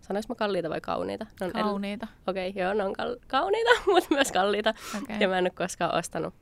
sanois 0.00 0.28
mä 0.28 0.34
kalliita 0.34 0.70
vai 0.70 0.80
kauniita? 0.80 1.26
Ne 1.40 1.46
on 1.46 1.52
Kauniita. 1.52 2.06
Okei, 2.26 2.50
okay, 2.50 2.62
joo, 2.62 2.74
ne 2.74 2.84
on 2.84 2.92
kal- 2.92 3.16
kauniita, 3.26 3.70
mutta 3.92 4.14
myös 4.14 4.32
kalliita, 4.32 4.74
Okay. 5.02 5.16
ja 5.20 5.28
mä 5.28 5.38
en 5.38 5.44
ole 5.44 5.50
koskaan 5.50 5.98
ostanut. 5.98 6.34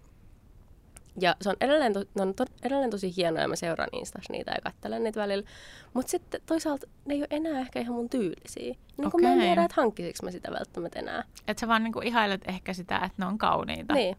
Ja 1.20 1.36
se 1.40 1.48
on 1.48 1.56
edelleen, 1.60 1.92
to, 1.92 2.04
ne 2.14 2.22
on 2.22 2.34
to, 2.34 2.44
edelleen 2.62 2.90
tosi 2.90 3.16
hienoja, 3.16 3.42
ja 3.42 3.48
mä 3.48 3.56
seuraan 3.56 3.88
Instassa 3.92 4.32
niitä 4.32 4.50
ja 4.50 4.60
katselen 4.62 5.04
niitä 5.04 5.20
välillä. 5.20 5.48
Mutta 5.94 6.10
sitten 6.10 6.40
toisaalta 6.46 6.86
ne 7.04 7.14
ei 7.14 7.20
ole 7.20 7.28
enää 7.30 7.60
ehkä 7.60 7.80
ihan 7.80 7.94
mun 7.94 8.08
tyylisiä. 8.08 8.74
Niin 8.96 9.10
kun 9.10 9.22
mä 9.22 9.32
en 9.32 9.40
tiedä, 9.40 9.64
että 9.64 9.80
hankkisiksi 9.80 10.24
mä 10.24 10.30
sitä 10.30 10.52
välttämättä 10.52 10.98
enää. 10.98 11.24
Että 11.48 11.60
sä 11.60 11.68
vaan 11.68 11.84
niinku 11.84 12.00
ihailet 12.00 12.40
ehkä 12.48 12.72
sitä, 12.72 12.96
että 12.96 13.14
ne 13.18 13.26
on 13.26 13.38
kauniita. 13.38 13.94
Niin, 13.94 14.16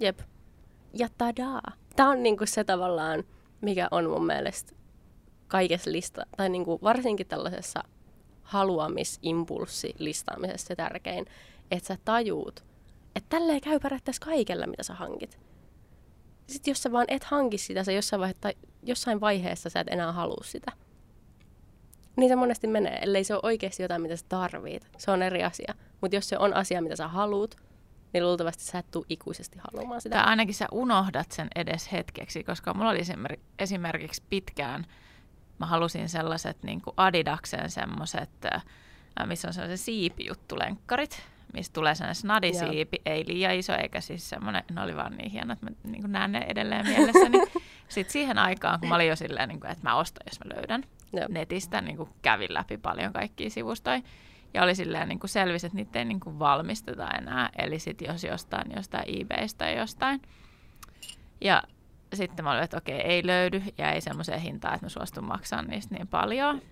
jep. 0.00 0.20
Ja 0.94 1.08
tadaa. 1.18 1.72
Tää 1.96 2.08
on 2.08 2.22
niinku 2.22 2.46
se 2.46 2.64
tavallaan, 2.64 3.24
mikä 3.60 3.88
on 3.90 4.10
mun 4.10 4.26
mielestä 4.26 4.72
kaikessa 5.48 5.92
lista, 5.92 6.26
tai 6.36 6.48
niinku 6.48 6.78
varsinkin 6.82 7.26
tällaisessa 7.26 7.84
haluamisimpulssilistaamisessa 8.42 10.66
se 10.66 10.76
tärkein, 10.76 11.26
että 11.70 11.86
sä 11.86 11.98
tajuut, 12.04 12.64
että 13.16 13.28
tälleen 13.28 13.60
käy 13.60 13.80
periaatteessa 13.80 14.26
kaikella, 14.26 14.66
mitä 14.66 14.82
sä 14.82 14.94
hankit. 14.94 15.38
Sitten 16.52 16.70
jos 16.70 16.82
sä 16.82 16.92
vaan 16.92 17.06
et 17.08 17.24
hanki 17.24 17.58
sitä, 17.58 17.84
sä 17.84 17.92
jossain, 17.92 18.20
vaihe- 18.22 18.36
tai 18.40 18.54
jossain 18.82 19.20
vaiheessa 19.20 19.70
sä 19.70 19.80
et 19.80 19.88
enää 19.90 20.12
halua 20.12 20.44
sitä. 20.44 20.72
Niin 22.16 22.28
se 22.28 22.36
monesti 22.36 22.66
menee, 22.66 22.98
ellei 23.02 23.24
se 23.24 23.34
ole 23.34 23.40
oikeasti 23.44 23.82
jotain, 23.82 24.02
mitä 24.02 24.16
sä 24.16 24.24
tarvit. 24.28 24.88
Se 24.98 25.10
on 25.10 25.22
eri 25.22 25.44
asia. 25.44 25.74
Mutta 26.00 26.16
jos 26.16 26.28
se 26.28 26.38
on 26.38 26.54
asia, 26.54 26.82
mitä 26.82 26.96
sä 26.96 27.08
haluut, 27.08 27.56
niin 28.12 28.26
luultavasti 28.26 28.64
sä 28.64 28.78
et 28.78 28.90
tuu 28.90 29.04
ikuisesti 29.08 29.58
haluamaan 29.58 30.00
sitä. 30.00 30.16
Tai 30.16 30.24
ainakin 30.24 30.54
sä 30.54 30.66
unohdat 30.72 31.32
sen 31.32 31.48
edes 31.54 31.92
hetkeksi, 31.92 32.44
koska 32.44 32.74
mulla 32.74 32.90
oli 32.90 33.00
esimer- 33.00 33.40
esimerkiksi 33.58 34.22
pitkään, 34.30 34.86
mä 35.58 35.66
halusin 35.66 36.08
sellaiset 36.08 36.62
niin 36.62 36.80
kuin 36.82 36.94
Adidaksen 36.96 37.70
semmoiset, 37.70 38.30
missä 39.26 39.48
on 39.48 39.54
sellaiset 39.54 39.84
siipijuttulenkkarit, 39.84 41.22
mistä 41.52 41.72
tulee 41.72 41.94
sellainen 41.94 42.14
snadisiipi, 42.14 42.96
Joo. 43.06 43.14
ei 43.14 43.24
liian 43.26 43.54
iso 43.54 43.74
eikä 43.74 44.00
siis 44.00 44.28
semmoinen, 44.28 44.64
ne 44.72 44.82
oli 44.82 44.96
vaan 44.96 45.16
niin 45.16 45.30
hieno, 45.30 45.52
että 45.52 45.66
mä 45.66 45.72
niin 45.84 46.12
näen 46.12 46.32
ne 46.32 46.46
edelleen 46.48 46.86
mielessäni. 46.86 47.38
Sitten 47.88 48.12
siihen 48.12 48.38
aikaan, 48.38 48.80
kun 48.80 48.88
mä 48.88 48.94
olin 48.94 49.08
jo 49.08 49.16
silleen, 49.16 49.48
niin 49.48 49.60
kuin, 49.60 49.70
että 49.70 49.88
mä 49.88 49.96
ostan, 49.96 50.26
jos 50.30 50.40
mä 50.44 50.54
löydän 50.56 50.84
Joo. 51.12 51.26
netistä, 51.28 51.80
niin 51.80 51.96
kuin 51.96 52.08
kävin 52.22 52.54
läpi 52.54 52.76
paljon 52.76 53.12
kaikkia 53.12 53.50
sivustoja. 53.50 54.00
Ja 54.54 54.62
oli 54.62 54.74
silleen 54.74 55.08
niin 55.08 55.18
kuin 55.18 55.30
selvisi, 55.30 55.66
että 55.66 55.76
niitä 55.76 55.98
ei 55.98 56.04
niin 56.04 56.20
kuin 56.20 56.38
valmisteta 56.38 57.10
enää. 57.10 57.50
Eli 57.58 57.78
sitten 57.78 58.08
jos 58.08 58.24
jostain, 58.24 58.72
jostain 58.76 59.20
eBaystä 59.20 59.58
tai 59.58 59.76
jostain. 59.76 60.22
Ja 61.40 61.62
sitten 62.14 62.44
mä 62.44 62.50
olin, 62.50 62.62
että 62.62 62.76
okei, 62.76 63.00
ei 63.00 63.26
löydy 63.26 63.62
ja 63.78 63.92
ei 63.92 64.00
semmoiseen 64.00 64.40
hintaan, 64.40 64.74
että 64.74 64.86
mä 64.86 64.90
suostun 64.90 65.24
maksamaan 65.24 65.66
niistä 65.66 65.94
niin 65.94 66.08
paljon, 66.08 66.62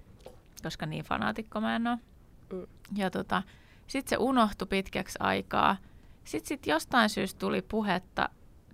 koska 0.62 0.86
niin 0.86 1.04
fanaatikko 1.04 1.60
mä 1.60 1.76
en 1.76 1.86
ole. 1.86 1.98
Mm. 2.52 2.66
Ja 2.96 3.10
tota, 3.10 3.42
sitten 3.90 4.10
se 4.10 4.16
unohtui 4.18 4.66
pitkäksi 4.66 5.18
aikaa. 5.20 5.76
Sitten 6.24 6.48
sit 6.48 6.66
jostain 6.66 7.08
syystä 7.08 7.38
tuli 7.38 7.62
puhetta 7.62 8.28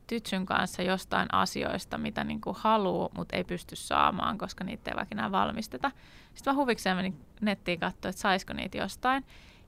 Tytsyn 0.06 0.46
kanssa 0.46 0.82
jostain 0.82 1.28
asioista, 1.32 1.98
mitä 1.98 2.24
niinku 2.24 2.56
haluaa, 2.58 3.08
mutta 3.16 3.36
ei 3.36 3.44
pysty 3.44 3.76
saamaan, 3.76 4.38
koska 4.38 4.64
niitä 4.64 4.90
ei 4.90 4.96
vaikka 4.96 5.14
enää 5.14 5.32
valmisteta. 5.32 5.90
Sitten 6.34 6.54
mä 6.54 6.60
huvikseen 6.60 6.96
menin 6.96 7.20
nettiin 7.40 7.80
katsoa, 7.80 8.08
että 8.08 8.20
saisiko 8.20 8.52
niitä 8.52 8.78
jostain. 8.78 9.24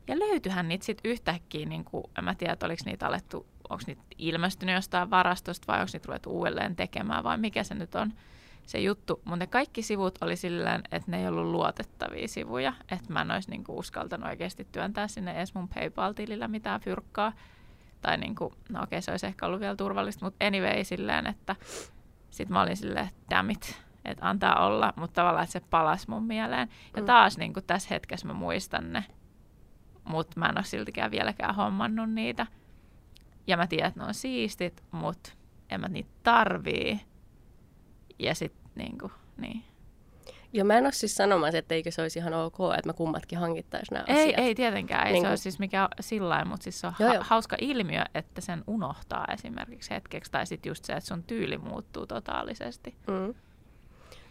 Ja 0.08 0.18
löytyihän 0.18 0.68
niitä 0.68 0.84
sitten 0.84 1.10
yhtäkkiä, 1.10 1.66
niin 1.66 1.84
kuin, 1.84 2.04
en 2.18 2.24
mä 2.24 2.34
tiedä, 2.34 2.56
oliko 2.64 2.82
niitä 2.86 3.06
alettu, 3.06 3.46
onko 3.68 3.84
niitä 3.86 4.02
ilmestynyt 4.18 4.74
jostain 4.74 5.10
varastosta 5.10 5.66
vai 5.68 5.80
onko 5.80 5.90
niitä 5.92 6.06
ruvettu 6.06 6.30
uudelleen 6.30 6.76
tekemään 6.76 7.24
vai 7.24 7.38
mikä 7.38 7.64
se 7.64 7.74
nyt 7.74 7.94
on 7.94 8.12
se 8.68 8.78
juttu. 8.78 9.20
Mutta 9.24 9.36
ne 9.36 9.46
kaikki 9.46 9.82
sivut 9.82 10.18
oli 10.20 10.36
silleen, 10.36 10.82
että 10.92 11.10
ne 11.10 11.20
ei 11.20 11.28
ollut 11.28 11.46
luotettavia 11.46 12.28
sivuja. 12.28 12.72
Että 12.90 13.12
mä 13.12 13.20
en 13.20 13.30
olisi 13.30 13.50
niinku 13.50 13.78
uskaltanut 13.78 14.28
oikeasti 14.28 14.68
työntää 14.72 15.08
sinne 15.08 15.32
edes 15.32 15.54
mun 15.54 15.68
PayPal-tilillä 15.68 16.48
mitään 16.48 16.80
fyrkkaa. 16.80 17.32
Tai 18.00 18.18
niinku, 18.18 18.52
no 18.68 18.82
okei, 18.82 19.02
se 19.02 19.10
olisi 19.10 19.26
ehkä 19.26 19.46
ollut 19.46 19.60
vielä 19.60 19.76
turvallista, 19.76 20.24
mutta 20.24 20.46
anyway 20.46 20.84
silleen, 20.84 21.26
että 21.26 21.56
sitten 22.30 22.52
mä 22.52 22.62
olin 22.62 22.76
silleen, 22.76 23.08
että 23.08 23.36
damn 23.36 23.50
it, 23.50 23.82
että 24.04 24.28
antaa 24.28 24.66
olla, 24.66 24.92
mutta 24.96 25.14
tavallaan, 25.14 25.44
että 25.44 25.52
se 25.52 25.60
palasi 25.70 26.10
mun 26.10 26.24
mieleen. 26.24 26.68
Ja 26.96 27.02
mm. 27.02 27.06
taas 27.06 27.38
niin 27.38 27.52
kuin 27.52 27.66
tässä 27.66 27.88
hetkessä 27.90 28.26
mä 28.26 28.32
muistan 28.32 28.92
ne, 28.92 29.04
mutta 30.04 30.40
mä 30.40 30.46
en 30.46 30.58
ole 30.58 30.64
siltikään 30.64 31.10
vieläkään 31.10 31.54
hommannut 31.54 32.10
niitä. 32.10 32.46
Ja 33.46 33.56
mä 33.56 33.66
tiedän, 33.66 33.88
että 33.88 34.00
ne 34.00 34.06
on 34.06 34.14
siistit, 34.14 34.84
mutta 34.90 35.32
en 35.70 35.80
mä 35.80 35.88
niitä 35.88 36.10
tarvii. 36.22 37.00
Ja 38.18 38.34
sitten 38.34 38.70
niin 38.74 38.98
kuin, 38.98 39.12
niin. 39.36 39.62
Joo, 40.52 40.64
mä 40.64 40.78
en 40.78 40.84
ole 40.84 40.92
siis 40.92 41.14
sanomassa, 41.14 41.58
että 41.58 41.74
eikö 41.74 41.90
se 41.90 42.02
olisi 42.02 42.18
ihan 42.18 42.34
ok, 42.34 42.58
että 42.78 42.86
me 42.86 42.92
kummatkin 42.92 43.38
hankittaisiin 43.38 43.94
nämä 43.94 44.04
ei, 44.08 44.24
asiat. 44.24 44.38
Ei 44.38 44.54
tietenkään, 44.54 45.06
ei 45.06 45.12
niin 45.12 45.20
se 45.20 45.24
kuin... 45.24 45.30
ole 45.30 45.36
siis 45.36 45.58
mikään 45.58 45.88
sillä 46.00 46.44
mutta 46.44 46.64
siis 46.64 46.80
se 46.80 46.86
on 46.86 46.92
joo, 46.98 47.08
ha- 47.08 47.24
hauska 47.24 47.56
ilmiö, 47.60 48.04
että 48.14 48.40
sen 48.40 48.64
unohtaa 48.66 49.24
esimerkiksi 49.32 49.90
hetkeksi. 49.90 50.30
Tai 50.30 50.46
sitten 50.46 50.70
just 50.70 50.84
se, 50.84 50.92
että 50.92 51.06
sun 51.06 51.22
tyyli 51.22 51.58
muuttuu 51.58 52.06
totaalisesti. 52.06 52.94
Mm. 53.06 53.34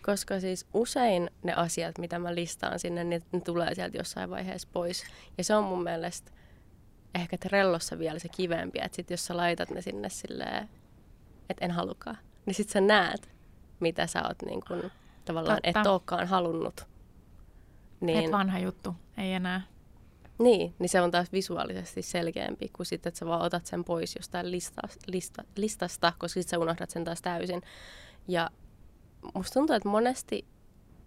Koska 0.05 0.39
siis 0.39 0.67
usein 0.73 1.29
ne 1.43 1.53
asiat, 1.53 1.97
mitä 1.97 2.19
mä 2.19 2.35
listaan 2.35 2.79
sinne, 2.79 3.03
niin 3.03 3.23
ne 3.31 3.39
tulee 3.41 3.75
sieltä 3.75 3.97
jossain 3.97 4.29
vaiheessa 4.29 4.67
pois. 4.73 5.03
Ja 5.37 5.43
se 5.43 5.55
on 5.55 5.63
mun 5.63 5.83
mielestä 5.83 6.31
ehkä 7.15 7.37
Trellossa 7.37 7.99
vielä 7.99 8.19
se 8.19 8.29
kivempi, 8.29 8.79
että 8.81 8.95
sit 8.95 9.09
jos 9.09 9.25
sä 9.25 9.37
laitat 9.37 9.69
ne 9.69 9.81
sinne 9.81 10.09
silleen, 10.09 10.69
että 11.49 11.65
en 11.65 11.71
halukaan, 11.71 12.17
niin 12.45 12.53
sit 12.53 12.69
sä 12.69 12.81
näet, 12.81 13.36
mitä 13.79 14.07
sä 14.07 14.23
oot 14.27 14.41
niin 14.45 14.61
kun, 14.67 14.91
tavallaan 15.25 15.59
Totta. 15.63 15.79
et 15.79 15.87
olekaan 15.87 16.27
halunnut. 16.27 16.87
Niin, 18.01 18.25
et 18.25 18.31
vanha 18.31 18.59
juttu, 18.59 18.95
ei 19.17 19.33
enää. 19.33 19.61
Niin, 20.39 20.75
niin 20.79 20.89
se 20.89 21.01
on 21.01 21.11
taas 21.11 21.31
visuaalisesti 21.31 22.01
selkeämpi 22.01 22.69
kuin 22.73 22.85
sitten, 22.85 23.09
että 23.09 23.19
sä 23.19 23.25
vaan 23.25 23.41
otat 23.41 23.65
sen 23.65 23.83
pois 23.83 24.15
jostain 24.15 24.51
lista, 24.51 24.81
lista, 25.07 25.43
listasta, 25.55 26.13
koska 26.17 26.39
sitten 26.39 26.49
sä 26.49 26.59
unohdat 26.59 26.89
sen 26.89 27.03
taas 27.03 27.21
täysin. 27.21 27.61
Ja 28.27 28.49
musta 29.33 29.53
tuntuu, 29.53 29.75
että 29.75 29.89
monesti 29.89 30.45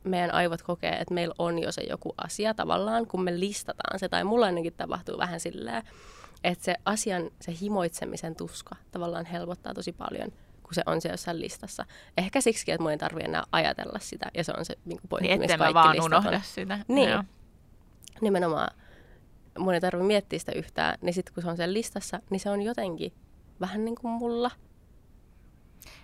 meidän 0.05 0.35
aivot 0.35 0.63
kokee, 0.63 0.93
että 0.93 1.15
meillä 1.15 1.35
on 1.39 1.59
jo 1.59 1.73
se 1.73 1.83
joku 1.83 2.15
asia 2.17 2.55
tavallaan, 2.55 3.07
kun 3.07 3.23
me 3.23 3.41
listataan 3.41 3.99
se, 3.99 4.09
tai 4.09 4.25
mulla 4.25 4.47
ainakin 4.47 4.73
tapahtuu 4.73 5.19
vähän 5.19 5.41
silleen, 5.41 5.83
että 6.45 6.65
se 6.65 6.75
asian, 6.85 7.31
se 7.41 7.55
himoitsemisen 7.61 8.37
tuska 8.37 8.77
tavallaan 8.91 9.27
helpottaa 9.27 9.75
tosi 9.75 9.93
paljon, 9.93 10.33
kun 10.71 10.75
se 10.75 10.83
on 10.87 11.01
siellä 11.01 11.13
jossain 11.13 11.41
listassa. 11.41 11.85
Ehkä 12.17 12.41
siksi, 12.41 12.73
että 12.73 12.83
mun 12.83 12.91
ei 12.91 12.99
tarvitse 12.99 13.29
enää 13.29 13.45
ajatella 13.53 13.99
sitä, 13.99 14.31
ja 14.35 14.45
se 14.45 14.53
on 14.59 14.65
se 14.65 14.75
niin 14.85 15.01
pointti, 15.09 15.29
niin, 15.29 15.41
missä 15.41 15.59
kaikki 15.59 15.75
vaan 15.75 16.03
unohda 16.05 16.37
on. 16.37 16.41
sitä. 16.43 16.79
Niin, 16.89 17.11
Joo. 17.11 17.25
nimenomaan. 18.21 18.77
Mun 19.59 19.75
ei 19.75 19.81
tarvitse 19.81 20.07
miettiä 20.07 20.39
sitä 20.39 20.53
yhtään, 20.53 20.99
niin 21.03 21.15
sitten 21.15 21.35
kun 21.35 21.43
se 21.43 21.49
on 21.49 21.57
siellä 21.57 21.73
listassa, 21.73 22.21
niin 22.31 22.41
se 22.41 22.51
on 22.51 22.63
jotenkin 22.63 23.13
vähän 23.61 23.85
niin 23.85 23.95
kuin 23.95 24.13
mulla– 24.13 24.51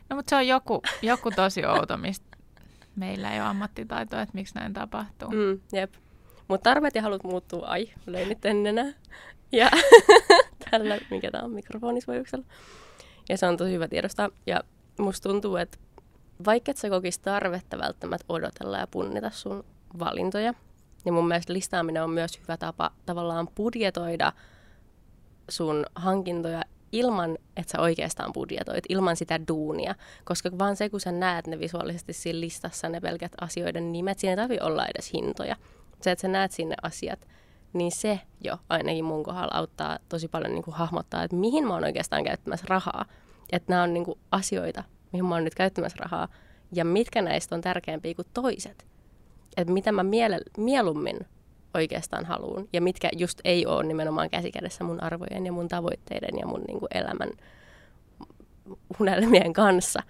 No 0.08 0.16
mutta 0.16 0.30
se 0.30 0.36
on 0.36 0.46
joku, 0.46 0.82
joku 1.02 1.30
tosi 1.30 1.66
outo, 1.66 1.96
mistä 1.96 2.26
meillä 2.96 3.32
ei 3.32 3.40
ole 3.40 3.48
ammattitaitoa, 3.48 4.22
että 4.22 4.34
miksi 4.34 4.54
näin 4.54 4.72
tapahtuu. 4.72 5.30
Mm, 5.30 5.60
jep. 5.72 5.94
Mutta 6.48 6.70
tarvet 6.70 6.94
ja 6.94 7.02
halut 7.02 7.24
muuttuu, 7.24 7.62
ai, 7.64 7.88
löin 8.06 8.28
nyt 8.28 8.44
enää. 8.44 8.92
Ja 9.52 9.70
tällä, 10.70 10.98
mikä 11.10 11.30
tämä 11.30 11.44
on, 11.44 11.50
mikrofonisvoijuksella. 11.50 12.46
Ja 13.28 13.38
se 13.38 13.46
on 13.46 13.56
tosi 13.56 13.72
hyvä 13.72 13.88
tiedostaa. 13.88 14.28
Ja 14.46 14.60
musta 14.98 15.28
tuntuu, 15.28 15.56
että 15.56 15.78
vaikka 16.46 16.70
et 16.70 16.76
sä 16.76 16.90
kokisi 16.90 17.20
tarvetta 17.20 17.78
välttämättä 17.78 18.24
odotella 18.28 18.78
ja 18.78 18.86
punnita 18.86 19.30
sun 19.30 19.64
valintoja, 19.98 20.54
niin 21.04 21.14
mun 21.14 21.28
mielestä 21.28 21.52
listaaminen 21.52 22.04
on 22.04 22.10
myös 22.10 22.40
hyvä 22.40 22.56
tapa 22.56 22.90
tavallaan 23.06 23.48
budjetoida 23.48 24.32
sun 25.48 25.86
hankintoja 25.94 26.62
ilman, 26.92 27.38
että 27.56 27.72
sä 27.72 27.80
oikeastaan 27.80 28.32
budjetoit, 28.32 28.84
ilman 28.88 29.16
sitä 29.16 29.40
duunia. 29.48 29.94
Koska 30.24 30.50
vaan 30.58 30.76
se, 30.76 30.88
kun 30.88 31.00
sä 31.00 31.12
näet 31.12 31.46
ne 31.46 31.58
visuaalisesti 31.58 32.12
siinä 32.12 32.40
listassa, 32.40 32.88
ne 32.88 33.00
pelkät 33.00 33.32
asioiden 33.40 33.92
nimet, 33.92 34.18
siinä 34.18 34.32
ei 34.32 34.36
tarvitse 34.36 34.64
olla 34.64 34.86
edes 34.86 35.12
hintoja. 35.12 35.56
Se, 36.00 36.10
että 36.10 36.22
sä 36.22 36.28
näet 36.28 36.52
sinne 36.52 36.74
asiat, 36.82 37.26
niin 37.78 37.92
se 37.92 38.20
jo 38.40 38.58
ainakin 38.68 39.04
mun 39.04 39.22
kohdalla 39.22 39.54
auttaa 39.54 39.98
tosi 40.08 40.28
paljon 40.28 40.52
niin 40.52 40.62
kuin 40.62 40.74
hahmottaa, 40.74 41.22
että 41.22 41.36
mihin 41.36 41.66
mä 41.66 41.74
oon 41.74 41.84
oikeastaan 41.84 42.24
käyttämässä 42.24 42.66
rahaa. 42.68 43.04
Että 43.52 43.72
nämä 43.72 43.82
on 43.82 43.94
niin 43.94 44.04
kuin 44.04 44.18
asioita, 44.30 44.84
mihin 45.12 45.24
mä 45.24 45.34
oon 45.34 45.44
nyt 45.44 45.54
käyttämässä 45.54 45.96
rahaa, 46.00 46.28
ja 46.72 46.84
mitkä 46.84 47.22
näistä 47.22 47.54
on 47.54 47.60
tärkeämpiä 47.60 48.14
kuin 48.14 48.28
toiset. 48.34 48.86
Että 49.56 49.72
mitä 49.72 49.92
mä 49.92 50.02
miele- 50.02 50.50
mieluummin 50.56 51.18
oikeastaan 51.74 52.24
haluan 52.24 52.68
ja 52.72 52.80
mitkä 52.80 53.08
just 53.16 53.40
ei 53.44 53.66
ole 53.66 53.84
nimenomaan 53.84 54.30
käsikädessä 54.30 54.84
mun 54.84 55.02
arvojen 55.02 55.46
ja 55.46 55.52
mun 55.52 55.68
tavoitteiden 55.68 56.38
ja 56.38 56.46
mun 56.46 56.62
niin 56.66 56.78
kuin 56.78 56.88
elämän 56.94 57.30
unelmien 59.00 59.52
kanssa. 59.52 60.02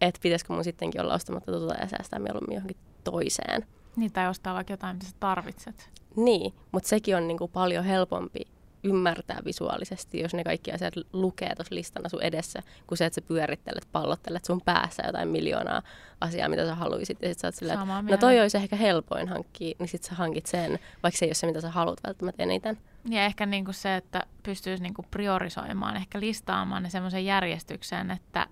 Että 0.00 0.20
pitäisikö 0.22 0.52
mun 0.52 0.64
sittenkin 0.64 1.00
olla 1.00 1.14
ostamatta 1.14 1.52
tota 1.52 1.74
ja 1.74 1.88
säästää 1.88 2.18
mieluummin 2.18 2.54
johonkin 2.54 2.76
toiseen. 3.04 3.66
Niin, 3.96 4.12
tai 4.12 4.28
ostaa 4.28 4.54
vaikka 4.54 4.72
jotain, 4.72 4.96
mitä 4.96 5.06
sä 5.06 5.16
tarvitset. 5.20 5.90
Niin, 6.16 6.54
mutta 6.72 6.88
sekin 6.88 7.16
on 7.16 7.28
niin 7.28 7.38
kuin 7.38 7.50
paljon 7.50 7.84
helpompi 7.84 8.40
ymmärtää 8.84 9.38
visuaalisesti, 9.44 10.20
jos 10.20 10.34
ne 10.34 10.44
kaikki 10.44 10.72
asiat 10.72 10.94
lukee 11.12 11.54
tuossa 11.54 11.74
listana 11.74 12.08
sun 12.08 12.22
edessä, 12.22 12.62
kuin 12.86 12.98
se, 12.98 13.06
että 13.06 13.14
sä 13.14 13.26
pyörittelet, 13.28 13.88
pallottelet 13.92 14.44
sun 14.44 14.60
päässä 14.64 15.02
jotain 15.06 15.28
miljoonaa 15.28 15.82
asiaa, 16.20 16.48
mitä 16.48 16.66
sä 16.66 16.74
haluaisit. 16.74 17.18
Ja 17.22 17.28
sit 17.28 17.38
sä 17.38 17.46
oot 17.46 17.54
silleen, 17.54 17.78
että 17.80 18.02
no 18.02 18.16
toi 18.16 18.40
olisi 18.40 18.56
ehkä 18.56 18.76
helpoin 18.76 19.28
hankkia, 19.28 19.74
niin 19.78 19.88
sit 19.88 20.02
sä 20.02 20.14
hankit 20.14 20.46
sen, 20.46 20.78
vaikka 21.02 21.18
se 21.18 21.24
ei 21.24 21.28
ole 21.28 21.34
se, 21.34 21.46
mitä 21.46 21.60
sä 21.60 21.70
haluat 21.70 22.00
välttämättä 22.06 22.42
eniten. 22.42 22.78
Ja 23.10 23.24
ehkä 23.24 23.46
niinku 23.46 23.72
se, 23.72 23.96
että 23.96 24.22
pystyisi 24.42 24.82
niinku 24.82 25.04
priorisoimaan, 25.10 25.96
ehkä 25.96 26.20
listaamaan 26.20 26.82
ne 26.82 26.90
semmoisen 26.90 27.24
järjestykseen, 27.24 28.10
että 28.10 28.46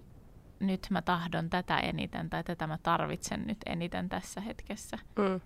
nyt 0.60 0.86
mä 0.90 1.02
tahdon 1.02 1.50
tätä 1.50 1.78
eniten 1.78 2.30
tai 2.30 2.44
tätä 2.44 2.66
mä 2.66 2.78
tarvitsen 2.82 3.46
nyt 3.46 3.58
eniten 3.66 4.08
tässä 4.08 4.40
hetkessä. 4.40 4.98
Mm. 5.18 5.40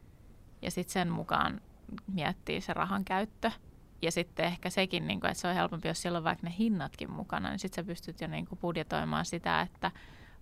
Ja 0.63 0.71
sitten 0.71 0.93
sen 0.93 1.11
mukaan 1.11 1.61
miettii 2.07 2.61
se 2.61 2.75
rahan 2.75 3.05
käyttö. 3.05 3.51
Ja 4.03 4.13
sitten 4.13 4.47
ehkä 4.47 4.71
sekin, 4.71 5.07
niin 5.07 5.21
kuin, 5.21 5.31
että 5.31 5.41
se 5.41 5.49
on 5.49 5.55
helpompi, 5.55 5.89
jos 5.89 6.03
siellä 6.03 6.19
on 6.19 6.25
vaikka 6.25 6.47
ne 6.47 6.55
hinnatkin 6.59 7.11
mukana, 7.11 7.51
niin 7.51 7.59
sitten 7.59 7.85
sä 7.85 7.89
pystyt 7.89 8.21
jo 8.21 8.29
niin 8.29 8.47
budjetoimaan 8.61 9.25
sitä, 9.25 9.61
että 9.61 9.91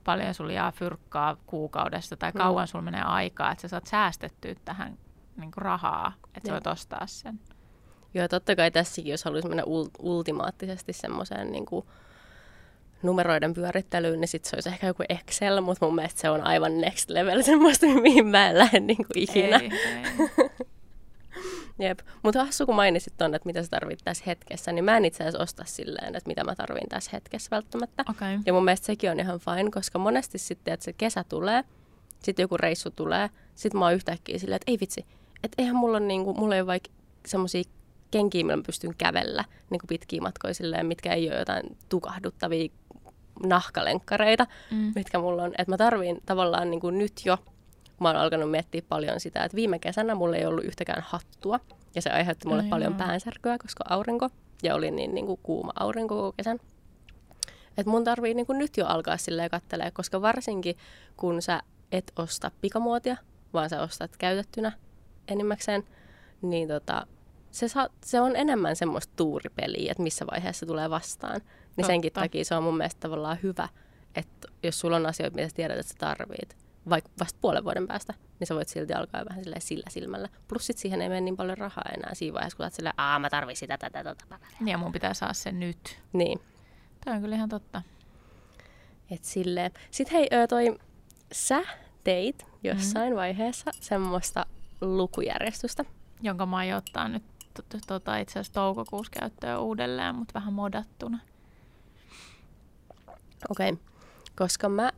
paljon 0.04 0.34
sulla 0.34 0.52
jää 0.52 0.72
fyrkkaa 0.72 1.36
kuukaudessa 1.46 2.16
tai 2.16 2.30
mm. 2.30 2.38
kauan 2.38 2.64
mm. 2.64 2.66
sulla 2.66 2.84
menee 2.84 3.02
aikaa, 3.02 3.52
että 3.52 3.62
sä 3.62 3.68
saat 3.68 3.86
säästettyä 3.86 4.54
tähän 4.64 4.98
niin 5.36 5.52
kuin 5.52 5.62
rahaa, 5.62 6.12
että 6.34 6.46
sä 6.46 6.52
voit 6.52 6.66
ostaa 6.66 7.06
sen. 7.06 7.40
Joo, 8.14 8.28
totta 8.28 8.56
kai 8.56 8.70
tässäkin, 8.70 9.10
jos 9.10 9.24
haluaisi 9.24 9.48
mennä 9.48 9.62
ul- 9.62 9.90
ultimaattisesti 9.98 10.92
semmoiseen 10.92 11.52
niin 11.52 11.66
kuin 11.66 11.86
numeroiden 13.02 13.54
pyörittelyyn, 13.54 14.20
niin 14.20 14.28
sitten 14.28 14.50
se 14.50 14.56
olisi 14.56 14.68
ehkä 14.68 14.86
joku 14.86 15.02
Excel, 15.08 15.60
mutta 15.60 15.86
mun 15.86 15.94
mielestä 15.94 16.20
se 16.20 16.30
on 16.30 16.40
aivan 16.46 16.80
next 16.80 17.10
level 17.10 17.42
semmoista, 17.52 17.86
mihin 17.86 18.26
mä 18.26 18.50
en 18.50 18.58
lähde 18.58 18.80
niin 18.80 18.96
kuin 18.96 19.18
ikinä. 19.18 19.56
Ei, 19.58 19.70
ei. 19.72 20.50
Jep. 21.78 21.98
Mutta 22.22 22.44
hassu, 22.44 22.66
kun 22.66 22.74
mainitsit 22.74 23.16
tuonne, 23.18 23.36
että 23.36 23.46
mitä 23.46 23.62
sä 23.62 23.68
tarvit 23.70 24.00
tässä 24.04 24.24
hetkessä, 24.26 24.72
niin 24.72 24.84
mä 24.84 24.96
en 24.96 25.04
itse 25.04 25.24
asiassa 25.24 25.42
osta 25.42 25.64
silleen, 25.66 26.16
että 26.16 26.28
mitä 26.28 26.44
mä 26.44 26.54
tarvin 26.54 26.88
tässä 26.88 27.10
hetkessä 27.12 27.48
välttämättä. 27.50 28.04
Okay. 28.10 28.38
Ja 28.46 28.52
mun 28.52 28.64
mielestä 28.64 28.86
sekin 28.86 29.10
on 29.10 29.20
ihan 29.20 29.40
fine, 29.40 29.70
koska 29.70 29.98
monesti 29.98 30.38
sitten, 30.38 30.74
että 30.74 30.84
se 30.84 30.92
kesä 30.92 31.24
tulee, 31.28 31.64
sitten 32.22 32.42
joku 32.42 32.56
reissu 32.56 32.90
tulee, 32.90 33.30
Sitten 33.54 33.78
mä 33.78 33.84
oon 33.84 33.94
yhtäkkiä 33.94 34.38
silleen, 34.38 34.56
että 34.56 34.70
ei 34.70 34.78
vitsi, 34.80 35.06
että 35.42 35.62
eihän 35.62 35.76
mulla, 35.76 35.96
on 35.96 36.08
niinku, 36.08 36.34
mulla 36.34 36.54
ei 36.54 36.60
ole 36.60 36.66
vaikka 36.66 36.90
semmoisia 37.26 37.64
kenkiä, 38.10 38.44
millä 38.44 38.56
mä 38.56 38.62
pystyn 38.66 38.94
kävellä 38.98 39.44
niinku 39.70 39.86
pitkiä 39.86 40.20
matkoja 40.20 40.54
silleen, 40.54 40.86
mitkä 40.86 41.12
ei 41.12 41.30
ole 41.30 41.38
jotain 41.38 41.76
tukahduttavia 41.88 42.68
nahkalenkkareita, 43.46 44.46
mm. 44.70 44.92
mitkä 44.94 45.18
mulla 45.18 45.42
on. 45.42 45.52
Että 45.58 45.72
mä 45.72 45.76
tarviin 45.76 46.20
tavallaan 46.26 46.70
niinku 46.70 46.90
nyt 46.90 47.12
jo, 47.24 47.38
mä 48.00 48.08
oon 48.08 48.16
alkanut 48.16 48.50
miettiä 48.50 48.82
paljon 48.88 49.20
sitä, 49.20 49.44
että 49.44 49.56
viime 49.56 49.78
kesänä 49.78 50.14
mulla 50.14 50.36
ei 50.36 50.46
ollut 50.46 50.64
yhtäkään 50.64 51.02
hattua. 51.06 51.60
Ja 51.94 52.02
se 52.02 52.10
aiheutti 52.10 52.48
mulle 52.48 52.62
no, 52.62 52.68
paljon 52.68 52.92
joo. 52.92 52.98
päänsärkyä, 52.98 53.58
koska 53.58 53.84
aurinko, 53.88 54.30
ja 54.62 54.74
oli 54.74 54.90
niin, 54.90 55.14
niin 55.14 55.26
kuin 55.26 55.40
kuuma 55.42 55.72
aurinko 55.80 56.14
koko 56.14 56.32
kesän. 56.32 56.58
Että 57.78 57.90
mun 57.90 58.04
tarvii 58.04 58.34
niin 58.34 58.46
kuin 58.46 58.58
nyt 58.58 58.76
jo 58.76 58.86
alkaa 58.86 59.16
silleen 59.16 59.50
kattelee, 59.50 59.90
koska 59.90 60.22
varsinkin 60.22 60.76
kun 61.16 61.42
sä 61.42 61.62
et 61.92 62.12
osta 62.16 62.50
pikamuotia, 62.60 63.16
vaan 63.52 63.70
sä 63.70 63.82
ostat 63.82 64.16
käytettynä 64.16 64.72
enimmäkseen, 65.28 65.84
niin 66.42 66.68
tota, 66.68 67.06
se, 67.50 67.68
saa, 67.68 67.88
se 68.04 68.20
on 68.20 68.36
enemmän 68.36 68.76
semmoista 68.76 69.12
tuuripeliä, 69.16 69.90
että 69.90 70.02
missä 70.02 70.26
vaiheessa 70.26 70.66
tulee 70.66 70.90
vastaan. 70.90 71.40
Niin 71.76 71.82
Totta. 71.82 71.86
senkin 71.86 72.12
takia 72.12 72.44
se 72.44 72.54
on 72.54 72.62
mun 72.62 72.76
mielestä 72.76 73.00
tavallaan 73.00 73.38
hyvä, 73.42 73.68
että 74.14 74.48
jos 74.62 74.80
sulla 74.80 74.96
on 74.96 75.06
asioita, 75.06 75.36
mitä 75.36 75.48
sä 75.48 75.54
tiedät, 75.54 75.78
että 75.78 75.92
sä 75.92 75.98
tarvit, 75.98 76.56
vaikka 76.88 77.10
vasta 77.20 77.38
puolen 77.40 77.64
vuoden 77.64 77.86
päästä, 77.88 78.14
niin 78.40 78.46
sä 78.46 78.54
voit 78.54 78.68
silti 78.68 78.92
alkaa 78.92 79.24
vähän 79.30 79.44
sillä 79.44 79.86
silmällä. 79.88 80.28
Plus 80.48 80.66
sit 80.66 80.78
siihen 80.78 81.02
ei 81.02 81.08
mene 81.08 81.20
niin 81.20 81.36
paljon 81.36 81.58
rahaa 81.58 81.84
enää 81.96 82.14
siinä 82.14 82.34
vaiheessa, 82.34 82.56
kun 82.56 82.66
sä 82.70 82.76
silleen, 82.76 82.94
aa 82.96 83.18
mä 83.18 83.30
tarvitsen 83.30 83.66
sitä, 83.66 83.78
tätä, 83.78 84.04
tätä, 84.04 84.24
tätä. 84.28 84.46
Niin 84.60 84.68
ja 84.68 84.78
mun 84.78 84.92
pitää 84.92 85.14
saada 85.14 85.34
se 85.34 85.52
nyt. 85.52 86.00
Niin. 86.12 86.40
Tämä 87.04 87.16
on 87.16 87.22
kyllä 87.22 87.36
ihan 87.36 87.48
totta. 87.48 87.82
Et 89.10 89.24
silleen. 89.24 89.70
Sitten 89.90 90.16
hei, 90.18 90.28
toi, 90.48 90.78
sä 91.32 91.62
teit 92.04 92.46
jossain 92.62 93.12
mm. 93.12 93.16
vaiheessa 93.16 93.70
semmoista 93.80 94.46
lukujärjestystä. 94.80 95.84
Jonka 96.22 96.46
mä 96.46 96.56
aion 96.56 96.78
ottaa 96.78 97.08
nyt 97.08 97.22
tota, 97.86 98.16
itse 98.16 98.32
asiassa 98.32 98.52
toukokuussa 98.52 99.12
käyttöön 99.20 99.60
uudelleen, 99.60 100.14
mutta 100.14 100.34
vähän 100.34 100.52
modattuna. 100.52 101.18
Okei, 103.48 103.70
okay. 103.70 103.84
koska 104.36 104.68
mä 104.68 104.92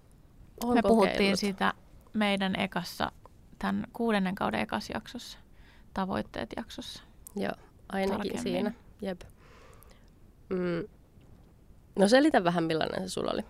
oon 0.64 0.74
Me 0.74 0.82
puhuttiin 0.82 1.36
siitä 1.36 1.74
meidän 2.12 2.61
ekassa, 2.61 3.12
tämän 3.59 3.86
kuudennen 3.92 4.34
kauden 4.34 4.61
ekassa 4.61 4.92
jaksossa, 4.95 5.38
tavoitteet 5.95 6.51
jaksossa. 6.57 7.03
Joo, 7.36 7.53
ainakin 7.88 8.16
Tarkemmin. 8.16 8.42
siinä. 8.42 8.72
Jep. 9.03 9.20
Mm. 10.49 10.88
No 11.99 12.09
selitä 12.09 12.45
vähän, 12.45 12.64
millainen 12.64 13.03
se 13.03 13.09
sulla 13.09 13.30
oli. 13.30 13.42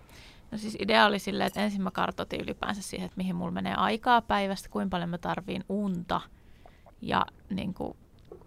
No 0.51 0.59
siis 0.59 0.77
idea 0.81 1.07
oli 1.07 1.19
silleen, 1.19 1.47
että 1.47 1.61
ensin 1.61 1.83
mä 1.83 1.91
kartoitin 1.91 2.41
ylipäänsä 2.41 2.83
siihen, 2.83 3.07
että 3.07 3.17
mihin 3.17 3.37
mulla 3.37 3.51
menee 3.51 3.75
aikaa 3.75 4.23
päivästä, 4.23 4.69
kuinka 4.69 4.91
paljon 4.91 5.11
mä 5.11 5.19
tarviin 5.19 5.65
unta 5.69 6.21
ja 7.01 7.27
niin 7.51 7.75
kuin 7.75 7.97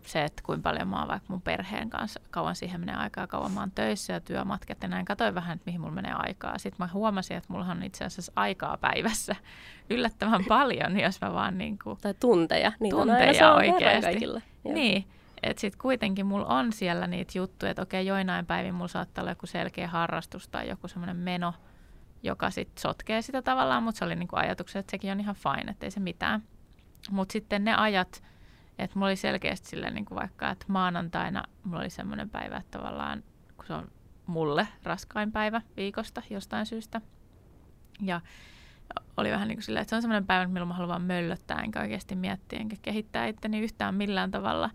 se, 0.08 0.24
että 0.24 0.44
kuinka 0.46 0.70
paljon 0.70 0.88
mä 0.88 1.00
oon 1.00 1.08
vaikka 1.08 1.28
mun 1.30 1.42
perheen 1.42 1.90
kanssa, 1.90 2.20
kauan 2.32 2.56
siihen 2.56 2.80
menee 2.80 2.96
aikaa, 2.96 3.28
kauan 3.28 3.52
mä 3.52 3.60
oon 3.60 3.72
töissä 3.72 4.14
ja 4.14 4.20
työmatkat 4.20 4.78
ja 4.82 4.88
näin. 4.88 5.06
Katoin 5.06 5.36
vähän, 5.36 5.56
että 5.56 5.64
mihin 5.66 5.82
mulla 5.82 5.94
menee 5.94 6.14
aikaa. 6.14 6.58
Sitten 6.58 6.86
mä 6.86 6.90
huomasin, 6.94 7.38
että 7.38 7.54
mulla 7.54 7.66
on 7.66 7.84
itse 7.84 8.06
asiassa 8.06 8.32
aikaa 8.36 8.78
päivässä 8.78 9.36
yllättävän 9.90 10.46
paljon, 10.48 11.00
jos 11.00 11.22
mä 11.22 11.34
vaan 11.34 11.58
niin 11.58 11.80
kuin, 11.84 11.98
Tai 12.02 12.14
tunteja. 12.20 12.72
Niin 12.80 12.96
tunteja 12.96 13.54
oikeasti. 13.54 14.20
Niin, 14.64 15.06
että 15.44 15.62
sitten 15.62 15.82
kuitenkin 15.82 16.26
mulla 16.26 16.46
on 16.46 16.74
siellä 16.74 17.08
niitä 17.08 17.38
juttuja, 17.38 17.70
että 17.72 17.82
okei, 17.82 18.06
joinain 18.06 18.46
päivin 18.46 18.76
mulla 18.76 18.88
saattaa 18.88 19.22
olla 19.22 19.32
joku 19.32 19.46
selkeä 19.48 19.88
harrastus 19.88 20.48
tai 20.48 20.70
joku 20.70 20.88
semmoinen 20.88 21.18
meno, 21.18 21.54
joka 22.24 22.50
sitten 22.50 22.82
sotkee 22.82 23.22
sitä 23.22 23.42
tavallaan, 23.42 23.84
mutta 23.84 24.00
se 24.00 24.06
oli 24.06 24.16
niinku 24.16 24.36
ajatukset, 24.36 24.80
että 24.80 24.92
sekin 24.92 25.12
on 25.12 25.20
ihan 25.20 25.36
fine, 25.36 25.72
että 25.72 25.86
ei 25.86 25.92
se 25.92 26.00
mitään. 26.00 26.44
Mutta 27.12 27.34
sitten 27.34 27.64
ne 27.64 27.76
ajat, 27.76 28.24
että 28.80 29.00
mulla 29.00 29.08
oli 29.08 29.16
selkeästi 29.16 29.70
silleen 29.70 29.96
niin 29.96 30.06
kuin 30.06 30.16
vaikka, 30.16 30.50
että 30.50 30.66
maanantaina 30.68 31.44
mulla 31.64 31.80
oli 31.80 31.90
semmoinen 31.90 32.30
päivä, 32.30 32.58
että 32.58 32.78
tavallaan, 32.78 33.24
kun 33.58 33.66
se 33.66 33.74
on 33.74 33.92
mulle 34.26 34.68
raskain 34.84 35.32
päivä 35.32 35.62
viikosta 35.78 36.22
jostain 36.30 36.66
syystä. 36.66 37.02
Ja 38.02 38.22
oli 39.18 39.32
vähän 39.32 39.48
niin 39.48 39.56
kuin 39.58 39.64
silleen, 39.64 39.82
että 39.82 39.90
se 39.90 39.96
on 39.96 40.02
semmoinen 40.02 40.28
päivä, 40.28 40.48
milloin 40.48 40.68
mä 40.68 40.74
haluan 40.74 41.02
möllöttää, 41.02 41.62
enkä 41.62 41.82
oikeasti 41.82 42.16
miettiä, 42.16 42.60
enkä 42.60 42.76
kehittää 42.82 43.26
itteni 43.26 43.60
yhtään 43.60 43.96
millään 43.96 44.32
tavalla. 44.32 44.70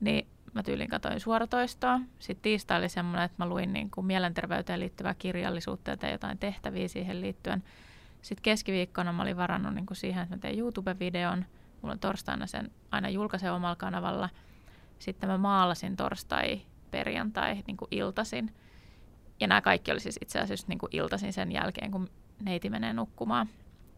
Niin 0.00 0.28
mä 0.54 0.62
tyylin 0.62 0.88
katoin 0.88 1.20
suoratoistoa. 1.20 2.00
Sitten 2.18 2.42
tiistai 2.42 2.78
oli 2.78 2.88
semmoinen, 2.88 3.24
että 3.24 3.44
mä 3.44 3.48
luin 3.48 3.72
niin 3.72 3.90
kuin 3.90 4.06
mielenterveyteen 4.06 4.80
liittyvää 4.80 5.14
kirjallisuutta 5.14 5.90
ja 6.02 6.10
jotain 6.10 6.38
tehtäviä 6.38 6.88
siihen 6.88 7.20
liittyen. 7.20 7.64
Sitten 8.22 8.42
keskiviikkona 8.42 9.12
mä 9.12 9.22
olin 9.22 9.36
varannut 9.36 9.74
niin 9.74 9.86
kuin 9.86 9.96
siihen, 9.96 10.22
että 10.22 10.34
mä 10.34 10.40
teen 10.40 10.58
YouTube-videon– 10.58 11.44
Mulla 11.82 11.92
on 11.92 11.98
torstaina 11.98 12.46
sen 12.46 12.70
aina 12.90 13.08
julkaisen 13.08 13.52
omalla 13.52 13.76
kanavalla. 13.76 14.28
Sitten 14.98 15.28
mä 15.28 15.38
maalasin 15.38 15.96
torstai, 15.96 16.60
perjantai, 16.90 17.62
niin 17.66 17.76
kuin 17.76 17.88
iltasin. 17.90 18.54
Ja 19.40 19.46
nämä 19.46 19.60
kaikki 19.60 19.92
oli 19.92 20.00
siis 20.00 20.18
itse 20.22 20.40
asiassa 20.40 20.66
niin 20.68 20.78
kuin 20.78 20.96
iltasin 20.96 21.32
sen 21.32 21.52
jälkeen, 21.52 21.90
kun 21.90 22.08
neiti 22.42 22.70
menee 22.70 22.92
nukkumaan. 22.92 23.48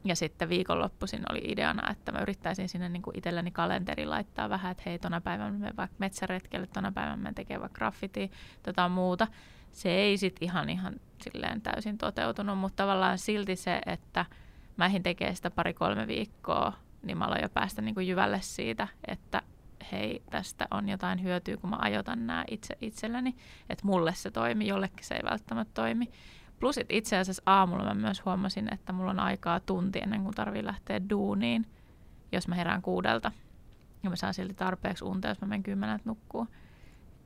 Ja 0.05 0.17
sitten 0.17 0.49
viikonloppuisin 0.49 1.23
oli 1.31 1.41
ideana, 1.45 1.91
että 1.91 2.13
mä 2.13 2.19
yrittäisin 2.19 2.69
sinne 2.69 2.89
niin 2.89 3.03
kuin 3.03 3.19
itselleni 3.19 3.51
kalenteri 3.51 4.07
laittaa 4.07 4.49
vähän, 4.49 4.71
että 4.73 4.83
hei, 4.87 4.99
tona 4.99 5.21
päivänä 5.21 5.59
me 5.59 5.73
vaikka 5.77 5.97
metsäretkelle, 5.99 6.67
tona 6.67 6.93
päivänä 6.93 7.17
me 7.17 7.33
tekee 7.33 7.61
vaikka 7.61 7.79
graffiti, 7.79 8.31
tota 8.63 8.89
muuta. 8.89 9.27
Se 9.73 9.91
ei 9.91 10.17
sitten 10.17 10.49
ihan, 10.49 10.71
ihan 10.71 10.95
silleen 11.23 11.63
täysin 11.63 11.99
toteutunut, 11.99 12.59
mutta 12.59 12.83
tavallaan 12.83 13.19
silti 13.19 13.57
se, 13.57 13.81
että 13.87 14.27
mä 14.77 14.91
tekee 15.03 15.35
sitä 15.35 15.51
pari-kolme 15.51 16.07
viikkoa 16.07 16.73
niin 17.03 17.19
mä 17.19 17.25
aloin 17.25 17.43
jo 17.43 17.49
päästä 17.49 17.83
niin 17.83 17.95
kuin 17.95 18.09
jyvälle 18.09 18.41
siitä, 18.41 18.89
että 19.09 19.43
hei, 19.93 20.23
tästä 20.31 20.69
on 20.71 20.89
jotain 20.89 21.23
hyötyä, 21.23 21.57
kun 21.57 21.71
mä 21.71 21.77
ajotan 21.81 22.27
nämä 22.27 22.45
itse 22.51 22.77
itselleni, 22.81 23.37
että 23.71 23.87
mulle 23.87 24.15
se 24.15 24.31
toimi, 24.31 24.67
jollekin 24.67 25.05
se 25.05 25.15
ei 25.15 25.23
välttämättä 25.31 25.75
toimi. 25.75 26.11
Plus 26.61 26.81
itse 26.89 27.19
asiassa 27.19 27.43
aamulla 27.47 27.85
mä 27.85 27.95
myös 27.95 28.25
huomasin, 28.25 28.75
että 28.75 28.93
mulla 28.93 29.11
on 29.11 29.21
aikaa 29.21 29.61
tunti 29.61 29.99
ennen 29.99 30.23
kuin 30.23 30.35
tarvii 30.35 30.65
lähteä 30.65 31.01
duuniin, 31.11 31.67
jos 32.33 32.49
mä 32.49 32.55
herään 32.55 32.83
kuudelta. 32.83 33.33
Ja 34.03 34.11
mä 34.11 34.17
saan 34.17 34.35
silti 34.35 34.55
tarpeeksi 34.55 35.05
unta, 35.05 35.29
jos 35.29 35.41
mä 35.41 35.47
menen 35.47 35.63
kymmeneltä 35.63 36.03
nukkuu. 36.05 36.47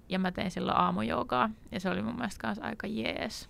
Ja 0.08 0.18
mä 0.18 0.32
tein 0.32 0.50
silloin 0.50 0.78
aamujoukaa, 0.78 1.50
ja 1.72 1.80
se 1.80 1.90
oli 1.90 2.02
mun 2.02 2.16
mielestä 2.16 2.46
myös 2.48 2.58
aika 2.58 2.86
jees. 2.86 3.48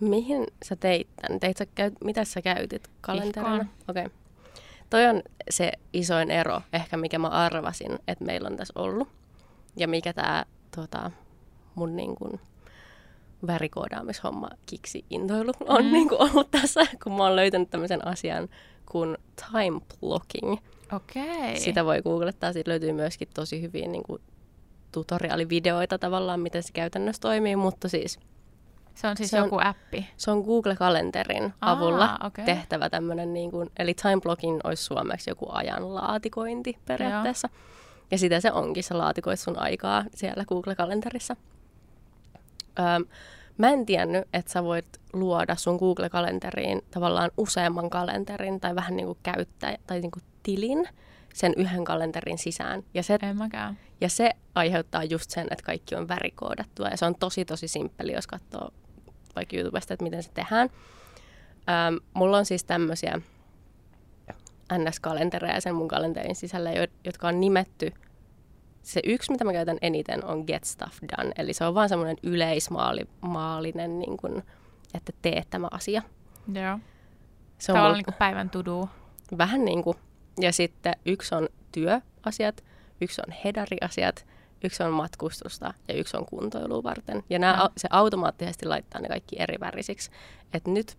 Mihin 0.00 0.46
sä 0.64 0.76
teit 0.76 1.08
tämän? 1.16 1.40
Teit 1.40 1.56
sä, 1.56 1.66
mitä 2.04 2.24
sä 2.24 2.42
käytit 2.42 2.90
kalenterina? 3.00 3.66
Okei. 3.88 4.06
Okay. 4.06 4.18
Toi 4.90 5.06
on 5.06 5.22
se 5.50 5.72
isoin 5.92 6.30
ero, 6.30 6.60
ehkä 6.72 6.96
mikä 6.96 7.18
mä 7.18 7.28
arvasin, 7.28 7.98
että 8.08 8.24
meillä 8.24 8.48
on 8.48 8.56
tässä 8.56 8.72
ollut. 8.76 9.08
Ja 9.76 9.88
mikä 9.88 10.12
tämä 10.12 10.44
tota, 10.76 11.10
mun 11.74 11.96
niin 11.96 12.16
kun, 12.16 12.40
värikoodaamishomma 13.46 14.48
kiksi 14.66 15.04
intoilu 15.10 15.52
on 15.60 15.84
mm. 15.84 15.92
niin 15.92 16.08
kuin 16.08 16.20
ollut 16.22 16.50
tässä, 16.50 16.80
kun 17.02 17.12
mä 17.12 17.24
oon 17.24 17.36
löytänyt 17.36 17.70
tämmöisen 17.70 18.06
asian 18.06 18.48
kuin 18.86 19.16
time 19.52 19.80
blocking. 20.00 20.56
Okay. 20.92 21.56
Sitä 21.56 21.84
voi 21.84 22.02
googlettaa, 22.02 22.52
siitä 22.52 22.70
löytyy 22.70 22.92
myöskin 22.92 23.28
tosi 23.34 23.62
hyviä 23.62 23.88
niin 23.88 24.02
kuin, 24.02 24.22
tutoriaalivideoita 24.92 25.98
tavallaan, 25.98 26.40
miten 26.40 26.62
se 26.62 26.72
käytännössä 26.72 27.20
toimii, 27.20 27.56
mutta 27.56 27.88
siis 27.88 28.18
se 28.98 29.06
on 29.06 29.16
siis 29.16 29.30
se 29.30 29.36
joku 29.36 29.56
on, 29.56 29.66
appi? 29.66 30.08
Se 30.16 30.30
on 30.30 30.40
Google-kalenterin 30.40 31.54
Aa, 31.60 31.72
avulla 31.72 32.18
okay. 32.24 32.44
tehtävä 32.44 32.90
tämmöinen, 32.90 33.34
niin 33.34 33.50
kuin, 33.50 33.70
eli 33.78 33.94
time 33.94 34.20
blocking 34.20 34.60
olisi 34.64 34.84
suomeksi 34.84 35.30
joku 35.30 35.46
ajan 35.50 35.94
laatikointi 35.94 36.78
periaatteessa. 36.86 37.48
Joo. 37.52 37.62
Ja 38.10 38.18
sitä 38.18 38.40
se 38.40 38.52
onkin, 38.52 38.84
sä 38.84 38.98
laatikoit 38.98 39.40
sun 39.40 39.58
aikaa 39.58 40.04
siellä 40.14 40.44
Google-kalenterissa. 40.44 41.36
Öö, 42.78 42.84
mä 43.58 43.70
en 43.70 43.86
tiennyt, 43.86 44.28
että 44.32 44.52
sä 44.52 44.64
voit 44.64 45.00
luoda 45.12 45.56
sun 45.56 45.76
Google-kalenteriin 45.76 46.82
tavallaan 46.90 47.30
useamman 47.36 47.90
kalenterin 47.90 48.60
tai 48.60 48.74
vähän 48.74 48.96
niin 48.96 49.06
kuin 49.06 49.18
käyttäjä 49.22 49.78
tai 49.86 50.00
niin 50.00 50.10
kuin 50.10 50.22
tilin 50.42 50.88
sen 51.34 51.54
yhden 51.56 51.84
kalenterin 51.84 52.38
sisään. 52.38 52.82
Ja 52.94 53.02
se, 53.02 53.18
en 53.22 53.36
mäkään. 53.36 53.78
Ja 54.00 54.08
se 54.08 54.30
aiheuttaa 54.54 55.04
just 55.04 55.30
sen, 55.30 55.46
että 55.50 55.64
kaikki 55.64 55.94
on 55.94 56.08
värikoodattua 56.08 56.88
ja 56.88 56.96
se 56.96 57.06
on 57.06 57.14
tosi 57.14 57.44
tosi 57.44 57.68
simppeli, 57.68 58.12
jos 58.12 58.26
katsoo 58.26 58.70
vaikka 59.38 59.56
YouTubesta, 59.56 59.94
että 59.94 60.04
miten 60.04 60.22
se 60.22 60.30
tehdään. 60.34 60.70
Ähm, 61.68 61.96
mulla 62.14 62.38
on 62.38 62.44
siis 62.44 62.64
tämmöisiä 62.64 63.20
NS-kalentereja 64.72 65.60
sen 65.60 65.74
mun 65.74 65.88
kalenterin 65.88 66.36
sisällä, 66.36 66.70
jotka 67.04 67.28
on 67.28 67.40
nimetty. 67.40 67.92
Se 68.82 69.00
yksi, 69.04 69.32
mitä 69.32 69.44
mä 69.44 69.52
käytän 69.52 69.78
eniten, 69.82 70.24
on 70.24 70.44
Get 70.46 70.64
Stuff 70.64 70.98
Done. 71.02 71.32
Eli 71.38 71.52
se 71.52 71.64
on 71.64 71.74
vaan 71.74 71.88
semmoinen 71.88 72.16
yleismaalinen, 72.22 73.98
niin 73.98 74.16
kun, 74.16 74.42
että 74.94 75.12
tee 75.22 75.42
tämä 75.50 75.68
asia. 75.70 76.02
Joo. 76.52 76.78
Se 77.58 77.72
on 77.72 77.78
mulla... 77.78 77.92
niin 77.92 78.04
kuin 78.04 78.14
päivän 78.14 78.50
tudu. 78.50 78.88
Vähän 79.38 79.64
niin 79.64 79.82
kuin. 79.82 79.96
Ja 80.40 80.52
sitten 80.52 80.94
yksi 81.06 81.34
on 81.34 81.48
työasiat, 81.72 82.64
yksi 83.00 83.22
on 83.28 83.34
hedariasiat, 83.44 84.26
yksi 84.64 84.82
on 84.82 84.92
matkustusta 84.92 85.74
ja 85.88 85.94
yksi 85.94 86.16
on 86.16 86.26
kuntoilua 86.26 86.82
varten. 86.82 87.24
Ja 87.30 87.38
nämä, 87.38 87.68
se 87.76 87.88
automaattisesti 87.90 88.66
laittaa 88.66 89.00
ne 89.00 89.08
kaikki 89.08 89.36
eri 89.38 89.60
värisiksi. 89.60 90.10
Et 90.54 90.66
nyt, 90.66 90.98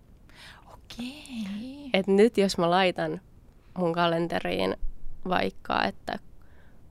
Okei. 0.73 1.89
et 1.93 2.07
nyt 2.07 2.37
jos 2.37 2.57
mä 2.57 2.69
laitan 2.69 3.21
mun 3.77 3.93
kalenteriin 3.93 4.77
vaikka, 5.29 5.83
että 5.83 6.19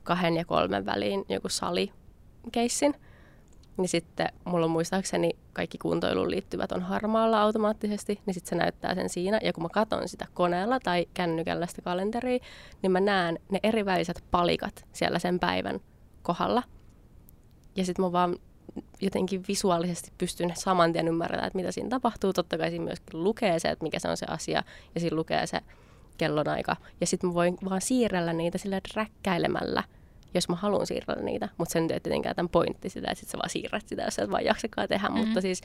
kahden 0.02 0.36
ja 0.36 0.44
kolmen 0.44 0.86
väliin 0.86 1.24
joku 1.28 1.48
salikeissin, 1.48 2.94
niin 3.76 3.88
sitten 3.88 4.28
mulla 4.44 4.64
on 4.64 4.70
muistaakseni 4.70 5.30
kaikki 5.52 5.78
kuntoiluun 5.78 6.30
liittyvät 6.30 6.72
on 6.72 6.82
harmaalla 6.82 7.42
automaattisesti, 7.42 8.20
niin 8.26 8.34
sitten 8.34 8.48
se 8.48 8.56
näyttää 8.56 8.94
sen 8.94 9.08
siinä. 9.08 9.40
Ja 9.42 9.52
kun 9.52 9.62
mä 9.62 9.68
katson 9.68 10.08
sitä 10.08 10.26
koneella 10.34 10.80
tai 10.80 11.06
kännykällä 11.14 11.66
sitä 11.66 11.82
kalenteria, 11.82 12.38
niin 12.82 12.92
mä 12.92 13.00
näen 13.00 13.38
ne 13.50 13.60
eri 13.62 13.84
väliset 13.84 14.24
palikat 14.30 14.86
siellä 14.92 15.18
sen 15.18 15.38
päivän 15.40 15.80
kohdalla. 16.22 16.62
Ja 17.76 17.84
sitten 17.84 18.04
mä 18.04 18.12
vaan 18.12 18.36
jotenkin 19.00 19.44
visuaalisesti 19.48 20.12
pystyn 20.18 20.52
saman 20.54 20.92
tien 20.92 21.08
ymmärtämään, 21.08 21.46
että 21.46 21.56
mitä 21.56 21.72
siinä 21.72 21.88
tapahtuu. 21.88 22.32
Totta 22.32 22.58
kai 22.58 22.70
siinä 22.70 22.84
myöskin 22.84 23.24
lukee 23.24 23.58
se, 23.58 23.68
että 23.68 23.82
mikä 23.82 23.98
se 23.98 24.08
on 24.08 24.16
se 24.16 24.26
asia, 24.28 24.62
ja 24.94 25.00
siinä 25.00 25.16
lukee 25.16 25.46
se 25.46 25.60
kellonaika. 26.18 26.76
Ja 27.00 27.06
sitten 27.06 27.30
mä 27.30 27.34
voin 27.34 27.56
vaan 27.70 27.80
siirrellä 27.80 28.32
niitä 28.32 28.58
sillä 28.58 28.80
räkkäilemällä, 28.94 29.82
jos 30.34 30.48
mä 30.48 30.56
haluan 30.56 30.86
siirrellä 30.86 31.22
niitä. 31.22 31.48
Mutta 31.58 31.72
sen 31.72 31.82
ei 31.82 32.00
tietenkään 32.00 32.36
tämän 32.36 32.48
pointti 32.48 32.88
sitä, 32.88 33.10
että 33.10 33.20
sit 33.20 33.28
sä 33.28 33.38
vaan 33.38 33.50
siirrät 33.50 33.88
sitä, 33.88 34.02
jos 34.02 34.14
sä 34.14 34.22
et 34.22 34.30
vaan 34.30 34.44
jaksakaan 34.44 34.88
tehdä. 34.88 35.08
Mm-hmm. 35.08 35.24
Mutta 35.24 35.40
siis, 35.40 35.60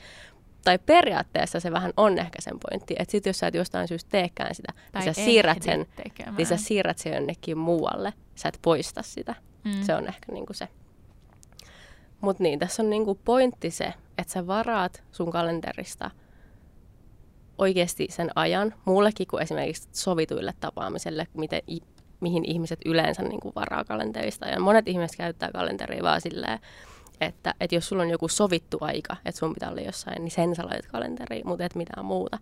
tai 0.64 0.78
periaatteessa 0.78 1.60
se 1.60 1.72
vähän 1.72 1.92
on 1.96 2.18
ehkä 2.18 2.40
sen 2.40 2.58
pointti, 2.70 2.94
että 2.98 3.12
sit 3.12 3.26
jos 3.26 3.38
sä 3.38 3.46
et 3.46 3.54
jostain 3.54 3.88
syystä 3.88 4.10
teekään 4.10 4.54
sitä, 4.54 4.72
niin 4.72 4.92
tai 4.92 5.04
niin 5.04 5.14
sä 5.14 5.24
siirrät 5.24 5.62
sen, 5.62 5.86
tekemään. 5.96 6.36
niin 6.36 6.46
sä 6.46 6.56
siirrät 6.56 6.98
sen 6.98 7.14
jonnekin 7.14 7.58
muualle. 7.58 8.12
Sä 8.34 8.48
et 8.48 8.58
poista 8.62 9.02
sitä. 9.02 9.34
Mm. 9.64 9.82
Se 9.82 9.94
on 9.94 10.08
ehkä 10.08 10.32
niinku 10.32 10.52
se. 10.52 10.68
Mutta 12.20 12.42
niin, 12.42 12.58
tässä 12.58 12.82
on 12.82 12.90
niinku 12.90 13.14
pointti 13.24 13.70
se, 13.70 13.94
että 14.18 14.32
sä 14.32 14.46
varaat 14.46 15.02
sun 15.12 15.30
kalenterista 15.30 16.10
oikeasti 17.58 18.06
sen 18.10 18.30
ajan, 18.34 18.74
muullekin 18.84 19.26
kuin 19.26 19.42
esimerkiksi 19.42 19.88
sovituille 19.92 20.54
tapaamiselle, 20.60 21.26
miten, 21.34 21.62
mihin 22.20 22.44
ihmiset 22.44 22.78
yleensä 22.84 23.22
niinku 23.22 23.52
varaa 23.54 23.84
kalenterista. 23.84 24.46
Ja 24.46 24.60
monet 24.60 24.88
ihmiset 24.88 25.16
käyttää 25.16 25.50
kalenteria 25.52 26.02
vaan 26.02 26.20
silleen, 26.20 26.58
että, 27.20 27.54
että 27.60 27.76
jos 27.76 27.88
sulla 27.88 28.02
on 28.02 28.10
joku 28.10 28.28
sovittu 28.28 28.78
aika, 28.80 29.16
että 29.24 29.38
sun 29.38 29.54
pitää 29.54 29.70
olla 29.70 29.80
jossain, 29.80 30.24
niin 30.24 30.30
sen 30.30 30.54
sä 30.54 30.62
laitat 30.66 30.86
kalenteriin, 30.86 31.46
mutta 31.46 31.64
et 31.64 31.74
mitään 31.74 32.04
muuta. 32.04 32.38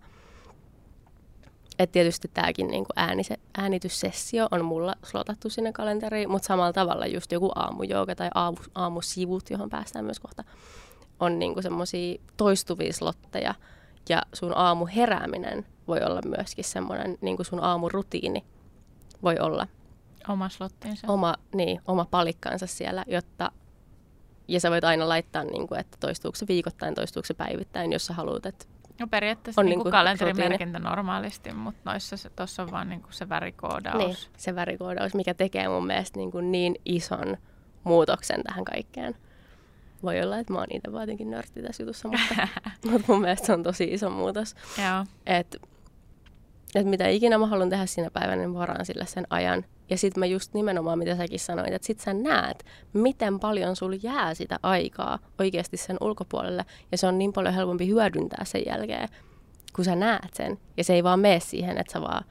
Et 1.79 1.91
tietysti 1.91 2.31
tämäkin 2.33 2.67
niin 2.67 2.85
äänise, 2.95 3.37
äänityssessio 3.57 4.47
on 4.51 4.65
mulla 4.65 4.95
slotattu 5.03 5.49
sinne 5.49 5.71
kalenteriin, 5.71 6.31
mutta 6.31 6.45
samalla 6.45 6.73
tavalla 6.73 7.05
just 7.05 7.31
joku 7.31 7.51
aamujooga 7.55 8.15
tai 8.15 8.29
aamu, 8.35 8.57
aamusivut, 8.75 9.49
johon 9.49 9.69
päästään 9.69 10.05
myös 10.05 10.19
kohta, 10.19 10.43
on 11.19 11.39
niin 11.39 11.63
semmoisia 11.63 12.21
toistuvia 12.37 12.93
slotteja. 12.93 13.55
Ja 14.09 14.21
sun 14.33 14.57
aamu 14.57 14.85
herääminen 14.95 15.65
voi 15.87 15.99
olla 16.03 16.21
myöskin 16.25 16.65
semmoinen 16.65 17.17
niin 17.21 17.45
sun 17.45 17.63
aamurutiini 17.63 18.43
voi 19.23 19.39
olla. 19.39 19.67
Oma 20.29 20.49
slottinsa. 20.49 21.07
Oma, 21.07 21.35
niin, 21.55 21.81
oma 21.87 22.05
palikkansa 22.11 22.67
siellä, 22.67 23.05
jotta 23.07 23.51
ja 24.47 24.59
sä 24.59 24.71
voit 24.71 24.83
aina 24.83 25.09
laittaa, 25.09 25.43
niin 25.43 25.67
kuin, 25.67 25.79
että 25.79 25.97
toistuuko 25.99 26.35
se 26.35 26.47
viikoittain, 26.47 26.95
toistuuko 26.95 27.25
se 27.25 27.33
päivittäin, 27.33 27.91
jos 27.91 28.05
sä 28.05 28.13
haluat, 28.13 28.45
että 28.45 28.65
No 28.99 29.07
periaatteessa 29.07 29.61
on 29.61 29.65
niin 29.65 29.81
kuin 29.81 29.91
kalenterimerkintä 29.91 30.79
normaalisti, 30.79 31.53
mutta 31.53 31.91
noissa 31.91 32.17
se, 32.17 32.29
tuossa 32.29 32.63
on 32.63 32.71
vaan 32.71 32.89
niin 32.89 33.01
kuin 33.01 33.13
se 33.13 33.29
värikoodaus. 33.29 33.97
Niin, 33.97 34.15
se 34.37 34.55
värikoodaus, 34.55 35.15
mikä 35.15 35.33
tekee 35.33 35.67
mun 35.67 35.87
mielestä 35.87 36.19
niin, 36.19 36.31
kuin 36.31 36.51
niin 36.51 36.75
ison 36.85 37.37
muutoksen 37.83 38.43
tähän 38.43 38.65
kaikkeen. 38.65 39.15
Voi 40.03 40.21
olla, 40.21 40.37
että 40.37 40.53
mä 40.53 40.59
oon 40.59 40.67
itse 40.69 40.91
vaan 40.91 41.01
jotenkin 41.01 41.31
nörtti 41.31 41.61
tässä 41.61 41.83
jutussa, 41.83 42.07
mutta, 42.07 42.47
mutta 42.91 43.05
mun 43.07 43.21
mielestä 43.21 43.45
se 43.45 43.53
on 43.53 43.63
tosi 43.63 43.83
iso 43.83 44.09
muutos. 44.09 44.55
Joo. 44.77 45.05
Et, 45.25 45.61
et 46.75 46.87
mitä 46.87 47.07
ikinä 47.07 47.37
mä 47.37 47.47
haluan 47.47 47.69
tehdä 47.69 47.85
siinä 47.85 48.11
päivänä, 48.11 48.35
niin 48.35 48.53
varaan 48.53 48.85
sille 48.85 49.05
sen 49.05 49.27
ajan. 49.29 49.65
Ja 49.89 49.97
sitten 49.97 50.19
mä 50.19 50.25
just 50.25 50.53
nimenomaan, 50.53 50.99
mitä 50.99 51.15
säkin 51.15 51.39
sanoit, 51.39 51.73
että 51.73 51.85
sit 51.85 51.99
sä 51.99 52.13
näet, 52.13 52.65
miten 52.93 53.39
paljon 53.39 53.75
sulla 53.75 53.97
jää 54.03 54.33
sitä 54.33 54.59
aikaa 54.63 55.19
oikeasti 55.39 55.77
sen 55.77 55.97
ulkopuolelle. 56.01 56.65
Ja 56.91 56.97
se 56.97 57.07
on 57.07 57.17
niin 57.17 57.33
paljon 57.33 57.53
helpompi 57.53 57.87
hyödyntää 57.87 58.45
sen 58.45 58.63
jälkeen, 58.65 59.09
kun 59.75 59.85
sä 59.85 59.95
näet 59.95 60.33
sen. 60.33 60.59
Ja 60.77 60.83
se 60.83 60.93
ei 60.93 61.03
vaan 61.03 61.19
mene 61.19 61.39
siihen, 61.39 61.77
että 61.77 61.93
sä 61.93 62.01
vaan 62.01 62.25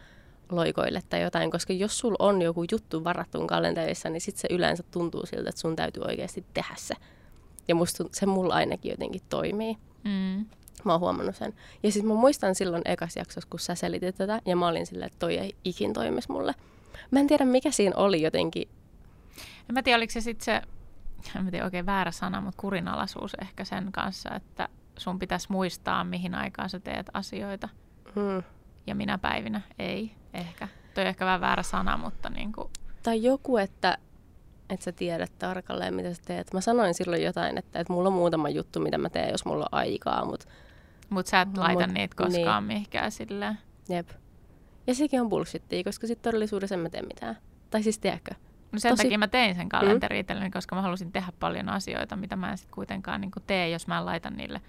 loikoille 0.51 1.03
tai 1.09 1.23
jotain, 1.23 1.51
koska 1.51 1.73
jos 1.73 1.99
sulla 1.99 2.17
on 2.19 2.43
joku 2.43 2.65
juttu 2.73 3.05
varattuun 3.05 3.47
kalenterissa, 3.47 4.11
niin 4.11 4.21
sitten 4.21 4.41
se 4.41 4.55
yleensä 4.55 4.85
tuntuu 4.91 5.27
siltä, 5.27 5.49
että 5.49 5.61
sun 5.61 5.77
täytyy 5.77 6.03
oikeasti 6.03 6.45
tehdä 6.55 6.75
se. 6.77 6.95
Ja 7.69 7.75
musta 7.75 8.05
se 8.13 8.27
mulla 8.27 8.55
ainakin 8.55 8.91
jotenkin 8.91 9.23
toimii. 9.29 9.77
Mm. 10.05 10.47
Mä 10.85 10.93
oon 10.93 11.01
huomannut 11.01 11.37
sen. 11.37 11.55
Ja 11.83 11.93
sitten 11.93 12.09
mä 12.09 12.21
muistan 12.21 12.55
silloin 12.55 12.83
ekas 12.85 13.17
jaksossa, 13.17 13.49
kun 13.51 13.61
sä 13.61 13.75
selitit 13.75 14.17
tätä, 14.17 14.41
ja 14.47 14.57
mä 14.57 14.69
olin 14.69 14.87
silleen, 14.87 15.07
että 15.07 15.19
toi 15.19 15.39
ei 15.39 15.57
ikin 15.65 15.93
toimisi 15.93 16.33
mulle. 16.33 16.55
Mä 17.11 17.21
en 17.21 17.27
tiedä, 17.27 17.45
mikä 17.45 17.71
siinä 17.71 17.97
oli 17.97 18.23
jotenkin. 18.23 18.69
En 19.69 19.75
mä 19.75 19.83
tiedä, 19.83 19.97
oliko 19.97 20.13
se 20.13 20.21
sitten 20.21 20.45
se, 20.45 20.63
en 21.37 21.45
mä 21.45 21.51
tiedä 21.51 21.65
oikein 21.65 21.87
väärä 21.87 22.11
sana, 22.11 22.41
mutta 22.41 22.61
kurinalaisuus 22.61 23.33
ehkä 23.43 23.65
sen 23.65 23.93
kanssa, 23.93 24.35
että 24.35 24.69
sun 24.99 25.19
pitäisi 25.19 25.47
muistaa, 25.51 26.05
mihin 26.05 26.35
aikaan 26.35 26.71
sä 26.71 26.81
teet 26.81 27.07
asioita. 27.15 27.69
Hmm. 28.15 28.43
Ja 28.87 28.95
minä 28.95 29.19
päivinä 29.19 29.61
ei 29.79 30.13
ehkä. 30.35 30.69
Toi 30.95 31.05
on 31.05 31.09
ehkä 31.09 31.27
vähän 31.27 31.41
väärä 31.41 31.63
sana, 31.63 31.97
mutta 31.97 32.31
niin 32.31 32.53
kuin... 32.53 32.71
Tai 33.03 33.23
joku, 33.23 33.57
että 33.57 33.99
että 34.73 34.85
sä 34.85 34.93
tiedät 34.93 35.33
tarkalleen, 35.39 35.95
mitä 35.95 36.15
sä 36.15 36.23
teet. 36.25 36.55
Mä 36.55 36.61
sanoin 36.61 36.95
silloin 36.95 37.23
jotain, 37.23 37.59
että, 37.59 37.81
että 37.81 37.93
mulla 37.93 38.09
on 38.09 38.13
muutama 38.13 38.49
juttu, 38.49 38.81
mitä 38.81 38.99
mä 38.99 39.11
teen, 39.11 39.31
jos 39.31 39.45
mulla 39.45 39.65
on 39.65 39.79
aikaa, 39.79 40.25
mutta... 40.25 40.47
Mutta 41.13 41.31
sä 41.31 41.41
et 41.41 41.57
laita 41.57 41.87
mut, 41.87 41.95
niitä 41.95 42.17
koskaan 42.17 42.69
niin. 42.69 42.77
mihinkään 42.77 43.13
silleen. 43.13 43.59
Jep. 43.89 44.11
Ja 44.87 44.95
sekin 44.95 45.21
on 45.21 45.29
bullshittia, 45.29 45.85
koska 45.85 46.07
sitten 46.07 46.23
todellisuudessa 46.23 46.75
en 46.75 46.81
mä 46.81 46.91
tee 46.91 47.03
mitään. 47.03 47.39
Tai 47.71 47.83
siis 47.83 47.99
tiedätkö? 47.99 48.35
No 48.73 48.79
sen 48.79 48.93
Tosi... 48.93 49.03
takia 49.03 49.19
mä 49.19 49.29
tein 49.29 49.55
sen 49.55 49.69
kalenterin 49.69 50.17
mm. 50.17 50.21
itselleni, 50.21 50.51
koska 50.51 50.77
mä 50.77 50.83
halusin 50.83 51.13
tehdä 51.13 51.33
paljon 51.41 51.69
asioita, 51.69 52.17
mitä 52.17 52.37
mä 52.37 52.51
en 52.51 52.59
sitten 52.59 52.75
kuitenkaan 52.75 53.21
niin 53.21 53.31
tee, 53.47 53.69
jos 53.69 53.87
mä 53.87 53.99
en 53.99 54.05
laita 54.05 54.31
niille 54.31 54.61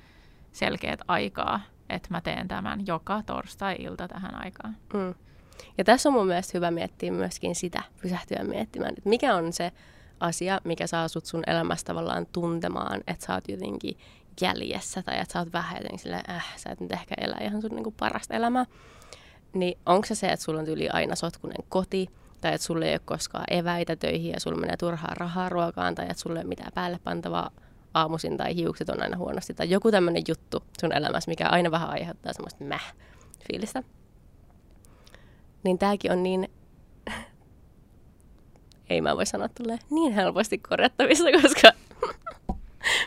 selkeät 0.52 1.00
aikaa, 1.08 1.62
että 1.90 2.08
mä 2.12 2.22
teen 2.22 2.48
tämän 2.48 2.88
joka 2.88 3.24
torstai-ilta 3.26 4.08
tähän 4.08 4.36
aikaan. 4.36 4.78
Mm. 4.94 5.14
Ja 5.78 5.84
tässä 5.84 6.10
on 6.10 6.14
mun 6.14 6.28
mielestä 6.28 6.58
hyvä 6.58 6.72
miettiä 6.72 7.12
myöskin 7.12 7.56
sitä, 7.56 7.84
pysähtyä 8.02 8.44
miettimään, 8.44 8.94
että 8.98 9.10
mikä 9.10 9.36
on 9.36 9.54
se 9.54 9.72
asia, 10.20 10.62
mikä 10.64 10.88
saa 10.88 11.08
sut 11.08 11.26
sun 11.26 11.44
elämästä 11.48 11.88
tavallaan 11.88 12.26
tuntemaan, 12.26 13.02
että 13.08 13.26
sä 13.26 13.34
oot 13.34 13.50
jotenkin 13.50 13.98
jäljessä 14.42 15.04
tai 15.04 15.20
että 15.20 15.34
sä 15.34 15.40
oot 15.40 15.54
vähän 15.54 15.78
jotenkin 15.78 16.00
silleen, 16.00 16.24
äh, 16.30 16.54
sä 16.58 16.70
et 16.70 16.80
nyt 16.80 16.92
ehkä 16.92 17.16
elä 17.18 17.38
ihan 17.42 17.62
sun 17.62 17.72
niin 17.72 17.84
kuin 17.84 17.96
parasta 18.00 18.34
elämää 18.34 18.66
niin 19.54 19.78
onko 19.86 20.06
se 20.06 20.16
se, 20.16 20.28
että 20.28 20.44
sulla 20.44 20.60
on 20.60 20.68
yli 20.68 20.90
aina 20.90 21.16
sotkunen 21.16 21.64
koti, 21.70 22.10
tai 22.42 22.54
että 22.54 22.68
sulla 22.68 22.86
ei 22.86 22.94
ole 22.94 23.02
koskaan 23.06 23.46
eväitä 23.52 23.96
töihin 23.96 24.32
ja 24.32 24.40
sulla 24.40 24.58
menee 24.58 24.78
turhaa 24.78 25.14
rahaa 25.16 25.50
ruokaan, 25.50 25.96
tai 25.96 26.06
että 26.10 26.22
sulla 26.22 26.40
ei 26.40 26.44
ole 26.44 26.50
mitään 26.50 26.72
päälle 26.74 27.00
pantavaa 27.04 27.52
aamuisin 27.94 28.38
tai 28.38 28.56
hiukset 28.56 28.90
on 28.90 29.02
aina 29.02 29.18
huonosti, 29.18 29.54
tai 29.54 29.70
joku 29.70 29.92
tämmöinen 29.92 30.24
juttu 30.28 30.64
sun 30.80 30.94
elämässä, 30.94 31.32
mikä 31.32 31.50
aina 31.50 31.72
vähän 31.72 31.90
aiheuttaa 31.90 32.34
semmoista 32.34 32.64
mäh 32.64 32.94
fiilistä. 33.48 33.84
Niin 35.64 35.78
tääkin 35.78 36.12
on 36.12 36.24
niin, 36.24 36.52
ei 38.90 39.02
mä 39.02 39.16
voi 39.16 39.26
sanoa 39.26 39.50
tulee 39.50 39.80
niin 39.90 40.14
helposti 40.14 40.58
korjattavissa, 40.58 41.26
koska 41.42 41.72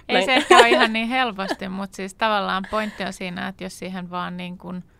ei 0.09 0.25
se 0.25 0.35
ehkä 0.35 0.59
ole 0.59 0.69
ihan 0.69 0.93
niin 0.93 1.09
helposti, 1.09 1.69
mutta 1.69 1.97
siis 1.97 2.15
tavallaan 2.15 2.67
pointti 2.71 3.05
on 3.05 3.13
siinä, 3.13 3.49
että 3.49 3.65
jos 3.65 3.79
siihen 3.79 4.11
vaan 4.11 4.37
niin 4.37 4.59
kuin– 4.59 4.85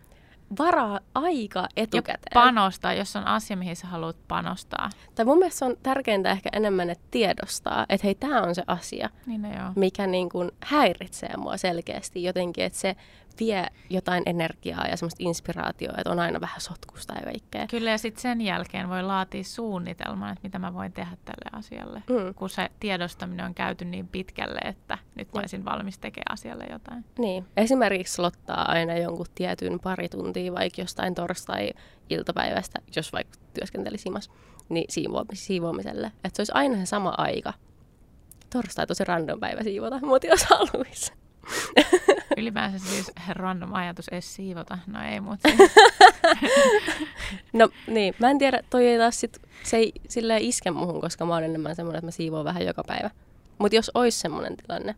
varaa 0.59 0.99
aika 1.15 1.67
etukäteen. 1.77 2.31
Ja 2.35 2.41
panostaa, 2.41 2.93
jos 2.93 3.15
on 3.15 3.27
asia, 3.27 3.57
mihin 3.57 3.75
sä 3.75 3.87
haluat 3.87 4.17
panostaa. 4.27 4.89
Tai 5.15 5.25
mun 5.25 5.37
mielestä 5.37 5.65
on 5.65 5.77
tärkeintä 5.83 6.31
ehkä 6.31 6.49
enemmän, 6.53 6.89
että 6.89 7.07
tiedostaa, 7.11 7.85
että 7.89 8.07
hei, 8.07 8.15
tämä 8.15 8.41
on 8.41 8.55
se 8.55 8.63
asia, 8.67 9.09
niin 9.25 9.41
no 9.41 9.49
joo. 9.49 9.71
mikä 9.75 10.07
niin 10.07 10.29
kuin 10.29 10.51
häiritsee 10.63 11.37
mua 11.37 11.57
selkeästi 11.57 12.23
jotenkin, 12.23 12.63
että 12.63 12.79
se 12.79 12.95
vie 13.39 13.67
jotain 13.89 14.23
energiaa 14.25 14.87
ja 14.87 14.97
semmoista 14.97 15.23
inspiraatioa, 15.23 15.93
että 15.97 16.11
on 16.11 16.19
aina 16.19 16.41
vähän 16.41 16.61
sotkusta 16.61 17.13
ja 17.13 17.21
kaikkea. 17.21 17.67
Kyllä 17.67 17.91
ja 17.91 17.97
sitten 17.97 18.21
sen 18.21 18.41
jälkeen 18.41 18.89
voi 18.89 19.03
laatia 19.03 19.43
suunnitelman, 19.43 20.29
että 20.29 20.43
mitä 20.43 20.59
mä 20.59 20.73
voin 20.73 20.91
tehdä 20.91 21.17
tälle 21.25 21.59
asialle, 21.59 22.03
mm. 22.09 22.33
kun 22.35 22.49
se 22.49 22.69
tiedostaminen 22.79 23.45
on 23.45 23.53
käyty 23.53 23.85
niin 23.85 24.07
pitkälle, 24.07 24.59
että 24.63 24.97
nyt 25.15 25.33
mä 25.33 25.39
olisin 25.39 25.65
valmis 25.65 25.97
tekemään 25.97 26.33
asialle 26.33 26.65
jotain. 26.71 27.05
Niin, 27.19 27.45
esimerkiksi 27.57 28.21
lottaa 28.21 28.71
aina 28.71 28.97
jonkun 28.97 29.25
tietyn 29.35 29.79
pari 29.79 30.09
tuntia 30.09 30.53
vaikka 30.53 30.81
jostain 30.81 31.15
torstai-iltapäivästä, 31.15 32.79
jos 32.95 33.13
vaikka 33.13 33.39
työskenteli 33.53 33.97
simas, 33.97 34.31
niin 34.69 34.85
siivoamiselle. 35.33 36.07
Että 36.07 36.29
se 36.33 36.41
olisi 36.41 36.51
aina 36.55 36.75
se 36.77 36.85
sama 36.85 37.13
aika. 37.17 37.53
Torstai 38.53 38.87
tosi 38.87 39.03
random 39.03 39.39
päivä 39.39 39.63
siivota, 39.63 39.99
mutta 40.01 40.27
jos 40.27 40.43
haluaisi. 40.49 41.13
Ylipäänsä 42.37 42.79
siis 42.89 43.11
random 43.29 43.73
ajatus 43.73 44.07
edes 44.07 44.35
siivota. 44.35 44.77
No 44.87 45.03
ei, 45.03 45.19
mutta... 45.21 45.49
no 47.53 47.69
niin, 47.87 48.13
mä 48.19 48.29
en 48.29 48.37
tiedä, 48.37 48.59
toi 48.69 48.87
ei 48.87 48.97
taas 48.97 49.19
sit, 49.19 49.41
se 49.63 49.77
ei 49.77 49.93
silleen 50.09 50.41
iske 50.41 50.71
muhun, 50.71 51.01
koska 51.01 51.25
mä 51.25 51.33
oon 51.33 51.43
enemmän 51.43 51.75
semmoinen, 51.75 51.97
että 51.97 52.07
mä 52.07 52.11
siivoon 52.11 52.45
vähän 52.45 52.65
joka 52.65 52.83
päivä. 52.87 53.09
Mutta 53.57 53.75
jos 53.75 53.91
olisi 53.93 54.19
semmoinen 54.19 54.57
tilanne, 54.57 54.95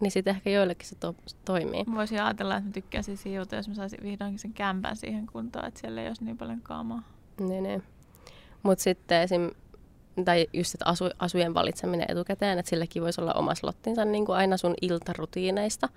niin 0.00 0.10
sitten 0.10 0.36
ehkä 0.36 0.50
joillekin 0.50 0.88
se 0.88 0.94
to- 0.94 1.14
toimii. 1.44 1.84
Mä 1.84 1.96
voisin 1.96 2.22
ajatella, 2.22 2.56
että 2.56 2.68
mä 2.68 2.72
tykkäisin 2.72 3.16
siivota, 3.16 3.56
jos 3.56 3.68
mä 3.68 3.74
saisin 3.74 4.02
vihdoinkin 4.02 4.38
sen 4.38 4.52
kämpän 4.52 4.96
siihen 4.96 5.26
kuntoon, 5.26 5.64
että 5.64 5.80
siellä 5.80 6.02
ei 6.02 6.08
olisi 6.08 6.24
niin 6.24 6.38
paljon 6.38 6.60
kaamaa. 6.60 7.02
Niin, 7.40 7.62
niin. 7.62 7.82
Mutta 8.62 8.82
sitten 8.82 9.22
esim 9.22 9.50
tai 10.24 10.46
just, 10.52 10.74
että 10.74 10.84
asu, 10.84 11.04
asujen 11.18 11.54
valitseminen 11.54 12.06
etukäteen, 12.08 12.58
että 12.58 12.70
silläkin 12.70 13.02
voisi 13.02 13.20
olla 13.20 13.32
oma 13.32 13.54
slottinsa 13.54 14.04
niin 14.04 14.26
kuin 14.26 14.36
aina 14.36 14.56
sun 14.56 14.74
iltarutiineista, 14.82 15.88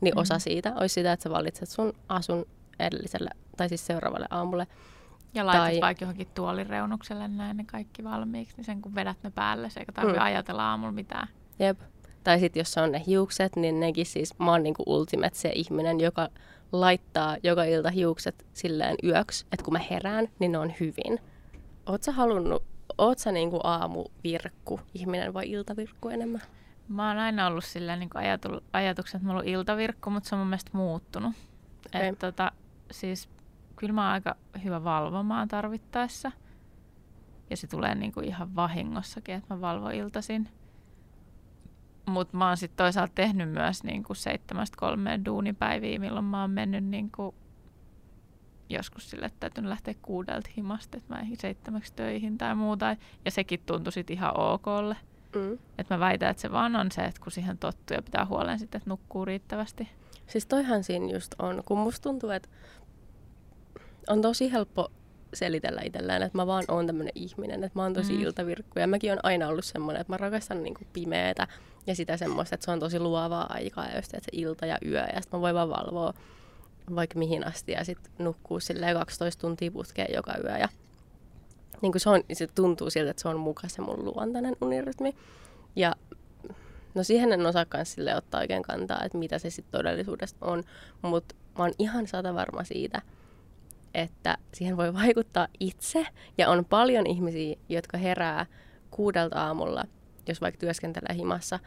niin 0.00 0.12
mm-hmm. 0.12 0.20
osa 0.20 0.38
siitä 0.38 0.72
olisi 0.80 0.92
sitä, 0.92 1.12
että 1.12 1.22
sä 1.22 1.30
valitset 1.30 1.68
sun 1.68 1.92
asun 2.08 2.46
edelliselle 2.78 3.30
tai 3.56 3.68
siis 3.68 3.86
seuraavalle 3.86 4.26
aamulle. 4.30 4.66
Ja 5.34 5.46
laitat 5.46 5.64
tai... 5.64 5.80
vaikka 5.80 6.04
johonkin 6.04 6.28
tuolireunukselle 6.34 7.28
näin 7.28 7.56
ne 7.56 7.64
kaikki 7.64 8.04
valmiiksi, 8.04 8.56
niin 8.56 8.64
sen 8.64 8.82
kun 8.82 8.94
vedät 8.94 9.16
ne 9.22 9.30
päälle, 9.30 9.70
se 9.70 9.80
eikä 9.80 9.92
tarvitse 9.92 10.20
mm. 10.20 10.24
ajatella 10.24 10.70
aamulla 10.70 10.92
mitään. 10.92 11.28
Jep. 11.58 11.80
Tai 12.24 12.40
sitten 12.40 12.60
jos 12.60 12.78
on 12.78 12.92
ne 12.92 13.02
hiukset, 13.06 13.56
niin 13.56 13.80
nekin 13.80 14.06
siis, 14.06 14.38
mä 14.38 14.50
oon 14.50 14.62
niinku 14.62 14.82
ultimate 14.86 15.34
se 15.34 15.52
ihminen, 15.54 16.00
joka 16.00 16.28
laittaa 16.72 17.36
joka 17.42 17.64
ilta 17.64 17.90
hiukset 17.90 18.46
silleen 18.52 18.96
yöksi, 19.04 19.46
että 19.52 19.64
kun 19.64 19.72
mä 19.72 19.80
herään, 19.90 20.28
niin 20.38 20.52
ne 20.52 20.58
on 20.58 20.72
hyvin. 20.80 21.20
Oot 21.86 22.02
sä 22.02 22.12
halunnut 22.12 22.62
oot 22.98 23.18
sä 23.18 23.32
niinku 23.32 23.60
aamuvirkku 23.64 24.80
ihminen 24.94 25.34
vai 25.34 25.50
iltavirkku 25.50 26.08
enemmän? 26.08 26.40
Mä 26.88 27.08
oon 27.08 27.18
aina 27.18 27.46
ollut 27.46 27.64
sillä 27.64 27.96
niin 27.96 28.10
ajatu, 28.14 28.48
ajatuksen, 28.72 29.18
että 29.18 29.26
mulla 29.26 29.40
on 29.40 29.48
iltavirkku, 29.48 30.10
mutta 30.10 30.28
se 30.28 30.34
on 30.34 30.38
mun 30.38 30.48
mielestä 30.48 30.70
muuttunut. 30.74 31.32
Okay. 31.86 32.06
Et, 32.06 32.18
tota, 32.18 32.52
siis 32.90 33.28
kyllä 33.76 33.92
mä 33.92 34.04
oon 34.04 34.12
aika 34.12 34.36
hyvä 34.64 34.84
valvomaan 34.84 35.48
tarvittaessa. 35.48 36.32
Ja 37.50 37.56
se 37.56 37.66
tulee 37.66 37.94
niin 37.94 38.12
kuin 38.12 38.26
ihan 38.26 38.56
vahingossakin, 38.56 39.34
että 39.34 39.54
mä 39.54 39.60
valvon 39.60 39.94
iltasin. 39.94 40.48
Mutta 42.06 42.36
mä 42.36 42.48
oon 42.48 42.56
sitten 42.56 42.76
toisaalta 42.76 43.12
tehnyt 43.14 43.50
myös 43.50 43.84
niin 43.84 44.02
kuin 44.02 44.16
seitsemästä 44.16 44.76
kolmeen 44.80 45.24
duunipäiviä, 45.24 45.98
milloin 45.98 46.24
mä 46.24 46.40
oon 46.40 46.50
mennyt 46.50 46.84
niin 46.84 47.10
kuin 47.10 47.34
joskus 48.70 49.10
sille, 49.10 49.26
että 49.26 49.40
täytyy 49.40 49.68
lähteä 49.68 49.94
kuudelta 50.02 50.50
himasta, 50.56 50.96
että 50.96 51.14
mä 51.14 51.20
eihin 51.20 51.36
seitsemäksi 51.40 51.92
töihin 51.96 52.38
tai 52.38 52.54
muuta. 52.54 52.96
Ja 53.24 53.30
sekin 53.30 53.60
tuntui 53.66 53.92
sitten 53.92 54.16
ihan 54.16 54.40
okolle. 54.40 54.96
Mm. 55.34 55.58
Että 55.78 55.94
mä 55.94 56.00
väitän, 56.00 56.30
että 56.30 56.40
se 56.40 56.52
vaan 56.52 56.76
on 56.76 56.92
se, 56.92 57.02
että 57.02 57.20
kun 57.20 57.32
siihen 57.32 57.58
tottuu 57.58 57.94
ja 57.94 58.02
pitää 58.02 58.26
huolen 58.26 58.58
sitten, 58.58 58.78
että 58.78 58.90
nukkuu 58.90 59.24
riittävästi. 59.24 59.88
Siis 60.26 60.46
toihan 60.46 60.84
siinä 60.84 61.12
just 61.12 61.34
on, 61.38 61.62
kun 61.64 61.78
musta 61.78 62.02
tuntuu, 62.02 62.30
että 62.30 62.48
on 64.08 64.22
tosi 64.22 64.52
helppo 64.52 64.90
selitellä 65.34 65.80
itselleen, 65.84 66.22
että 66.22 66.38
mä 66.38 66.46
vaan 66.46 66.64
oon 66.68 66.86
tämmöinen 66.86 67.12
ihminen, 67.14 67.64
että 67.64 67.78
mä 67.78 67.82
oon 67.82 67.94
tosi 67.94 68.12
mm. 68.12 68.20
iltavirkku. 68.20 68.78
Ja 68.78 68.86
mäkin 68.86 69.12
on 69.12 69.18
aina 69.22 69.48
ollut 69.48 69.64
semmoinen, 69.64 70.00
että 70.00 70.12
mä 70.12 70.16
rakastan 70.16 70.62
niinku 70.62 70.80
pimeätä 70.92 71.48
ja 71.86 71.94
sitä 71.94 72.16
semmoista, 72.16 72.54
että 72.54 72.64
se 72.64 72.70
on 72.70 72.80
tosi 72.80 73.00
luovaa 73.00 73.52
aikaa 73.52 73.86
ja 73.86 73.96
just, 73.96 74.14
että 74.14 74.30
se 74.32 74.38
ilta 74.40 74.66
ja 74.66 74.78
yö 74.86 75.06
ja 75.14 75.20
sitten 75.20 75.38
mä 75.38 75.40
voin 75.40 75.54
vaan 75.54 75.70
valvoa 75.70 76.14
vaikka 76.94 77.18
mihin 77.18 77.46
asti 77.46 77.72
ja 77.72 77.84
sitten 77.84 78.12
nukkuu 78.18 78.60
silleen 78.60 78.96
12 78.96 79.40
tuntia 79.40 79.70
putkeen 79.70 80.14
joka 80.14 80.34
yö. 80.44 80.58
Ja 80.58 80.68
niin 81.82 81.92
kuin 81.92 82.00
se, 82.00 82.10
on, 82.10 82.22
se 82.32 82.46
tuntuu 82.46 82.90
siltä, 82.90 83.10
että 83.10 83.22
se 83.22 83.28
on 83.28 83.38
mukaan 83.38 83.70
se 83.70 83.82
mun 83.82 84.04
luontainen 84.04 84.56
unirytmi. 84.60 85.14
Ja 85.76 85.96
no 86.94 87.04
siihen 87.04 87.32
en 87.32 87.46
osaa 87.46 87.66
sille 87.84 88.16
ottaa 88.16 88.40
oikein 88.40 88.62
kantaa, 88.62 89.00
että 89.04 89.18
mitä 89.18 89.38
se 89.38 89.50
sitten 89.50 89.78
todellisuudessa 89.78 90.36
on. 90.40 90.64
Mutta 91.02 91.34
mä 91.58 91.64
oon 91.64 91.72
ihan 91.78 92.06
sata 92.06 92.34
varma 92.34 92.64
siitä, 92.64 93.02
että 93.94 94.38
siihen 94.54 94.76
voi 94.76 94.94
vaikuttaa 94.94 95.48
itse. 95.60 96.06
Ja 96.38 96.48
on 96.48 96.64
paljon 96.64 97.06
ihmisiä, 97.06 97.56
jotka 97.68 97.98
herää 97.98 98.46
kuudelta 98.90 99.42
aamulla, 99.42 99.84
jos 100.28 100.40
vaikka 100.40 100.58
työskentelee 100.58 101.14
himassa, 101.14 101.58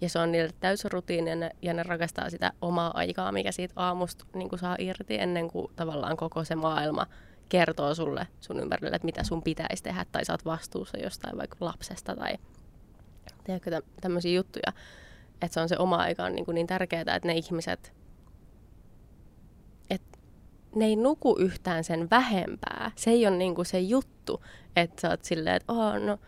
ja 0.00 0.08
se 0.08 0.18
on 0.18 0.32
niille 0.32 0.50
täysrutiini 0.60 1.30
ja 1.30 1.36
ne, 1.36 1.50
ja 1.62 1.74
ne 1.74 1.82
rakastaa 1.82 2.30
sitä 2.30 2.52
omaa 2.60 2.90
aikaa, 2.94 3.32
mikä 3.32 3.52
siitä 3.52 3.74
aamusta 3.76 4.24
niin 4.34 4.48
kuin 4.48 4.58
saa 4.58 4.76
irti 4.78 5.18
ennen 5.18 5.50
kuin 5.50 5.72
tavallaan 5.76 6.16
koko 6.16 6.44
se 6.44 6.54
maailma 6.54 7.06
kertoo 7.48 7.94
sulle 7.94 8.26
sun 8.40 8.60
ympärille, 8.60 8.96
että 8.96 9.06
mitä 9.06 9.24
sun 9.24 9.42
pitäisi 9.42 9.82
tehdä 9.82 10.06
tai 10.12 10.24
saat 10.24 10.44
vastuussa 10.44 10.98
jostain 10.98 11.38
vaikka 11.38 11.56
lapsesta 11.60 12.16
tai 12.16 12.38
tiedätkö, 13.44 13.70
tä, 13.70 13.82
tämmöisiä 14.00 14.32
juttuja. 14.32 14.72
Että 15.42 15.54
se 15.54 15.60
on 15.60 15.68
se 15.68 15.78
oma 15.78 15.96
aika 15.96 16.24
on 16.24 16.34
niin, 16.34 16.46
niin 16.52 16.66
tärkeää, 16.66 17.00
että 17.00 17.28
ne 17.28 17.34
ihmiset, 17.34 17.92
että 19.90 20.18
ne 20.74 20.84
ei 20.84 20.96
nuku 20.96 21.36
yhtään 21.38 21.84
sen 21.84 22.10
vähempää. 22.10 22.90
Se 22.96 23.10
ei 23.10 23.26
ole 23.26 23.36
niin 23.36 23.54
kuin 23.54 23.66
se 23.66 23.80
juttu, 23.80 24.44
että 24.76 25.00
sä 25.00 25.10
oot 25.10 25.24
silleen, 25.24 25.56
että 25.56 25.72
oh, 25.72 25.94
no 26.06 26.18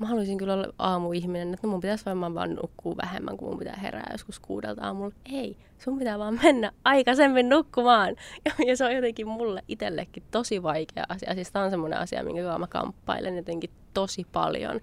mä 0.00 0.06
haluaisin 0.06 0.38
kyllä 0.38 0.54
olla 0.54 0.72
aamuihminen, 0.78 1.54
että 1.54 1.66
no 1.66 1.70
mun 1.70 1.80
pitäisi 1.80 2.04
varmaan 2.04 2.34
vaan 2.34 2.54
nukkua 2.54 2.96
vähemmän, 2.96 3.36
kun 3.36 3.48
mun 3.48 3.58
pitää 3.58 3.76
herää 3.76 4.08
joskus 4.12 4.40
kuudelta 4.40 4.82
aamulla. 4.82 5.14
Ei, 5.32 5.56
sun 5.78 5.98
pitää 5.98 6.18
vaan 6.18 6.38
mennä 6.42 6.72
aikaisemmin 6.84 7.48
nukkumaan. 7.48 8.16
Ja, 8.44 8.52
ja 8.66 8.76
se 8.76 8.84
on 8.84 8.94
jotenkin 8.94 9.28
mulle 9.28 9.62
itsellekin 9.68 10.22
tosi 10.30 10.62
vaikea 10.62 11.04
asia. 11.08 11.34
Siis 11.34 11.52
tää 11.52 11.62
on 11.62 11.70
semmoinen 11.70 11.98
asia, 11.98 12.24
minkä 12.24 12.58
mä 12.58 12.66
kamppailen 12.66 13.36
jotenkin 13.36 13.70
tosi 13.94 14.26
paljon, 14.32 14.80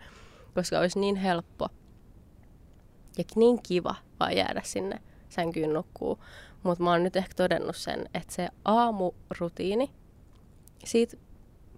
koska 0.54 0.80
olisi 0.80 1.00
niin 1.00 1.16
helppo 1.16 1.68
ja 3.18 3.24
niin 3.36 3.60
kiva 3.64 3.96
vaan 4.20 4.36
jäädä 4.36 4.62
sinne 4.64 5.02
sänkyyn 5.30 5.74
nukkuu. 5.74 6.20
Mutta 6.64 6.84
mä 6.84 6.92
oon 6.92 7.04
nyt 7.04 7.16
ehkä 7.16 7.34
todennut 7.36 7.76
sen, 7.76 8.10
että 8.14 8.34
se 8.34 8.50
aamurutiini, 8.66 9.92
siitä 10.86 11.18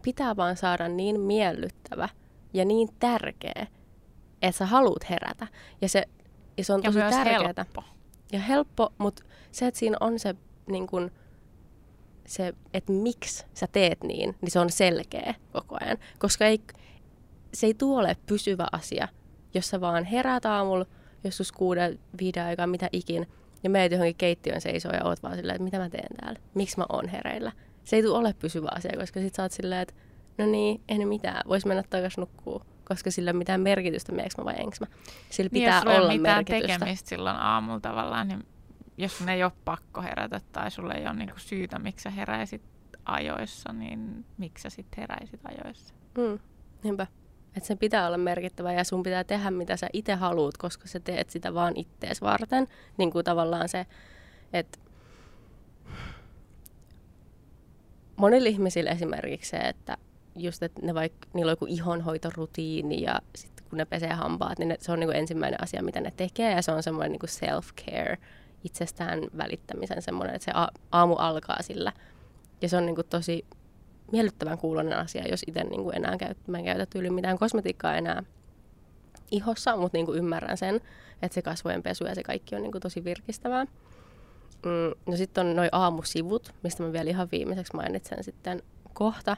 pitää 0.04 0.36
vaan 0.36 0.58
saada 0.58 0.88
niin 0.88 1.20
miellyttävä– 1.20 2.10
ja 2.58 2.66
niin 2.66 2.90
tärkeä, 3.00 3.68
että 4.42 4.58
sä 4.58 4.66
haluat 4.66 5.10
herätä. 5.10 5.48
Ja 5.82 5.90
se, 5.90 6.04
ja 6.58 6.64
se 6.64 6.74
on 6.74 6.84
ja 6.84 6.90
tosi 6.90 7.00
tärkeää. 7.00 7.54
helppo. 7.58 7.84
Ja 8.32 8.40
helppo, 8.40 8.94
mutta 8.98 9.24
se, 9.52 9.68
että 9.68 9.80
siinä 9.80 9.98
on 10.00 10.20
se, 10.20 10.36
niin 10.70 10.88
kun, 10.88 11.12
se 12.28 12.54
että 12.74 12.92
miksi 12.92 13.46
sä 13.54 13.68
teet 13.72 14.04
niin, 14.04 14.36
niin 14.42 14.52
se 14.52 14.60
on 14.60 14.70
selkeä 14.70 15.34
koko 15.52 15.78
ajan. 15.82 15.98
Koska 16.20 16.46
ei, 16.46 16.62
se 17.54 17.68
ei 17.68 17.74
tuole 17.74 18.18
pysyvä 18.26 18.68
asia, 18.72 19.08
jos 19.54 19.70
sä 19.70 19.82
vaan 19.82 20.04
heräät 20.04 20.46
aamulla, 20.46 20.86
joskus 21.24 21.52
kuuden, 21.52 22.00
viiden 22.22 22.46
aikaa, 22.46 22.68
mitä 22.68 22.90
ikin, 22.92 23.28
ja 23.64 23.70
meet 23.70 23.92
johonkin 23.92 24.16
keittiön 24.16 24.62
seisoo 24.62 24.92
ja 24.92 25.04
oot 25.04 25.24
vaan 25.24 25.36
silleen, 25.36 25.56
että 25.56 25.64
mitä 25.64 25.78
mä 25.78 25.90
teen 25.90 26.16
täällä, 26.22 26.40
miksi 26.54 26.78
mä 26.78 26.86
oon 26.90 27.08
hereillä. 27.08 27.52
Se 27.84 27.96
ei 27.96 28.04
tule 28.04 28.18
ole 28.18 28.34
pysyvä 28.40 28.68
asia, 28.76 28.98
koska 29.00 29.20
sit 29.20 29.36
sä 29.36 29.44
oot 29.44 29.52
silleen, 29.52 29.82
että 29.82 29.94
no 30.38 30.46
niin, 30.46 30.82
en 30.88 31.08
mitään, 31.08 31.42
voisi 31.48 31.68
mennä 31.68 31.84
takaisin 31.90 32.22
nukkuu, 32.22 32.62
koska 32.86 33.12
sillä 33.12 33.30
ei 33.30 33.34
ole 33.34 33.38
mitään 33.38 33.62
merkitystä, 33.62 34.12
meneekö 34.12 34.36
mä 34.38 34.46
vai 34.46 34.56
enkö 34.58 34.78
mä. 34.80 34.88
Sillä 35.30 35.50
niin, 35.54 35.64
pitää 35.64 35.82
olla 35.82 36.14
mitään 36.14 36.38
merkitystä. 36.50 36.80
tekemistä 36.80 37.10
silloin 37.10 37.36
aamulla 37.36 37.80
tavallaan, 37.80 38.28
niin 38.28 38.46
jos 38.98 39.18
sun 39.18 39.30
ei 39.30 39.44
ole 39.44 39.52
pakko 39.66 40.02
herätä 40.02 40.42
tai 40.52 40.72
sulle 40.72 40.94
ei 40.94 41.06
ole 41.06 41.14
niinku 41.14 41.40
syytä, 41.40 41.80
miksi 41.80 42.04
sä 42.04 42.10
heräisit 42.10 42.62
ajoissa, 43.06 43.74
niin 43.74 44.26
miksi 44.38 44.62
sä 44.62 44.70
sitten 44.70 45.02
heräisit 45.02 45.42
ajoissa? 45.44 45.94
Mm, 46.18 46.40
niinpä. 46.84 47.08
Että 47.56 47.68
sen 47.68 47.78
pitää 47.78 48.08
olla 48.08 48.18
merkittävä 48.18 48.74
ja 48.74 48.84
sun 48.84 49.04
pitää 49.04 49.24
tehdä 49.24 49.52
mitä 49.52 49.78
sä 49.78 49.88
itse 49.94 50.16
haluat, 50.16 50.58
koska 50.58 50.88
sä 50.88 51.00
teet 51.00 51.30
sitä 51.30 51.54
vaan 51.54 51.74
ittees 51.76 52.22
varten. 52.22 52.68
Niin 52.98 53.12
kuin 53.12 53.26
tavallaan 53.26 53.70
se, 53.70 53.86
että 54.54 54.80
monilla 58.16 58.50
ihmisillä 58.50 58.92
esimerkiksi 58.92 59.50
se, 59.50 59.58
että 59.58 59.98
just, 60.38 60.64
että 60.64 60.82
ne 60.86 60.94
vaikka, 60.94 61.28
niillä 61.34 61.50
on 61.50 61.54
joku 61.54 61.66
ihonhoitorutiini 61.66 63.02
ja 63.02 63.20
sitten 63.36 63.66
kun 63.70 63.78
ne 63.78 63.86
pesee 63.86 64.14
hampaat, 64.14 64.60
niin 64.60 64.70
ne, 64.70 64.78
se 64.80 64.92
on 64.92 65.00
niin 65.00 65.08
kuin 65.08 65.18
ensimmäinen 65.18 65.64
asia, 65.64 65.84
mitä 65.84 66.02
ne 66.02 66.14
tekee 66.18 66.52
ja 66.52 66.62
se 66.62 66.72
on 66.72 66.84
semmoinen 66.84 67.12
niin 67.12 67.20
kuin 67.20 67.30
self-care, 67.30 68.18
itsestään 68.64 69.22
välittämisen 69.38 70.02
semmoinen, 70.02 70.36
että 70.36 70.46
se 70.46 70.52
a- 70.54 70.72
aamu 70.92 71.16
alkaa 71.16 71.62
sillä. 71.62 71.94
Ja 72.62 72.70
se 72.70 72.78
on 72.78 72.86
niin 72.86 72.96
kuin 72.96 73.08
tosi 73.08 73.46
miellyttävän 74.12 74.58
kuulonen 74.58 74.98
asia, 74.98 75.28
jos 75.28 75.44
itse 75.48 75.64
niin 75.64 75.84
kuin 75.84 75.96
enää 75.96 76.18
käyt, 76.18 76.38
mä 76.48 76.58
en 76.58 76.66
käytä 76.66 76.86
tyyli 76.86 77.10
mitään 77.10 77.38
kosmetiikkaa 77.38 77.96
enää 77.96 78.24
ihossa, 79.32 79.78
mutta 79.78 79.98
niin 79.98 80.06
kuin 80.06 80.18
ymmärrän 80.18 80.58
sen, 80.58 80.76
että 81.22 81.36
se 81.36 81.42
kasvojen 81.42 81.84
pesu 81.84 82.06
ja 82.06 82.16
se 82.16 82.24
kaikki 82.24 82.56
on 82.56 82.62
niin 82.62 82.72
kuin 82.72 82.82
tosi 82.82 83.04
virkistävää. 83.04 83.66
Mm, 84.66 84.94
no 85.06 85.18
sitten 85.18 85.48
on 85.48 85.56
noin 85.56 85.70
aamusivut, 85.72 86.54
mistä 86.64 86.84
mä 86.84 86.94
vielä 86.94 87.10
ihan 87.10 87.28
viimeiseksi 87.32 87.76
mainitsen 87.76 88.24
sitten 88.24 88.64
kohta 88.94 89.38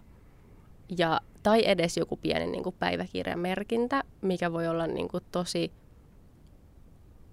ja, 0.97 1.21
tai 1.43 1.63
edes 1.65 1.97
joku 1.97 2.17
pieni 2.17 2.47
niin 2.47 2.63
kuin 2.63 2.75
päiväkirjamerkintä, 2.79 4.03
mikä 4.21 4.51
voi 4.51 4.67
olla 4.67 4.87
niin 4.87 5.07
kuin 5.07 5.23
tosi 5.31 5.71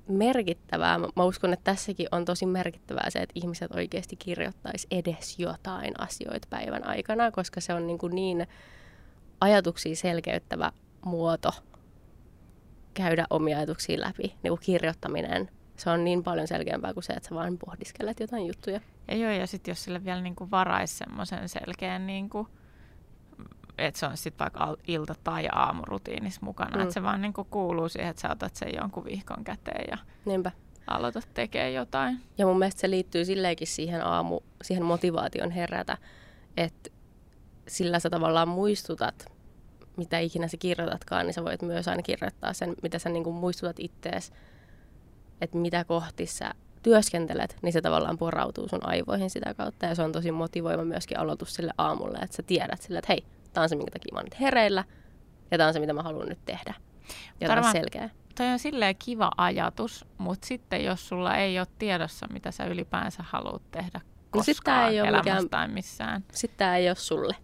merkittävää. 0.08 0.98
Mä 0.98 1.24
uskon, 1.24 1.52
että 1.52 1.72
tässäkin 1.72 2.08
on 2.12 2.24
tosi 2.24 2.46
merkittävää 2.46 3.10
se, 3.10 3.18
että 3.18 3.32
ihmiset 3.34 3.72
oikeasti 3.72 4.16
kirjoittaisi 4.16 4.86
edes 4.90 5.38
jotain 5.38 6.00
asioita 6.00 6.48
päivän 6.50 6.86
aikana, 6.86 7.30
koska 7.30 7.60
se 7.60 7.74
on 7.74 7.86
niin, 7.86 7.98
kuin 7.98 8.14
niin 8.14 8.46
ajatuksia 9.40 9.96
selkeyttävä 9.96 10.72
muoto 11.04 11.50
käydä 12.94 13.26
omia 13.30 13.56
ajatuksia 13.56 14.00
läpi, 14.00 14.22
niin 14.22 14.50
kuin 14.50 14.60
kirjoittaminen. 14.60 15.48
Se 15.76 15.90
on 15.90 16.04
niin 16.04 16.22
paljon 16.22 16.48
selkeämpää 16.48 16.94
kuin 16.94 17.04
se, 17.04 17.12
että 17.12 17.28
sä 17.28 17.34
vaan 17.34 17.58
pohdiskelet 17.58 18.20
jotain 18.20 18.46
juttuja. 18.46 18.80
Ja 19.08 19.16
joo, 19.16 19.30
ja 19.30 19.46
sitten 19.46 19.72
jos 19.72 19.84
sille 19.84 20.04
vielä 20.04 20.20
niin 20.20 20.36
kuin 20.36 20.50
varaisi 20.50 20.96
semmoisen 20.96 21.48
selkeän 21.48 22.06
niin 22.06 22.30
kuin 22.30 22.48
että 23.78 24.00
se 24.00 24.06
on 24.06 24.16
sitten 24.16 24.44
vaikka 24.44 24.76
ilta- 24.86 25.14
tai 25.24 25.48
aamurutiinissa 25.52 26.40
mukana. 26.44 26.76
Mm. 26.76 26.80
Että 26.82 26.94
se 26.94 27.02
vaan 27.02 27.20
niinku 27.22 27.44
kuuluu 27.44 27.88
siihen, 27.88 28.10
että 28.10 28.22
sä 28.22 28.30
otat 28.30 28.56
sen 28.56 28.74
jonkun 28.74 29.04
vihkon 29.04 29.44
käteen 29.44 29.84
ja 29.90 29.98
Niinpä. 30.24 30.52
aloitat 30.86 31.28
tekemään 31.34 31.74
jotain. 31.74 32.20
Ja 32.38 32.46
mun 32.46 32.58
mielestä 32.58 32.80
se 32.80 32.90
liittyy 32.90 33.24
silleenkin 33.24 33.66
siihen 33.66 34.06
aamu, 34.06 34.40
siihen 34.62 34.84
motivaation 34.84 35.50
herätä, 35.50 35.98
että 36.56 36.90
sillä 37.68 37.98
sä 37.98 38.10
tavallaan 38.10 38.48
muistutat 38.48 39.36
mitä 39.96 40.18
ikinä 40.18 40.48
sä 40.48 40.56
kirjoitatkaan, 40.56 41.26
niin 41.26 41.34
sä 41.34 41.44
voit 41.44 41.62
myös 41.62 41.88
aina 41.88 42.02
kirjoittaa 42.02 42.52
sen, 42.52 42.74
mitä 42.82 42.98
sä 42.98 43.08
niin 43.08 43.24
kuin 43.24 43.36
muistutat 43.36 43.76
ittees, 43.78 44.32
että 45.40 45.56
mitä 45.58 45.84
kohti 45.84 46.26
sä 46.26 46.54
työskentelet, 46.82 47.56
niin 47.62 47.72
se 47.72 47.80
tavallaan 47.80 48.18
porautuu 48.18 48.68
sun 48.68 48.86
aivoihin 48.86 49.30
sitä 49.30 49.54
kautta. 49.54 49.86
Ja 49.86 49.94
se 49.94 50.02
on 50.02 50.12
tosi 50.12 50.32
motivoiva 50.32 50.84
myöskin 50.84 51.18
aloitus 51.18 51.54
sille 51.54 51.72
aamulle, 51.78 52.18
että 52.18 52.36
sä 52.36 52.42
tiedät 52.42 52.82
sille, 52.82 52.98
että 52.98 53.12
hei, 53.12 53.24
tämä 53.56 53.62
on 53.62 53.68
se, 53.68 53.76
minkä 53.76 53.92
takia 53.92 54.12
mä 54.12 54.18
oon 54.18 54.24
nyt 54.24 54.40
hereillä, 54.40 54.84
ja 55.50 55.58
tämä 55.58 55.66
on 55.66 55.72
se, 55.72 55.80
mitä 55.80 55.92
mä 55.92 56.02
haluan 56.02 56.28
nyt 56.28 56.44
tehdä. 56.44 56.74
Ja 57.40 57.48
tämä 57.48 57.66
on 57.66 57.72
selkeä. 57.72 58.10
Toi 58.34 58.46
on 58.46 58.58
silleen 58.58 58.96
kiva 58.96 59.30
ajatus, 59.36 60.04
mutta 60.18 60.46
sitten 60.46 60.84
jos 60.84 61.08
sulla 61.08 61.36
ei 61.36 61.58
ole 61.58 61.66
tiedossa, 61.78 62.26
mitä 62.32 62.50
sä 62.50 62.64
ylipäänsä 62.64 63.24
haluat 63.26 63.70
tehdä 63.70 64.00
no 64.02 64.10
koskaan 64.30 64.82
no 64.82 64.88
ei 64.88 65.00
ole 65.00 65.08
elämässä 65.08 65.30
mikään... 65.30 65.50
tai 65.50 65.68
missään. 65.68 66.24
Sitten 66.32 66.58
tämä 66.58 66.76
ei 66.76 66.88
ole 66.88 66.94
sulle. 66.94 67.36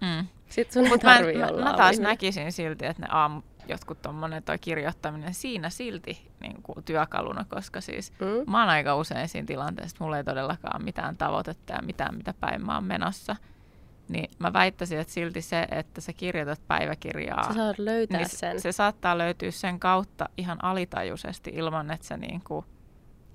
Mm. 0.00 0.26
Sitten 0.48 0.72
sun 0.72 0.88
Mut 0.88 1.04
ei 1.04 1.36
mä, 1.36 1.46
olla 1.46 1.64
mä, 1.64 1.70
mä 1.70 1.76
taas 1.76 1.98
näkisin 1.98 2.52
silti, 2.52 2.86
että 2.86 3.02
ne 3.02 3.08
aamu, 3.10 3.42
jotkut 3.68 4.02
tommonen 4.02 4.42
toi 4.42 4.58
kirjoittaminen 4.58 5.34
siinä 5.34 5.70
silti 5.70 6.30
niin 6.40 6.62
kuin 6.62 6.84
työkaluna, 6.84 7.44
koska 7.44 7.80
siis 7.80 8.12
mm. 8.12 8.50
mä 8.50 8.60
oon 8.60 8.68
aika 8.68 8.96
usein 8.96 9.28
siinä 9.28 9.46
tilanteessa, 9.46 9.94
että 9.94 10.04
mulla 10.04 10.16
ei 10.16 10.24
todellakaan 10.24 10.84
mitään 10.84 11.16
tavoitetta 11.16 11.72
ja 11.72 11.82
mitään, 11.82 12.14
mitä 12.14 12.34
päin 12.40 12.66
mä 12.66 12.74
oon 12.74 12.84
menossa. 12.84 13.36
Niin 14.10 14.30
mä 14.38 14.52
väittäisin, 14.52 14.98
että 14.98 15.12
silti 15.12 15.42
se, 15.42 15.66
että 15.70 16.00
sä 16.00 16.12
kirjoitat 16.12 16.60
päiväkirjaa, 16.68 17.48
sä 17.48 17.54
saat 17.54 17.78
löytää 17.78 18.20
niin 18.20 18.28
sen. 18.28 18.60
se 18.60 18.72
saattaa 18.72 19.18
löytyä 19.18 19.50
sen 19.50 19.80
kautta 19.80 20.28
ihan 20.38 20.64
alitajuisesti 20.64 21.50
ilman, 21.54 21.90
että 21.90 22.06
sä 22.06 22.16
niin 22.16 22.40
kuin 22.46 22.66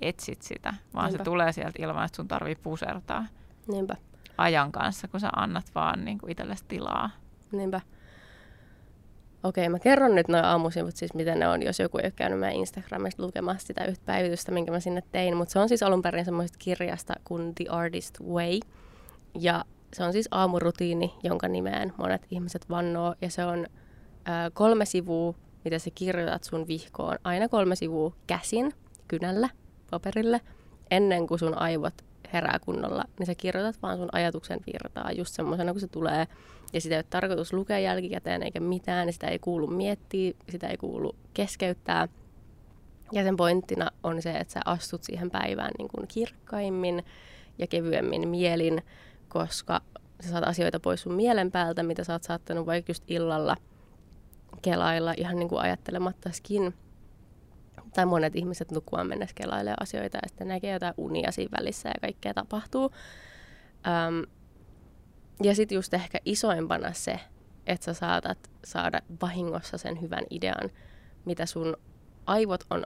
etsit 0.02 0.42
sitä, 0.42 0.74
vaan 0.94 1.06
Niinpä. 1.06 1.18
se 1.18 1.24
tulee 1.24 1.52
sieltä 1.52 1.84
ilman, 1.84 2.06
että 2.06 2.16
sun 2.16 2.28
tarvii 2.28 2.56
pusertaa. 2.56 3.26
Niinpä. 3.68 3.96
Ajan 4.38 4.72
kanssa, 4.72 5.08
kun 5.08 5.20
sä 5.20 5.30
annat 5.36 5.66
vaan 5.76 6.06
niin 6.06 6.18
kuin 6.18 6.32
itsellesi 6.32 6.66
tilaa. 6.68 7.10
Niinpä. 7.52 7.82
Okei, 9.44 9.70
mä 9.70 9.80
kerron 9.80 10.16
nyt 10.16 10.28
noin 10.28 10.46
aamusivut, 10.46 10.96
siis 10.96 11.14
miten 11.14 11.40
ne 11.40 11.48
on, 11.48 11.64
jos 11.64 11.80
joku 11.80 11.98
ei 11.98 12.06
ole 12.06 12.14
käynyt 12.16 12.40
meidän 12.40 12.56
Instagramista 12.56 13.24
lukemassa 13.24 13.68
sitä 13.68 13.86
yhtä 13.86 14.06
päivitystä, 14.06 14.52
minkä 14.52 14.72
mä 14.72 14.80
sinne 14.80 15.04
tein. 15.12 15.38
Mutta 15.38 15.52
se 15.52 15.60
on 15.60 15.68
siis 15.70 15.84
alun 15.84 16.02
perin 16.02 16.26
semmoisesta 16.26 16.58
kirjasta 16.62 17.14
kuin 17.24 17.56
The 17.56 17.66
Artist 17.70 18.20
Way. 18.22 18.60
Ja 19.40 19.66
se 19.96 20.04
on 20.04 20.14
siis 20.14 20.28
aamurutiini, 20.32 21.14
jonka 21.24 21.48
nimeen 21.48 21.94
monet 21.98 22.28
ihmiset 22.32 22.70
vannoo. 22.70 23.16
Ja 23.22 23.30
se 23.30 23.46
on 23.46 23.60
ö, 23.60 24.52
kolme 24.54 24.86
sivua, 24.86 25.34
mitä 25.64 25.80
sä 25.80 25.90
kirjoitat 25.96 26.44
sun 26.44 26.68
vihkoon. 26.68 27.18
Aina 27.24 27.50
kolme 27.50 27.76
sivua 27.76 28.16
käsin, 28.28 28.74
kynällä, 29.08 29.50
paperille, 29.92 30.42
ennen 30.92 31.28
kuin 31.28 31.40
sun 31.40 31.58
aivot 31.58 31.94
herää 32.34 32.60
kunnolla, 32.66 33.04
niin 33.20 33.28
sä 33.28 33.36
kirjoitat 33.36 33.82
vaan 33.82 33.98
sun 33.98 34.10
ajatuksen 34.12 34.60
virtaa 34.66 35.12
just 35.12 35.34
semmoisena, 35.34 35.72
kun 35.72 35.82
se 35.82 35.88
tulee. 35.88 36.28
Ja 36.74 36.82
sitä 36.82 36.96
ei 36.96 37.00
ole 37.00 37.06
tarkoitus 37.10 37.54
lukea 37.54 37.80
jälkikäteen 37.80 38.44
eikä 38.44 38.60
mitään, 38.60 39.08
ja 39.08 39.14
sitä 39.14 39.28
ei 39.28 39.40
kuulu 39.40 39.68
miettiä, 39.68 40.34
sitä 40.50 40.68
ei 40.68 40.78
kuulu 40.78 41.16
keskeyttää. 41.34 42.08
Ja 43.12 43.24
sen 43.24 43.38
pointtina 43.38 43.92
on 44.04 44.22
se, 44.22 44.32
että 44.32 44.54
sä 44.54 44.60
astut 44.66 45.04
siihen 45.04 45.32
päivään 45.32 45.72
niin 45.78 45.88
kuin 45.88 46.08
kirkkaimmin 46.08 47.04
ja 47.58 47.68
kevyemmin 47.68 48.28
mielin, 48.28 48.82
koska 49.36 49.82
sä 50.24 50.30
saat 50.30 50.44
asioita 50.44 50.80
pois 50.80 51.02
sun 51.02 51.14
mielen 51.14 51.52
päältä, 51.52 51.84
mitä 51.84 52.04
sä 52.04 52.14
oot 52.14 52.24
saattanut 52.24 52.66
vaikka 52.66 52.90
just 52.90 53.04
illalla 53.08 53.58
kelailla 54.62 55.14
ihan 55.18 55.36
niin 55.36 55.50
kuin 55.50 55.62
ajattelemattakin 55.62 56.74
tai 57.94 58.06
monet 58.06 58.36
ihmiset 58.36 58.72
nukkua 58.72 59.04
mennessä 59.04 59.36
kelailee 59.36 59.74
asioita 59.80 60.18
ja 60.18 60.28
sitten 60.28 60.48
näkee 60.48 60.74
jotain 60.74 60.94
unia 60.98 61.32
siinä 61.32 61.58
välissä 61.60 61.90
ja 61.90 61.96
kaikkea 62.02 62.34
tapahtuu. 62.34 62.92
Öm, 63.88 64.32
ja 65.44 65.56
sitten 65.56 65.76
just 65.76 65.94
ehkä 65.94 66.20
isoimpana 66.26 66.94
se, 66.94 67.20
että 67.68 67.86
sä 67.86 67.94
saatat 67.94 68.52
saada 68.66 69.00
vahingossa 69.22 69.78
sen 69.78 70.02
hyvän 70.02 70.24
idean, 70.30 70.70
mitä 71.26 71.46
sun 71.46 71.78
aivot 72.26 72.64
on 72.70 72.84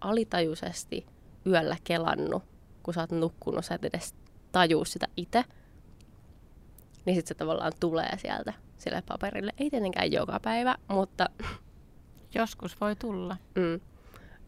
alitajuisesti 0.00 1.06
yöllä 1.46 1.76
kelannut, 1.84 2.42
kun 2.82 2.94
sä 2.94 3.00
oot 3.00 3.10
nukkunut, 3.10 3.64
sä 3.64 3.74
et 3.74 3.84
edes 3.84 4.14
tajuu 4.54 4.84
sitä 4.84 5.06
itse. 5.16 5.44
Niin 7.04 7.16
sitten 7.16 7.28
se 7.28 7.34
tavallaan 7.34 7.72
tulee 7.80 8.18
sieltä 8.18 8.52
sille 8.78 9.02
paperille. 9.08 9.52
Ei 9.58 9.70
tietenkään 9.70 10.12
joka 10.12 10.40
päivä, 10.40 10.76
mutta... 10.88 11.26
Joskus 12.34 12.80
voi 12.80 12.96
tulla. 12.96 13.36
Mm. 13.54 13.80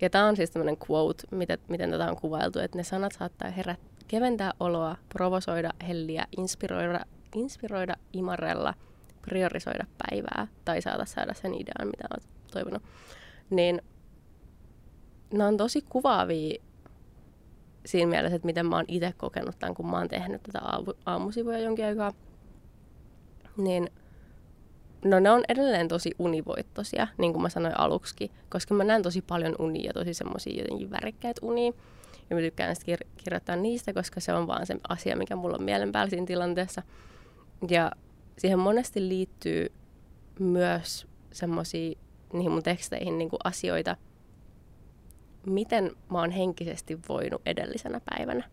Ja 0.00 0.10
tämä 0.10 0.26
on 0.26 0.36
siis 0.36 0.50
tämmöinen 0.50 0.76
quote, 0.90 1.22
miten, 1.30 1.58
miten 1.68 1.90
tätä 1.90 2.10
on 2.10 2.16
kuvailtu, 2.16 2.58
että 2.58 2.78
ne 2.78 2.84
sanat 2.84 3.12
saattaa 3.18 3.50
herät, 3.50 3.80
keventää 4.08 4.52
oloa, 4.60 4.96
provosoida, 5.08 5.70
helliä, 5.88 6.26
inspiroida, 6.36 7.00
inspiroida, 7.34 7.96
imarella, 8.12 8.74
priorisoida 9.22 9.86
päivää 9.98 10.46
tai 10.64 10.82
saada 10.82 11.04
saada 11.04 11.34
sen 11.34 11.54
idean, 11.54 11.88
mitä 11.88 12.08
olet 12.10 12.28
toivonut. 12.52 12.82
Niin 13.50 13.82
ne 15.32 15.44
on 15.44 15.56
tosi 15.56 15.82
kuvaavia 15.88 16.62
siinä 17.86 18.10
mielessä, 18.10 18.36
että 18.36 18.46
miten 18.46 18.66
mä 18.66 18.76
oon 18.76 18.84
itse 18.88 19.14
kokenut 19.16 19.58
tämän, 19.58 19.74
kun 19.74 19.90
mä 19.90 19.98
oon 19.98 20.08
tehnyt 20.08 20.42
tätä 20.42 20.60
aamusivuja 21.06 21.58
jonkin 21.58 21.84
aikaa. 21.84 22.12
Niin 23.56 23.90
No 25.04 25.20
ne 25.20 25.30
on 25.30 25.44
edelleen 25.48 25.88
tosi 25.88 26.10
univoittoisia, 26.18 27.08
niin 27.18 27.32
kuin 27.32 27.42
mä 27.42 27.48
sanoin 27.48 27.78
aluksi, 27.78 28.30
koska 28.48 28.74
mä 28.74 28.84
näen 28.84 29.02
tosi 29.02 29.22
paljon 29.22 29.56
unia, 29.58 29.92
tosi 29.92 30.14
semmoisia 30.14 30.62
jotenkin 30.62 30.90
värikkäitä 30.90 31.46
unia. 31.46 31.72
Ja 32.30 32.36
mä 32.36 32.42
tykkään 32.42 32.76
sitten 32.76 32.94
kir- 32.94 33.08
kirjoittaa 33.16 33.56
niistä, 33.56 33.92
koska 33.92 34.20
se 34.20 34.32
on 34.32 34.46
vaan 34.46 34.66
se 34.66 34.76
asia, 34.88 35.16
mikä 35.16 35.36
mulla 35.36 35.56
on 35.56 35.64
mielen 35.64 35.92
päällä 35.92 36.10
siinä 36.10 36.26
tilanteessa. 36.26 36.82
Ja 37.68 37.92
siihen 38.38 38.58
monesti 38.58 39.08
liittyy 39.08 39.72
myös 40.38 41.06
semmoisia 41.32 41.98
niihin 42.32 42.52
mun 42.52 42.62
teksteihin 42.62 43.18
niin 43.18 43.30
kuin 43.30 43.40
asioita, 43.44 43.96
miten 45.46 45.90
mä 46.10 46.18
oon 46.18 46.30
henkisesti 46.30 46.98
voinut 47.08 47.42
edellisenä 47.46 48.00
päivänä. 48.04 48.44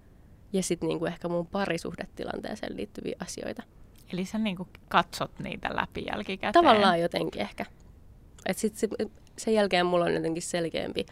Ja 0.54 0.64
sitten 0.64 0.89
niin 0.89 1.08
ehkä 1.08 1.28
mun 1.28 1.48
parisuhdetilanteeseen 1.48 2.78
liittyviä 2.78 3.16
asioita. 3.20 3.64
Eli 4.14 4.26
sä 4.26 4.38
niin 4.38 4.58
katsot 4.89 5.39
niitä 5.39 5.70
läpi 5.76 6.06
jälkikäteen? 6.12 6.54
Tavallaan 6.54 7.02
jotenkin 7.02 7.41
ehkä. 7.41 7.66
Et 8.46 8.58
sit 8.58 8.76
se, 8.76 8.88
sen 9.38 9.54
jälkeen 9.54 9.86
mulla 9.86 10.06
on 10.06 10.14
jotenkin 10.14 10.44
selkeämpi 10.44 11.06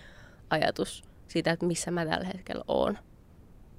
ajatus 0.50 1.04
siitä, 1.28 1.52
että 1.52 1.66
missä 1.66 1.92
mä 1.92 2.06
tällä 2.06 2.26
hetkellä 2.26 2.64
oon. 2.68 2.98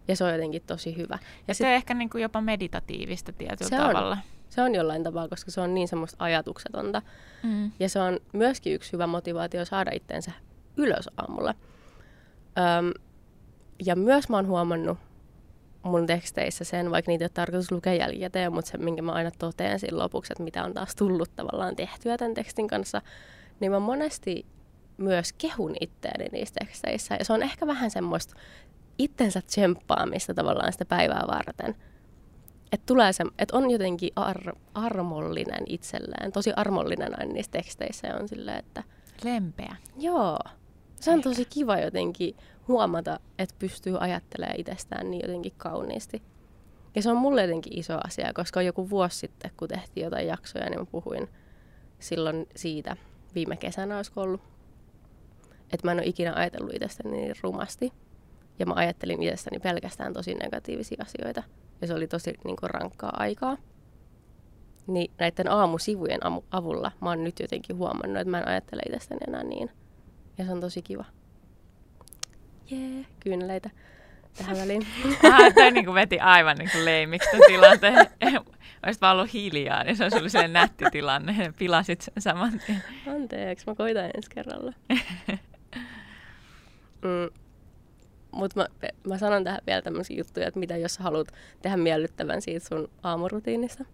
Ja 0.08 0.16
se 0.16 0.24
on 0.24 0.32
jotenkin 0.32 0.62
tosi 0.66 0.96
hyvä. 0.96 1.18
Ja 1.48 1.54
sit, 1.54 1.64
se 1.64 1.66
on 1.66 1.72
ehkä 1.72 1.94
niin 1.94 2.10
kuin 2.10 2.22
jopa 2.22 2.40
meditatiivista 2.40 3.32
tietyllä 3.32 3.68
se 3.68 3.76
tavalla. 3.76 4.10
On. 4.10 4.18
Se 4.48 4.62
on 4.62 4.74
jollain 4.74 5.02
tavalla, 5.02 5.28
koska 5.28 5.50
se 5.50 5.60
on 5.60 5.74
niin 5.74 5.88
semmoista 5.88 6.24
ajatuksetonta. 6.24 7.02
Mm. 7.42 7.72
Ja 7.80 7.88
se 7.88 8.00
on 8.00 8.20
myöskin 8.32 8.74
yksi 8.74 8.92
hyvä 8.92 9.06
motivaatio 9.06 9.64
saada 9.64 9.90
itsensä 9.94 10.32
ylös 10.76 11.08
aamulla. 11.16 11.54
Öm, 12.58 12.92
ja 13.84 13.96
myös 13.96 14.28
mä 14.28 14.36
oon 14.36 14.46
huomannut, 14.46 14.98
mun 15.82 16.06
teksteissä 16.06 16.64
sen, 16.64 16.90
vaikka 16.90 17.10
niitä 17.10 17.22
ei 17.22 17.26
ole 17.26 17.30
tarkoitus 17.34 17.72
lukea 17.72 17.94
jälkikäteen, 17.94 18.52
mutta 18.52 18.70
se, 18.70 18.78
minkä 18.78 19.02
mä 19.02 19.12
aina 19.12 19.30
totean 19.38 19.80
siinä 19.80 19.98
lopuksi, 19.98 20.32
että 20.32 20.42
mitä 20.42 20.64
on 20.64 20.74
taas 20.74 20.96
tullut 20.96 21.36
tavallaan 21.36 21.76
tehtyä 21.76 22.18
tämän 22.18 22.34
tekstin 22.34 22.68
kanssa, 22.68 23.02
niin 23.60 23.72
mä 23.72 23.78
monesti 23.78 24.46
myös 24.96 25.32
kehun 25.32 25.74
itteeni 25.80 26.24
niissä 26.32 26.54
teksteissä. 26.58 27.14
Ja 27.14 27.24
se 27.24 27.32
on 27.32 27.42
ehkä 27.42 27.66
vähän 27.66 27.90
semmoista 27.90 28.34
itsensä 28.98 29.42
tsemppaamista 29.42 30.34
tavallaan 30.34 30.72
sitä 30.72 30.84
päivää 30.84 31.24
varten. 31.28 31.76
Että 32.72 32.86
tulee 32.86 33.12
se, 33.12 33.24
että 33.38 33.56
on 33.56 33.70
jotenkin 33.70 34.10
ar- 34.16 34.56
armollinen 34.74 35.64
itselleen, 35.66 36.32
tosi 36.32 36.52
armollinen 36.56 37.20
aina 37.20 37.32
niissä 37.32 37.52
teksteissä 37.52 38.08
ja 38.08 38.16
on 38.16 38.28
silleen, 38.28 38.58
että... 38.58 38.82
Lempeä. 39.24 39.76
Joo. 39.98 40.38
Se 41.02 41.10
on 41.10 41.22
tosi 41.22 41.44
kiva 41.44 41.78
jotenkin 41.78 42.36
huomata, 42.68 43.20
että 43.38 43.54
pystyy 43.58 43.96
ajattelemaan 44.00 44.60
itsestään 44.60 45.10
niin 45.10 45.22
jotenkin 45.22 45.52
kauniisti. 45.56 46.22
Ja 46.94 47.02
se 47.02 47.10
on 47.10 47.16
mulle 47.16 47.42
jotenkin 47.42 47.78
iso 47.78 47.98
asia, 48.04 48.32
koska 48.34 48.62
joku 48.62 48.90
vuosi 48.90 49.18
sitten, 49.18 49.50
kun 49.56 49.68
tehtiin 49.68 50.04
jotain 50.04 50.26
jaksoja, 50.26 50.70
niin 50.70 50.80
mä 50.80 50.86
puhuin 50.86 51.28
silloin 51.98 52.46
siitä, 52.56 52.96
viime 53.34 53.56
kesänä 53.56 53.96
olisi 53.96 54.12
ollut, 54.16 54.40
että 55.72 55.86
mä 55.86 55.92
en 55.92 55.98
ole 55.98 56.06
ikinä 56.06 56.32
ajatellut 56.34 56.74
itsestäni 56.74 57.10
niin 57.10 57.34
rumasti. 57.42 57.92
Ja 58.58 58.66
mä 58.66 58.74
ajattelin 58.76 59.22
itsestäni 59.22 59.58
pelkästään 59.58 60.12
tosi 60.12 60.34
negatiivisia 60.34 61.04
asioita. 61.04 61.42
Ja 61.80 61.86
se 61.86 61.94
oli 61.94 62.06
tosi 62.06 62.34
niin 62.44 62.56
kuin, 62.56 62.70
rankkaa 62.70 63.12
aikaa. 63.16 63.56
Niin 64.86 65.12
näiden 65.18 65.50
aamusivujen 65.50 66.20
avulla 66.50 66.92
mä 67.00 67.08
oon 67.08 67.24
nyt 67.24 67.40
jotenkin 67.40 67.76
huomannut, 67.76 68.20
että 68.20 68.30
mä 68.30 68.40
en 68.40 68.48
ajattele 68.48 68.82
itsestäni 68.86 69.20
enää 69.28 69.44
niin. 69.44 69.70
Ja 70.38 70.44
se 70.44 70.52
on 70.52 70.60
tosi 70.60 70.82
kiva 70.82 71.04
jee, 72.72 73.06
kyyneleitä 73.20 73.70
tähän 74.38 74.56
väliin. 74.56 74.86
Ah, 75.32 75.54
toi 75.54 75.70
niin 75.70 75.84
kuin 75.84 75.94
veti 75.94 76.20
aivan 76.20 76.56
niin 76.56 76.70
kuin 76.72 76.84
leimiksi 76.84 77.28
tilanteen. 77.46 78.06
Olisit 78.86 79.00
vaan 79.02 79.16
ollut 79.16 79.32
hiljaa, 79.32 79.84
niin 79.84 79.96
se 79.96 80.02
olisi 80.02 80.18
ollut 80.18 80.32
sellainen 80.32 80.52
nätti 80.52 80.84
tilanne. 80.92 81.52
Pilasit 81.58 82.00
sen 82.00 82.22
saman 82.22 82.60
tien. 82.66 82.82
Anteeksi, 83.14 83.66
mä 83.66 83.74
koitan 83.74 84.04
ensi 84.04 84.30
kerralla. 84.30 84.72
mm. 87.02 87.30
Mutta 88.32 88.60
mä, 88.60 88.66
mä 89.08 89.18
sanon 89.18 89.44
tähän 89.44 89.60
vielä 89.66 89.82
tämmöisiä 89.82 90.16
juttuja, 90.16 90.48
että 90.48 90.60
mitä 90.60 90.76
jos 90.76 90.98
haluat 90.98 91.28
tehdä 91.62 91.76
miellyttävän 91.76 92.42
siitä 92.42 92.68
sun 92.68 92.90
aamurutiinista, 93.02 93.84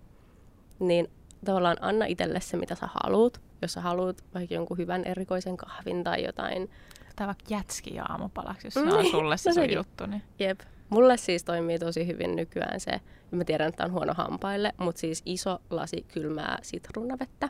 niin 0.78 1.10
tavallaan 1.44 1.76
anna 1.80 2.04
itselle 2.04 2.40
se, 2.40 2.56
mitä 2.56 2.74
sä 2.74 2.88
haluat. 3.04 3.40
Jos 3.62 3.72
sä 3.72 3.80
haluat 3.80 4.24
vaikka 4.34 4.54
jonkun 4.54 4.78
hyvän 4.78 5.04
erikoisen 5.04 5.56
kahvin 5.56 6.04
tai 6.04 6.24
jotain. 6.24 6.70
Tai 7.16 7.26
vaikka 7.26 7.44
jätski 7.48 7.98
aamupalaksi, 7.98 8.66
jos 8.66 8.74
se 8.74 8.80
on 8.80 9.06
sulle 9.06 9.36
se 9.36 9.50
no 9.50 9.54
sun 9.54 9.72
juttu. 9.72 10.06
Niin. 10.06 10.22
Jep. 10.38 10.60
Mulle 10.90 11.16
siis 11.16 11.44
toimii 11.44 11.78
tosi 11.78 12.06
hyvin 12.06 12.36
nykyään 12.36 12.80
se, 12.80 12.90
ja 13.30 13.36
mä 13.36 13.44
tiedän, 13.44 13.68
että 13.68 13.84
on 13.84 13.92
huono 13.92 14.14
hampaille, 14.14 14.72
mutta 14.78 15.00
siis 15.00 15.22
iso 15.26 15.58
lasi 15.70 16.04
kylmää 16.14 16.58
sitruunavettä. 16.62 17.48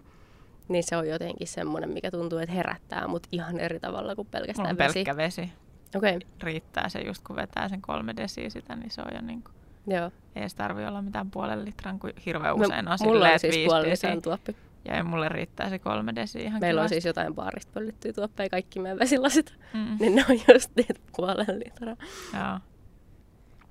Niin 0.69 0.85
se 0.85 0.97
on 0.97 1.09
jotenkin 1.09 1.49
semmoinen, 1.49 1.91
mikä 1.91 2.11
tuntuu, 2.11 2.39
että 2.39 2.55
herättää 2.55 3.09
mut 3.09 3.27
ihan 3.33 3.61
eri 3.61 3.81
tavalla 3.81 4.15
kuin 4.15 4.27
Mulla 4.27 4.31
pelkästään 4.31 4.71
on 4.71 4.79
vesi. 4.79 4.95
pelkkä 4.95 5.17
vesi. 5.17 5.53
Okei, 5.97 6.17
okay. 6.17 6.29
Riittää 6.43 6.89
se 6.89 7.01
just 7.01 7.25
kun 7.25 7.37
vetää 7.37 7.69
sen 7.69 7.83
kolme 7.83 8.17
desiä 8.17 8.51
sitä, 8.51 8.77
niin 8.77 8.91
se 8.91 9.03
on 9.03 9.15
jo 9.15 9.21
niin 9.21 9.43
kuin, 9.43 9.55
joo. 9.87 10.11
ei 10.37 10.41
edes 10.43 10.55
tarvi 10.55 10.87
olla 10.87 11.03
mitään 11.03 11.31
puolen 11.31 11.65
litran, 11.65 11.99
kun 11.99 12.11
hirveän 12.27 12.59
Mä- 12.59 12.65
usein 12.67 12.89
on 12.89 12.99
mulla 13.05 13.29
on 13.33 13.39
siis 13.39 13.55
desiä. 13.55 13.83
litran 13.83 14.23
tuoppi. 14.23 14.57
Ja 14.85 14.97
ei 14.97 15.03
mulle 15.03 15.29
riittää 15.29 15.69
se 15.69 15.79
kolme 15.79 16.15
desiä 16.15 16.43
ihan 16.43 16.61
Meillä 16.61 16.81
on 16.81 16.83
kivasti. 16.83 16.95
siis 16.95 17.05
jotain 17.05 17.35
baarista 17.35 17.73
pöllittyä 17.75 18.13
tuoppeja, 18.13 18.49
kaikki 18.49 18.81
meidän 18.81 18.99
vesilasit. 18.99 19.55
Mm. 19.75 19.97
Niin 20.01 20.15
ne 20.15 20.25
on 20.31 20.37
just 20.55 20.71
niitä 20.77 20.95
puolen 21.17 21.59
litraa. 21.65 21.97
Joo. 22.35 22.59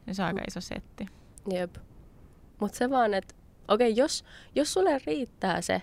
Niin 0.05 0.16
se 0.16 0.22
on 0.22 0.28
aika 0.28 0.41
iso 0.47 0.62
setti. 0.62 1.05
Jep. 1.53 1.76
Mut 2.60 2.74
se 2.74 2.89
vaan, 2.89 3.14
että 3.14 3.36
okei, 3.68 3.95
jos, 3.95 4.24
jos 4.55 4.74
sulle 4.74 4.99
riittää 5.08 5.62
se, 5.62 5.82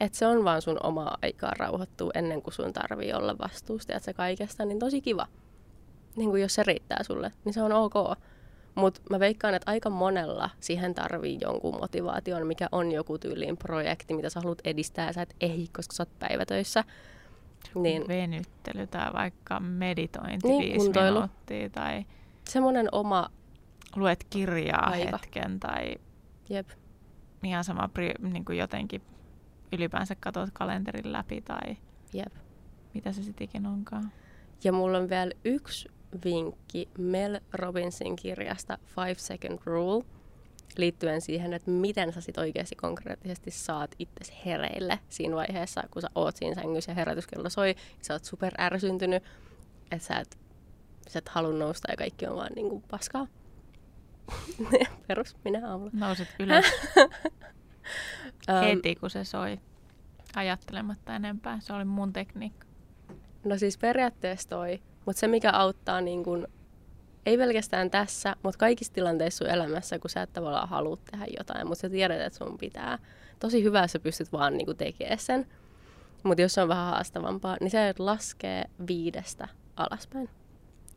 että 0.00 0.18
se 0.18 0.26
on 0.26 0.44
vaan 0.44 0.62
sun 0.62 0.78
omaa 0.82 1.18
aikaa 1.22 1.52
rauhoittua 1.58 2.10
ennen 2.14 2.42
kuin 2.42 2.54
sun 2.54 2.72
tarvii 2.72 3.12
olla 3.12 3.38
vastuusta 3.38 3.98
se 3.98 4.12
kaikesta, 4.12 4.64
niin 4.64 4.78
tosi 4.78 5.00
kiva. 5.00 5.26
Niin 6.16 6.30
kuin 6.30 6.42
jos 6.42 6.54
se 6.54 6.62
riittää 6.62 7.02
sulle, 7.02 7.32
niin 7.44 7.52
se 7.52 7.62
on 7.62 7.72
ok. 7.72 7.94
Mutta 8.74 9.00
mä 9.10 9.20
veikkaan, 9.20 9.54
että 9.54 9.70
aika 9.70 9.90
monella 9.90 10.50
siihen 10.60 10.94
tarvii 10.94 11.38
jonkun 11.40 11.80
motivaation, 11.80 12.46
mikä 12.46 12.68
on 12.72 12.92
joku 12.92 13.18
tyyliin 13.18 13.56
projekti, 13.56 14.14
mitä 14.14 14.30
sä 14.30 14.40
haluat 14.40 14.58
edistää 14.64 15.06
ja 15.06 15.12
sä 15.12 15.22
et 15.22 15.36
ehdi, 15.40 15.66
koska 15.76 15.94
sä 15.94 16.02
oot 16.02 16.18
päivätöissä. 16.18 16.84
Niin 17.74 18.08
Venyttely 18.08 18.86
tai 18.86 19.12
vaikka 19.12 19.60
meditointi 19.60 20.48
Niin, 20.48 20.62
viisi 20.62 20.78
kuntoilu. 20.84 21.14
minuuttia 21.14 21.70
tai 21.70 22.04
semmoinen 22.48 22.88
oma, 22.92 23.30
luet 23.96 24.26
kirjaa 24.30 24.90
Aika. 24.90 25.18
hetken 25.22 25.60
tai 25.60 25.94
jep, 26.48 26.68
ihan 27.42 27.64
sama 27.64 27.90
niin 28.18 28.44
kuin 28.44 28.58
jotenkin 28.58 29.02
ylipäänsä 29.72 30.14
katsot 30.14 30.50
kalenterin 30.52 31.12
läpi 31.12 31.40
tai 31.40 31.76
jep. 32.12 32.32
mitä 32.94 33.12
se 33.12 33.22
sitten 33.22 33.44
ikinä 33.44 33.70
onkaan. 33.70 34.12
Ja 34.64 34.72
mulla 34.72 34.98
on 34.98 35.08
vielä 35.10 35.32
yksi 35.44 35.88
vinkki 36.24 36.88
Mel 36.98 37.40
Robbinsin 37.52 38.16
kirjasta 38.16 38.78
Five 38.86 39.14
Second 39.14 39.58
Rule 39.64 40.04
liittyen 40.76 41.20
siihen, 41.20 41.52
että 41.52 41.70
miten 41.70 42.12
sä 42.12 42.20
sit 42.20 42.38
oikeasti 42.38 42.76
konkreettisesti 42.76 43.50
saat 43.50 43.94
itse 43.98 44.34
hereille 44.46 44.98
siinä 45.08 45.36
vaiheessa, 45.36 45.82
kun 45.90 46.02
sä 46.02 46.08
oot 46.14 46.36
siinä 46.36 46.54
sängyssä 46.54 46.90
ja 46.90 46.94
herätyskello 46.94 47.50
soi, 47.50 47.68
ja 47.68 47.74
sä 48.04 48.14
oot 48.14 48.24
super 48.24 48.52
ärsyntynyt, 48.58 49.22
että 49.90 50.06
sä 50.06 50.18
et, 50.18 50.38
sä 51.08 51.18
et 51.18 51.28
halua 51.28 51.52
nousta 51.52 51.92
ja 51.92 51.96
kaikki 51.96 52.26
on 52.26 52.36
vaan 52.36 52.52
niinku 52.54 52.82
paskaa. 52.90 53.26
Perus, 55.08 55.36
minä 55.44 55.70
aamulla. 55.70 55.90
Nouset 55.94 56.28
ylös 56.38 56.64
heti, 58.62 58.94
kun 58.94 59.10
se 59.10 59.24
soi 59.24 59.60
ajattelematta 60.36 61.16
enempää. 61.16 61.60
Se 61.60 61.72
oli 61.72 61.84
mun 61.84 62.12
tekniikka. 62.12 62.66
No 63.44 63.58
siis 63.58 63.78
periaatteessa 63.78 64.48
toi, 64.48 64.82
mutta 65.06 65.20
se 65.20 65.26
mikä 65.26 65.50
auttaa 65.50 66.00
niin 66.00 66.24
kun, 66.24 66.48
ei 67.26 67.38
pelkästään 67.38 67.90
tässä, 67.90 68.36
mutta 68.42 68.58
kaikissa 68.58 68.92
tilanteissa 68.92 69.44
sun 69.44 69.54
elämässä, 69.54 69.98
kun 69.98 70.10
sä 70.10 70.22
et 70.22 70.32
tavallaan 70.32 70.68
halua 70.68 70.98
tehdä 71.10 71.26
jotain, 71.38 71.66
mutta 71.66 71.80
sä 71.80 71.90
tiedät, 71.90 72.20
että 72.20 72.38
sun 72.38 72.58
pitää. 72.58 72.98
Tosi 73.38 73.62
hyvä, 73.62 73.82
jos 73.82 73.92
sä 73.92 73.98
pystyt 73.98 74.32
vaan 74.32 74.56
niin 74.56 74.76
tekemään 74.76 75.18
sen. 75.18 75.46
Mutta 76.22 76.42
jos 76.42 76.54
se 76.54 76.62
on 76.62 76.68
vähän 76.68 76.86
haastavampaa, 76.86 77.56
niin 77.60 77.70
se 77.70 77.94
laskee 77.98 78.64
viidestä 78.86 79.48
alaspäin. 79.76 80.28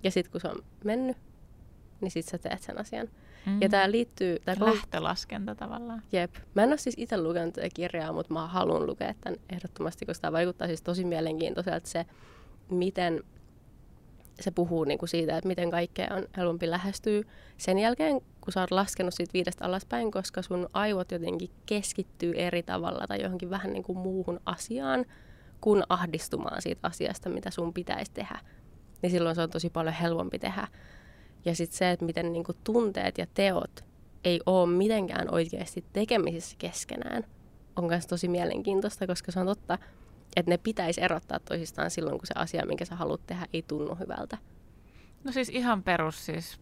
Ja 0.03 0.11
sitten 0.11 0.31
kun 0.31 0.41
se 0.41 0.47
on 0.47 0.63
mennyt, 0.83 1.17
niin 2.01 2.11
sit 2.11 2.25
sä 2.25 2.37
teet 2.37 2.61
sen 2.61 2.79
asian. 2.79 3.07
Mm. 3.45 3.61
Ja 3.61 3.69
tää 3.69 3.91
liittyy... 3.91 4.39
Tää 4.45 4.55
Lähtölaskenta 4.59 5.55
tavallaan. 5.55 6.01
Jep. 6.11 6.35
Mä 6.53 6.63
en 6.63 6.69
ole 6.69 6.77
siis 6.77 6.95
itse 6.97 7.17
lukenut 7.17 7.53
tätä 7.53 7.67
kirjaa, 7.73 8.13
mutta 8.13 8.33
mä 8.33 8.47
haluan 8.47 8.85
lukea 8.85 9.13
tämän 9.21 9.39
ehdottomasti, 9.49 10.05
koska 10.05 10.21
tämä 10.21 10.31
vaikuttaa 10.31 10.67
siis 10.67 10.81
tosi 10.81 11.05
mielenkiintoiselta 11.05 11.87
se, 11.87 12.05
miten 12.69 13.23
se 14.39 14.51
puhuu 14.51 14.83
niin 14.83 14.97
kuin 14.97 15.09
siitä, 15.09 15.37
että 15.37 15.47
miten 15.47 15.71
kaikkea 15.71 16.07
on 16.11 16.27
helpompi 16.37 16.69
lähestyä 16.69 17.23
sen 17.57 17.79
jälkeen, 17.79 18.21
kun 18.41 18.53
sä 18.53 18.61
oot 18.61 18.71
laskenut 18.71 19.13
siitä 19.13 19.33
viidestä 19.33 19.65
alaspäin, 19.65 20.11
koska 20.11 20.41
sun 20.41 20.69
aivot 20.73 21.11
jotenkin 21.11 21.49
keskittyy 21.65 22.33
eri 22.35 22.63
tavalla 22.63 23.07
tai 23.07 23.21
johonkin 23.21 23.49
vähän 23.49 23.73
niin 23.73 23.83
kuin 23.83 23.97
muuhun 23.97 24.39
asiaan, 24.45 25.05
kun 25.61 25.83
ahdistumaan 25.89 26.61
siitä 26.61 26.87
asiasta, 26.87 27.29
mitä 27.29 27.51
sun 27.51 27.73
pitäisi 27.73 28.11
tehdä. 28.13 28.39
Niin 29.01 29.11
silloin 29.11 29.35
se 29.35 29.41
on 29.41 29.49
tosi 29.49 29.69
paljon 29.69 29.95
helpompi 29.95 30.39
tehdä. 30.39 30.67
Ja 31.45 31.55
sitten 31.55 31.77
se, 31.77 31.91
että 31.91 32.05
miten 32.05 32.33
niin 32.33 32.43
kuin 32.43 32.57
tunteet 32.63 33.17
ja 33.17 33.27
teot 33.33 33.85
ei 34.23 34.39
ole 34.45 34.69
mitenkään 34.69 35.33
oikeasti 35.33 35.85
tekemisissä 35.93 36.55
keskenään, 36.59 37.23
on 37.75 37.85
myös 37.85 38.07
tosi 38.07 38.27
mielenkiintoista, 38.27 39.07
koska 39.07 39.31
se 39.31 39.39
on 39.39 39.45
totta, 39.45 39.77
että 40.35 40.51
ne 40.51 40.57
pitäisi 40.57 41.03
erottaa 41.03 41.39
toisistaan 41.39 41.91
silloin, 41.91 42.17
kun 42.17 42.27
se 42.27 42.33
asia, 42.37 42.65
minkä 42.65 42.85
sä 42.85 42.95
haluat 42.95 43.27
tehdä, 43.27 43.45
ei 43.53 43.61
tunnu 43.61 43.95
hyvältä. 43.95 44.37
No 45.23 45.31
siis 45.31 45.49
ihan 45.49 45.83
perus 45.83 46.25
siis. 46.25 46.59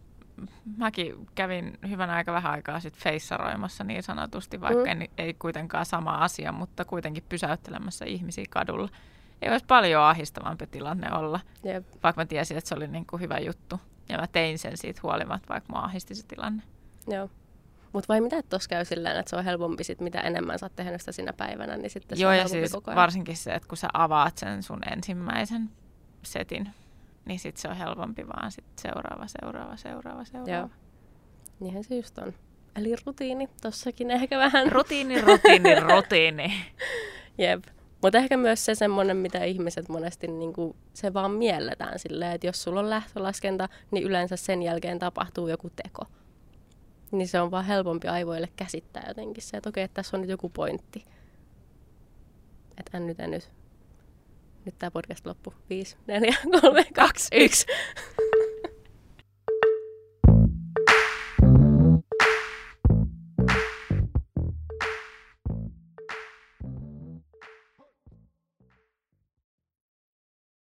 Mäkin 0.76 1.26
kävin 1.34 1.78
hyvän 1.88 2.10
aika 2.10 2.32
vähän 2.32 2.52
aikaa 2.52 2.80
sitten 2.80 3.02
feissaroimassa 3.02 3.84
niin 3.84 4.02
sanotusti, 4.02 4.60
vaikka 4.60 4.94
Mm. 4.94 4.98
mm. 5.00 5.06
ei 5.18 5.34
kuitenkaan 5.34 5.86
sama 5.86 6.10
asia, 6.14 6.52
mutta 6.52 6.84
kuitenkin 6.84 7.24
pysäyttelemässä 7.28 8.04
ihmisiä 8.04 8.44
kadulla. 8.50 8.88
Ei 9.42 9.50
olisi 9.50 9.64
paljon 9.66 10.02
ahdistavampi 10.02 10.66
tilanne 10.66 11.12
olla, 11.12 11.40
Jep. 11.64 11.86
vaikka 12.02 12.20
mä 12.22 12.26
tiesin, 12.26 12.56
että 12.56 12.68
se 12.68 12.74
oli 12.74 12.88
niin 12.88 13.06
kuin 13.06 13.22
hyvä 13.22 13.38
juttu. 13.38 13.80
Ja 14.08 14.18
mä 14.18 14.26
tein 14.26 14.58
sen 14.58 14.76
siitä 14.76 15.00
huolimatta, 15.02 15.48
vaikka 15.48 15.72
mä 15.72 15.78
ahdisti 15.84 16.14
se 16.14 16.26
tilanne. 16.26 16.62
Joo. 17.06 17.30
Mutta 17.94 18.08
vai 18.08 18.20
mitä 18.20 18.42
tuossa 18.42 18.68
käy 18.68 18.84
silleen, 18.84 19.16
että 19.16 19.30
se 19.30 19.36
on 19.36 19.44
helpompi 19.44 19.84
sit, 19.84 20.00
mitä 20.00 20.20
enemmän 20.20 20.58
sä 20.58 20.66
oot 20.66 20.76
tehnyt 20.76 21.00
sitä 21.00 21.12
sinä 21.12 21.32
päivänä, 21.32 21.76
niin 21.76 21.90
sitten 21.90 22.18
se 22.18 22.22
Joo, 22.22 22.30
on 22.30 22.36
ja 22.36 22.42
helpompi 22.42 22.60
siis 22.60 22.72
koko 22.72 22.90
ajan. 22.90 23.00
varsinkin 23.00 23.36
se, 23.36 23.54
että 23.54 23.68
kun 23.68 23.76
sä 23.78 23.88
avaat 23.92 24.38
sen 24.38 24.62
sun 24.62 24.80
ensimmäisen 24.92 25.70
setin, 26.22 26.68
niin 27.24 27.38
sitten 27.38 27.62
se 27.62 27.68
on 27.68 27.76
helpompi 27.76 28.28
vaan 28.28 28.52
sit 28.52 28.64
seuraava, 28.80 29.26
seuraava, 29.26 29.76
seuraava, 29.76 30.24
seuraava. 30.24 30.52
Joo. 30.58 30.70
Niinhän 31.60 31.84
se 31.84 31.96
just 31.96 32.18
on. 32.18 32.34
Eli 32.76 32.94
rutiini, 33.06 33.48
tossakin 33.62 34.10
ehkä 34.10 34.38
vähän. 34.38 34.72
Rutiini, 34.72 35.20
rutiini, 35.20 35.80
rutiini. 35.90 36.54
Jep. 37.38 37.64
Mutta 38.02 38.18
ehkä 38.18 38.36
myös 38.36 38.64
se 38.64 38.74
semmoinen, 38.74 39.16
mitä 39.16 39.44
ihmiset 39.44 39.88
monesti 39.88 40.26
niinku, 40.26 40.76
se 40.94 41.14
vaan 41.14 41.30
mielletään 41.30 41.98
silleen, 41.98 42.32
että 42.32 42.46
jos 42.46 42.62
sulla 42.62 42.80
on 42.80 42.90
lähtölaskenta, 42.90 43.68
niin 43.90 44.04
yleensä 44.04 44.36
sen 44.36 44.62
jälkeen 44.62 44.98
tapahtuu 44.98 45.48
joku 45.48 45.70
teko. 45.82 46.06
Niin 47.10 47.28
se 47.28 47.40
on 47.40 47.50
vaan 47.50 47.64
helpompi 47.64 48.08
aivoille 48.08 48.48
käsittää 48.56 49.04
jotenkin 49.08 49.42
se, 49.42 49.56
että 49.56 49.68
okei, 49.68 49.84
että 49.84 49.94
tässä 49.94 50.16
on 50.16 50.20
nyt 50.20 50.30
joku 50.30 50.48
pointti. 50.48 51.04
Että 52.78 53.00
nyt, 53.00 53.18
nyt. 53.18 53.50
Nyt 54.64 54.74
tämä 54.78 54.90
podcast 54.90 55.26
loppu. 55.26 55.54
5, 55.70 55.96
4, 56.06 56.34
3, 56.60 56.84
2, 56.94 57.28
1. 57.32 57.66